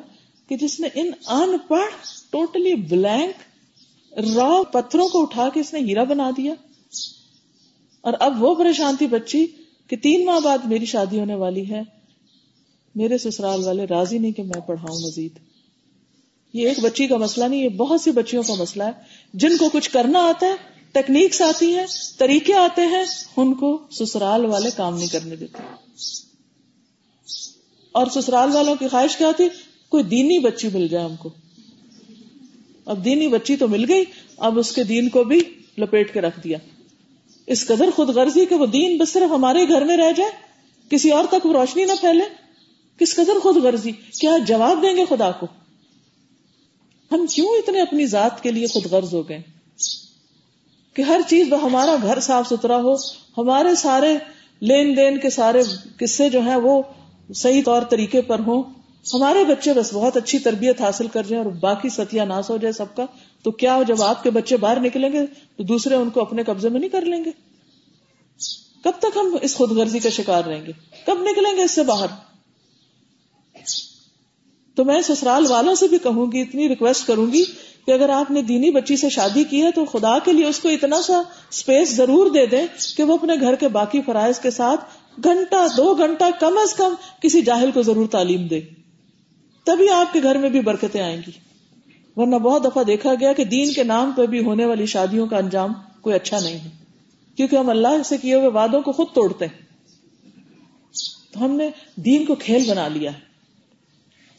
کہ 0.50 0.58
جس 0.58 0.80
نے 0.80 0.88
ان 0.96 1.12
ان 1.28 1.58
پڑھ 1.68 1.94
ٹوٹلی 2.30 2.76
بلینک 2.76 3.36
را 4.38 4.62
پتھروں 4.72 5.08
کو 5.08 5.22
اٹھا 5.22 5.50
کے 5.54 5.60
اس 5.60 5.74
نے 5.74 5.80
ہیرا 5.80 6.04
بنا 6.04 6.32
دیا۔ 6.38 6.54
اور 8.02 8.14
اب 8.20 8.44
وہ 8.44 8.56
پریشان 8.56 8.96
تھی 8.96 9.08
بچی 9.08 9.46
کہ 9.88 9.96
تین 9.96 10.26
ماہ 10.26 10.40
بعد 10.40 10.58
میری 10.66 10.86
شادی 10.86 11.20
ہونے 11.20 11.36
والی 11.36 11.70
ہے۔ 11.70 11.82
میرے 12.96 13.18
سسرال 13.18 13.64
والے 13.66 13.86
راضی 13.90 14.18
نہیں 14.18 14.32
کہ 14.32 14.44
میں 14.44 14.62
پڑھاؤں 14.68 15.00
مزید۔ 15.00 15.55
یہ 16.56 16.68
ایک 16.68 16.80
بچی 16.80 17.08
کا 17.08 17.18
مسئلہ 17.18 17.46
نہیں، 17.46 17.64
یہ 17.64 17.70
بہت 17.70 18.02
سی 18.02 18.12
بچیوں 18.12 18.44
کا 18.44 18.54
مسئلہ 18.54 18.84
ہے۔ 18.84 18.92
جن 19.34 19.58
کو 19.58 19.70
کچھ 19.70 19.90
کرنا 19.90 20.20
آتا 20.20 20.46
ہے 20.46 20.54
ٹیکنیکس 20.92 21.42
آتی 21.42 21.76
ہیں، 21.76 21.86
طریقے 22.18 22.54
آتے 22.54 22.82
ہیں، 22.82 23.04
ان 23.38 23.54
کو 23.54 23.84
سسرال 23.92 24.46
والے 24.46 24.70
کام 24.76 24.98
نہیں 24.98 25.08
کرنے 25.08 25.36
دیتے۔ 25.36 25.58
اور 27.92 28.08
سسرال 28.08 28.56
والوں 28.56 28.76
کی 28.76 28.88
خواہش 28.88 29.18
کیا 29.18 29.32
تھی 29.38 29.46
کوئی 29.90 30.04
دینی 30.04 30.40
بچی 30.40 30.68
مل 30.74 30.88
جائے 30.88 31.06
ہم 31.06 31.16
کو۔ 31.16 31.30
اب 32.86 33.06
دینی 33.06 33.28
بچی 33.28 33.56
تو 33.56 33.68
مل 33.68 33.92
گئی، 33.92 34.04
اب 34.38 34.60
اس 34.60 34.72
کے 34.72 34.84
دین 34.84 35.10
کو 35.10 35.24
بھی 35.24 35.42
لپیٹ 35.78 36.14
کے 36.14 36.22
رکھ 36.22 36.40
دیا۔ 36.44 36.58
اس 37.48 37.66
قدر 37.66 37.90
خود 37.96 38.10
غرضی 38.10 38.46
کہ 38.46 38.56
وہ 38.56 38.66
دین 38.66 38.98
بس 38.98 39.10
صرف 39.10 39.32
ہمارے 39.32 39.70
گھر 39.70 39.86
میں 39.86 39.98
رہ 39.98 40.12
جائے، 40.12 40.32
کسی 40.90 41.10
اور 41.10 41.26
تک 41.30 41.46
وہ 41.46 41.54
روشنی 41.54 41.86
نہ 41.86 41.94
پھیلے۔ 42.02 42.24
کس 43.00 43.16
قدر 43.16 43.40
خود 43.44 43.58
غرضی؟ 43.58 43.92
کیا 43.92 44.38
جواب 44.48 44.82
دیں 44.82 44.98
گے 44.98 45.06
خدا 45.10 45.32
کو؟ 45.32 45.48
ہم 47.16 47.26
کیوں 47.28 47.48
اتنے 47.48 47.82
اپنی 47.82 48.06
ذات 48.06 48.44
کے 48.44 48.52
لیے 48.52 48.68
خود 48.68 48.86
غرض 48.86 49.14
ہو 49.14 49.30
گئے 49.30 49.42
کہ 50.94 51.02
ہر 51.02 51.22
چیز 51.28 51.54
ہمارا 51.54 51.96
گھر 52.02 52.20
صاف 52.20 52.48
ستھرا 52.48 52.78
ہو، 52.78 52.96
ہمارے 53.38 53.76
سارے 53.76 54.18
لین 54.62 54.98
دین 54.98 55.20
کے 55.20 55.30
سارے 55.30 55.62
قصے 56.00 56.30
جو 56.30 56.42
ہیں 56.42 56.56
وہ 56.56 56.82
صحیح 57.36 57.62
طور 57.66 57.82
طریقے 57.82 58.22
پر 58.22 58.40
ہوں۔ 58.40 58.64
ہمارے 59.14 59.44
بچے 59.44 59.74
بس 59.74 59.94
بہت 59.94 60.18
اچھی 60.18 60.40
تربیت 60.40 60.82
حاصل 60.82 61.08
کر 61.08 61.24
جائیں 61.24 61.46
اور 61.46 61.54
باقی 61.54 61.90
ستیا 61.90 62.26
ناس 62.26 62.50
ہو 62.50 62.58
جائے 62.58 62.72
سب 62.72 62.96
کا۔ 62.96 63.06
تو 63.44 63.52
کیا 63.52 63.80
جب 63.88 64.02
آپ 64.02 64.24
کے 64.24 64.30
بچے 64.30 64.58
باہر 64.58 64.80
نکلیں 64.80 65.14
گے 65.14 65.26
تو 65.58 65.64
دوسرے 65.64 65.96
ان 65.96 66.10
کو 66.10 66.22
اپنے 66.22 66.44
قبضے 66.44 66.70
میں 66.70 66.80
نہیں 66.80 66.90
کر 66.90 67.02
لیں 67.02 67.24
گے؟ 67.26 67.32
کب 68.84 68.92
تک 69.00 69.18
ہم 69.18 69.38
اس 69.42 69.56
خود 69.56 69.72
غرضی 69.72 70.00
کا 70.00 70.10
شکار 70.10 70.44
رہیں 70.44 70.66
گے؟ 70.66 70.72
کب 71.06 71.18
نکلیں 71.22 71.58
گے 71.58 71.64
اس 71.64 71.72
سے 71.72 71.84
باہر؟ 71.84 72.08
تو 74.76 74.86
میں 74.86 75.02
سسرال 75.02 75.46
والوں 75.50 75.76
سے 75.76 75.88
بھی 75.88 75.98
کہوں 75.98 76.32
گی، 76.32 76.42
اتنی 76.42 76.70
ریکویسٹ 76.70 77.08
کروں 77.08 77.34
گی 77.34 77.44
کہ 77.86 77.92
اگر 77.92 78.10
آپ 78.10 78.32
نے 78.32 78.42
دینی 78.42 78.72
بچی 78.72 78.96
سے 78.96 79.10
شادی 79.10 79.44
کی 79.44 79.64
ہے 79.64 79.72
تو 79.72 79.86
خدا 79.86 80.20
کے 80.20 80.34
لیے 80.34 80.46
اس 80.46 80.60
کو 80.60 80.70
اتنا 80.70 81.02
سا 81.02 81.18
اسپیس 81.52 81.96
ضرور 81.96 82.32
دے 82.32 82.46
دیں 82.46 82.68
کہ 82.98 83.04
وہ 83.04 83.14
اپنے 83.14 83.34
گھر 83.40 83.56
کے 83.56 83.68
باقی 83.68 84.02
فرائض 84.02 84.40
کے 84.40 84.52
ساتھ 84.52 84.86
گھنٹہ، 85.24 85.68
دو 85.78 85.94
گھنٹہ 85.94 86.24
کم 86.40 86.58
از 86.58 86.74
کم 86.74 86.94
کسی 87.22 87.42
جاہل 87.42 87.72
کو 87.72 87.82
ضرور 87.82 88.08
تعلیم 88.08 88.48
دے۔ 88.48 88.62
تبھی 89.64 89.90
آپ 89.90 90.14
کے 90.14 90.24
گھر 90.24 90.38
میں 90.38 90.50
بھی 90.50 90.62
برکتیں 90.62 91.02
آئیں 91.02 91.22
گی۔ 91.28 91.32
ورنہ 92.16 92.36
بہت 92.36 92.64
دفعہ 92.64 92.84
دیکھا 92.84 93.14
گیا 93.20 93.34
کہ 93.34 93.44
دین 93.44 93.74
کے 93.74 93.84
نام 93.84 94.12
پہ 94.12 94.26
بھی 94.26 94.46
ہونے 94.46 94.66
والی 94.66 94.86
شادیوں 94.86 95.28
کا 95.28 95.38
انجام 95.38 95.74
کوئی 96.02 96.16
اچھا 96.16 96.40
نہیں 96.40 96.60
ہے۔ 96.60 96.70
کیونکہ 97.38 97.56
ہم 97.56 97.70
اللہ 97.70 98.04
سے 98.06 98.18
کیے 98.18 98.36
ہوئے 98.36 98.48
وعدوں 98.48 98.82
کو 98.82 98.92
خود 98.92 99.08
توڑتے 99.14 99.46
ہیں۔ 99.46 99.62
تو 101.34 101.46
ہم 101.46 101.52
نے 101.52 101.70
دین 101.96 102.26
کو 102.26 102.36
کھیل 102.36 102.70
بنا 102.70 102.88
لیا 102.88 103.14
ہے۔ 103.14 103.35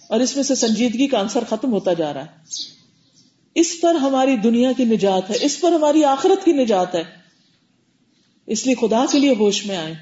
اور 0.08 0.20
اس 0.20 0.36
میں 0.36 0.44
سے 0.44 0.54
سنجیدگی 0.54 1.06
کا 1.06 1.18
انصر 1.18 1.44
ختم 1.50 1.72
ہوتا 1.72 1.92
جا 1.92 2.14
رہا 2.14 2.22
ہے۔ 2.22 2.26
اس 3.54 3.80
پر 3.80 3.94
ہماری 3.94 4.36
دنیا 4.36 4.72
کی 4.72 4.84
نجات 4.84 5.30
ہے، 5.30 5.34
اس 5.40 5.60
پر 5.60 5.72
ہماری 5.72 6.04
آخرت 6.04 6.44
کی 6.44 6.52
نجات 6.52 6.94
ہے۔ 6.94 7.04
اس 8.46 8.66
لیے 8.66 8.74
خدا 8.74 9.04
کے 9.12 9.18
لیے 9.18 9.34
ہوش 9.38 9.66
میں 9.66 9.76
آئے 9.76 9.94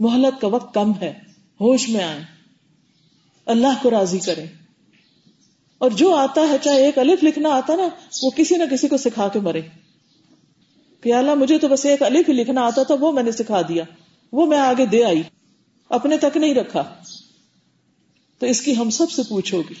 محلت 0.00 0.40
کا 0.40 0.48
وقت 0.48 0.74
کم 0.74 0.92
ہے، 1.00 1.10
ہوش 1.60 1.88
میں 1.88 2.04
آئے 2.04 2.20
اللہ 3.46 3.82
کو 3.82 3.90
راضی 3.90 4.18
کرے 4.18 4.44
اور 5.78 5.90
جو 5.90 6.14
آتا 6.14 6.40
ہے، 6.40 6.56
چاہے 6.62 6.84
ایک 6.84 6.98
الف 6.98 7.24
لکھنا 7.24 7.48
آتا 7.48 7.76
نا، 7.76 7.88
وہ 8.22 8.30
کسی 8.30 8.56
نہ 8.56 8.64
کسی 8.70 8.88
کو 8.88 8.96
سکھا 8.96 9.28
کے 9.28 9.40
مرے۔ 9.40 9.60
کہ 11.00 11.14
اللہ، 11.14 11.34
مجھے 11.34 11.58
تو 11.58 11.68
بس 11.68 11.86
ایک 11.86 12.02
الف 12.02 12.28
ہی 12.28 12.34
لکھنا 12.34 12.60
آتا 12.60 12.82
تھا، 12.82 12.94
وہ 13.00 13.12
میں 13.12 13.22
نے 13.22 13.32
سکھا 13.32 13.62
دیا۔ 13.62 13.84
وہ 14.32 14.46
میں 14.46 14.58
آگے 14.58 14.86
دے 14.86 15.04
آئی۔ 15.04 15.22
اپنے 15.88 16.18
تک 16.18 16.36
نہیں 16.36 16.54
رکھا۔ 16.54 16.94
تو 18.38 18.46
اس 18.46 18.60
کی 18.60 18.76
ہم 18.76 18.90
سب 18.90 19.10
سے 19.10 19.22
پوچھو 19.28 19.62
گی۔ 19.70 19.74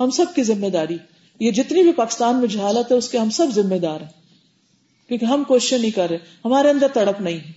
ہم 0.00 0.10
سب 0.10 0.24
کی 0.34 0.42
ذمہ 0.42 0.66
داری۔ 0.66 0.96
یہ 1.40 1.50
جتنی 1.50 1.82
بھی 1.82 1.92
پاکستان 1.92 2.36
میں 2.36 2.48
جہالت 2.48 2.92
ہے، 2.92 2.96
اس 2.96 3.08
کے 3.08 3.18
ہم 3.18 3.30
سب 3.30 3.46
ذمہ 3.54 3.74
دار 3.74 4.00
ہیں۔ 4.00 4.08
کیونکہ 5.08 5.24
ہم 5.24 5.44
کوشچن 5.44 5.80
نہیں 5.80 5.90
کر 5.90 6.08
رہے۔ 6.10 6.18
ہمارے 6.44 6.70
اندر 6.70 6.88
تڑپ 6.88 7.20
نہیں 7.20 7.40
ہے۔ 7.40 7.52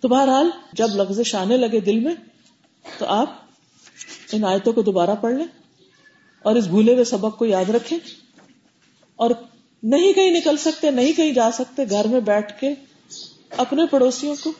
تو 0.00 0.08
بہرحال، 0.08 0.50
جب 0.72 0.86
لفظ 0.94 1.34
آنے 1.34 1.56
لگے 1.56 1.80
دل 1.80 2.00
میں، 2.00 2.14
تو 2.98 3.06
آپ 3.06 3.40
ان 4.32 4.44
آیتوں 4.44 4.72
کو 4.72 4.82
دوبارہ 4.82 5.14
پڑھ 5.20 5.34
لیں۔ 5.34 5.46
اور 6.42 6.56
اس 6.56 6.66
بھولے 6.66 6.92
ہوئے 6.92 7.04
سبق 7.04 7.38
کو 7.38 7.46
یاد 7.46 7.70
رکھیں۔ 7.70 7.98
اور 9.16 9.30
نہیں 9.82 10.12
کہیں 10.12 10.30
نکل 10.30 10.56
سکتے، 10.56 10.90
نہیں 10.90 11.12
کہیں 11.12 11.32
جا 11.32 11.50
سکتے، 11.50 11.82
گھر 11.90 12.06
میں 12.06 12.20
بیٹھ 12.20 12.60
کے 12.60 12.74
اپنے 13.50 13.82
پڑوسیوں 13.86 14.34
کو 14.44 14.52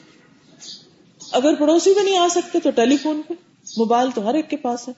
اگر 1.31 1.55
پڑوسی 1.55 1.95
بھی 1.95 2.03
نہیں 2.03 2.19
آ 2.19 2.29
سکتے 2.31 2.61
تو 2.61 2.71
ٹیلی 2.71 2.97
فون 2.97 3.23
پہ، 3.29 3.35
موبائل 3.77 4.09
تو 4.15 4.29
ہر 4.29 4.35
ایک 4.35 4.51
کے 4.51 4.57
پاس 4.57 4.89
ہے، 4.89 4.93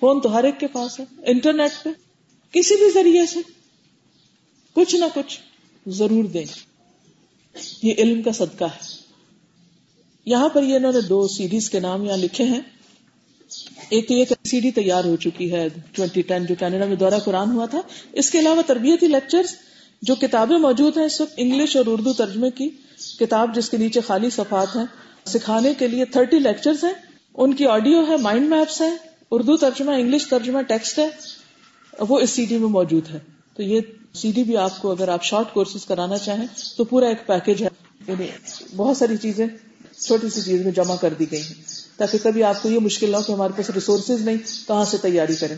فون 0.00 0.20
تو 0.20 0.34
ہر 0.34 0.44
ایک 0.44 0.60
کے 0.60 0.66
پاس 0.66 1.00
ہے، 1.00 1.04
انٹرنیٹ 1.26 1.70
پہ، 1.82 1.90
کسی 2.52 2.76
بھی 2.76 2.90
ذریعے 2.90 3.26
سے، 3.26 3.40
کچھ 4.72 4.96
نہ 4.96 5.04
کچھ 5.14 5.40
ضرور 5.86 6.24
دیں۔ 6.24 6.44
یہ 7.82 7.94
علم 7.98 8.22
کا 8.22 8.32
صدقہ 8.32 8.64
ہے۔ 8.64 8.98
یہاں 10.26 10.48
پر 10.48 10.62
یہ 10.62 10.76
انہوں 10.76 10.92
نے 10.92 11.00
دو 11.00 11.28
سیریز 11.28 11.70
کے 11.70 11.80
نام 11.80 12.04
یہاں 12.04 12.16
لکھے 12.16 12.44
ہیں۔ 12.44 12.60
ایک 13.88 14.10
یہ 14.10 14.24
سی 14.44 14.60
ڈی 14.60 14.70
تیار 14.70 15.04
ہو 15.04 15.16
چکی 15.16 15.52
ہے 15.52 15.68
ٹوینٹی 15.92 16.22
ٹین 16.22 16.46
جو 16.46 16.54
کینیڈا 16.58 16.86
میں 16.86 16.96
دورہ 16.96 17.18
قرآن 17.24 17.52
ہوا 17.52 17.66
تھا۔ 17.66 17.80
اس 18.12 18.30
کے 18.30 18.38
علاوہ 18.38 18.62
تربیتی 18.66 19.06
لیکچر 19.06 19.42
جو 20.02 20.14
کتابیں 20.14 20.58
موجود 20.58 20.96
ہیں 20.96 21.04
اس 21.04 21.20
وقت 21.20 21.32
انگلش 21.36 21.76
اور 21.76 21.84
اردو 21.86 22.12
ترجمے 22.12 22.50
کی 22.50 22.68
کتاب 23.20 23.54
جس 23.54 23.70
کے 23.70 23.76
نیچے 23.76 24.00
خالی 24.00 24.30
صفحات 24.30 24.76
ہیں 24.76 24.84
سکھانے 25.28 25.74
کے 25.74 25.88
لیے 25.88 26.04
تھرٹی 26.04 26.38
لیکچرز 26.38 26.84
ہیں۔ 26.84 26.92
ان 27.34 27.54
کی 27.54 27.66
آڈیو 27.66 28.06
ہے 28.08 28.16
مائنڈ 28.16 28.48
میپس 28.48 28.80
ہے 28.80 28.96
اردو 29.30 29.56
ترجمہ، 29.56 29.90
انگلش 29.90 30.26
ترجمہ 30.26 30.62
ٹیکسٹ 30.62 30.98
ہے۔ 30.98 31.08
وہ 32.08 32.20
اس 32.20 32.30
سی 32.30 32.44
ڈی 32.44 32.58
میں 32.58 32.68
موجود 32.68 33.10
ہے۔ 33.10 33.18
تو 33.56 33.62
یہ 33.62 33.80
سی 34.14 34.32
ڈی 34.32 34.44
بھی 34.44 34.56
آپ 34.56 34.82
کو 34.82 34.90
اگر 34.90 35.08
آپ 35.08 35.24
شارٹ 35.24 35.54
کورسز 35.54 35.86
کرانا 35.86 36.18
چاہیں 36.18 36.46
تو 36.76 36.84
پورا 36.84 37.06
ایک 37.06 37.26
پیکج 37.26 37.62
ہے۔ 37.62 37.68
یعنی 38.08 38.26
بہت 38.76 38.96
ساری 38.96 39.16
چیزیں 39.16 39.46
چھوٹی 40.06 40.30
سی 40.30 40.42
چیز 40.42 40.64
میں 40.64 40.72
جمع 40.72 40.96
کر 40.96 41.14
دی 41.18 41.26
گئی 41.30 41.42
ہیں۔ 41.42 41.54
تاکہ 41.96 42.18
کبھی 42.22 42.42
آپ 42.42 42.62
کو 42.62 42.68
یہ 42.68 42.78
مشکل 42.78 43.10
نہ 43.10 43.16
ہو 43.16 43.22
کہ 43.22 43.32
ہمارے 43.32 43.52
پاس 43.56 43.70
ریسورسز 43.70 44.20
نہیں، 44.20 44.68
کہاں 44.68 44.84
سے 44.84 44.96
تیاری 44.96 45.34
کریں۔ 45.34 45.56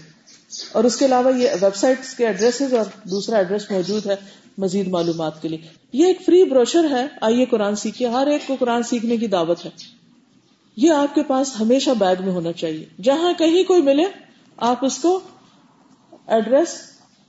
اور 0.73 0.85
اس 0.85 0.97
کے 0.97 1.05
علاوہ 1.05 1.39
یہ 1.39 1.49
ویب 1.61 1.77
سائٹ 1.77 1.99
کے 2.17 2.27
ایڈریس 2.27 2.63
اور 2.63 3.09
دوسرا 3.09 3.37
ایڈریس 3.37 3.71
موجود 3.71 4.07
ہے 4.07 4.17
مزید 4.59 4.89
معلومات 4.89 5.43
کے 5.43 5.49
لیے۔ 5.49 5.59
یہ 5.93 6.07
ایک 6.07 6.23
فری 6.27 6.45
بروشر 6.45 6.85
ہے۔ 6.91 7.07
آئیے 7.21 7.45
قرآن 7.45 7.77
سیکھیے۔ 7.77 8.09
ہر 8.09 8.27
ایک 8.27 8.41
کو 8.47 8.57
قرآن 8.59 8.83
سیکھنے 8.83 9.17
کی 9.17 9.27
دعوت 9.27 9.65
ہے۔ 9.65 9.71
یہ 10.77 10.91
آپ 10.91 11.15
کے 11.15 11.23
پاس 11.23 11.61
ہمیشہ 11.61 11.91
بیگ 11.91 12.17
میں 12.21 12.33
ہونا 12.33 12.53
چاہیے۔ 12.53 12.85
جہاں 13.03 13.33
کہیں 13.33 13.65
کوئی 13.65 13.83
ملے، 13.83 14.05
آپ 14.57 14.85
اس 14.85 14.99
کو 14.99 15.21
ایڈریس 16.27 16.69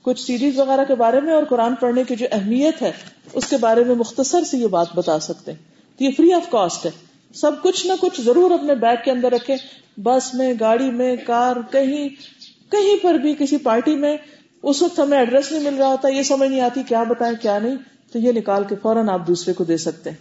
کچھ 0.02 0.20
سیریز 0.20 0.58
وغیرہ 0.58 0.84
کے 0.84 0.94
بارے 0.94 1.20
میں 1.20 1.34
اور 1.34 1.44
قرآن 1.44 1.74
پڑھنے 1.74 2.04
کی 2.04 2.16
جو 2.16 2.26
اہمیت 2.32 2.82
ہے، 2.82 2.92
اس 3.32 3.46
کے 3.46 3.56
بارے 3.56 3.84
میں 3.84 3.94
مختصر 3.94 4.42
سے 4.42 4.58
یہ 4.58 4.66
بات 4.66 4.86
بتا 4.94 5.18
سکتے 5.18 5.52
ہیں۔ 5.52 5.58
تو 5.98 6.04
یہ 6.04 6.10
فری 6.16 6.32
آف 6.32 6.50
کاسٹ 6.50 6.86
ہے۔ 6.86 6.90
سب 7.34 7.62
کچھ 7.62 7.86
نہ 7.86 7.92
کچھ 8.00 8.20
ضرور 8.20 8.50
اپنے 8.50 8.74
بیگ 8.74 8.96
کے 9.04 9.10
اندر 9.10 9.32
رکھے 9.32 9.54
بس 9.96 10.34
میں، 10.34 10.54
گاڑی 10.60 10.90
میں، 10.90 11.16
کار، 11.16 11.56
کہیں 11.72 12.08
کہیں 12.72 12.96
پر 13.02 13.14
بھی 13.14 13.34
کسی 13.38 13.56
پارٹی 13.56 13.96
میں 13.96 14.16
اس 14.62 14.82
وقت 14.82 14.98
ہمیں 14.98 15.18
ایڈریس 15.18 15.52
نہیں 15.52 15.70
مل 15.70 15.76
رہا 15.78 15.88
ہوتا 15.88 16.08
یہ 16.08 16.22
سمجھ 16.22 16.50
نہیں 16.50 16.60
آتی 16.60 16.82
کیا 16.88 17.02
بتائیں 17.02 17.34
کیا 17.42 17.58
نہیں 17.58 17.76
تو 18.12 18.18
یہ 18.18 18.32
نکال 18.32 18.64
کے 18.68 18.74
فوراً 18.82 19.08
آپ 19.08 19.26
دوسرے 19.26 19.54
کو 19.54 19.64
دے 19.64 19.76
سکتے 19.76 20.10
ہیں۔ 20.10 20.16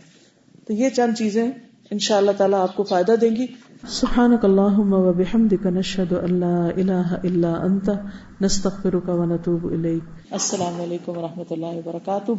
تو 0.68 0.74
یہ 0.74 0.90
چند 0.90 1.18
چیزیں 1.18 1.52
ان 1.92 2.00
شاء 2.00 2.18
اللہ 2.18 2.32
تعالیٰ 2.32 2.60
آپ 2.60 2.76
کو 2.76 2.84
فائدہ 2.84 3.12
دیں 3.22 3.36
گی۔ 3.36 3.48
سبحان 3.88 4.34
اللہ 4.34 4.78
الیک۔ 9.64 10.04
السلام 10.32 10.82
علیکم 10.82 11.18
و 11.18 11.22
رحمۃ 11.22 11.52
اللہ 11.52 11.66
وبرکاتہ۔ 11.66 12.32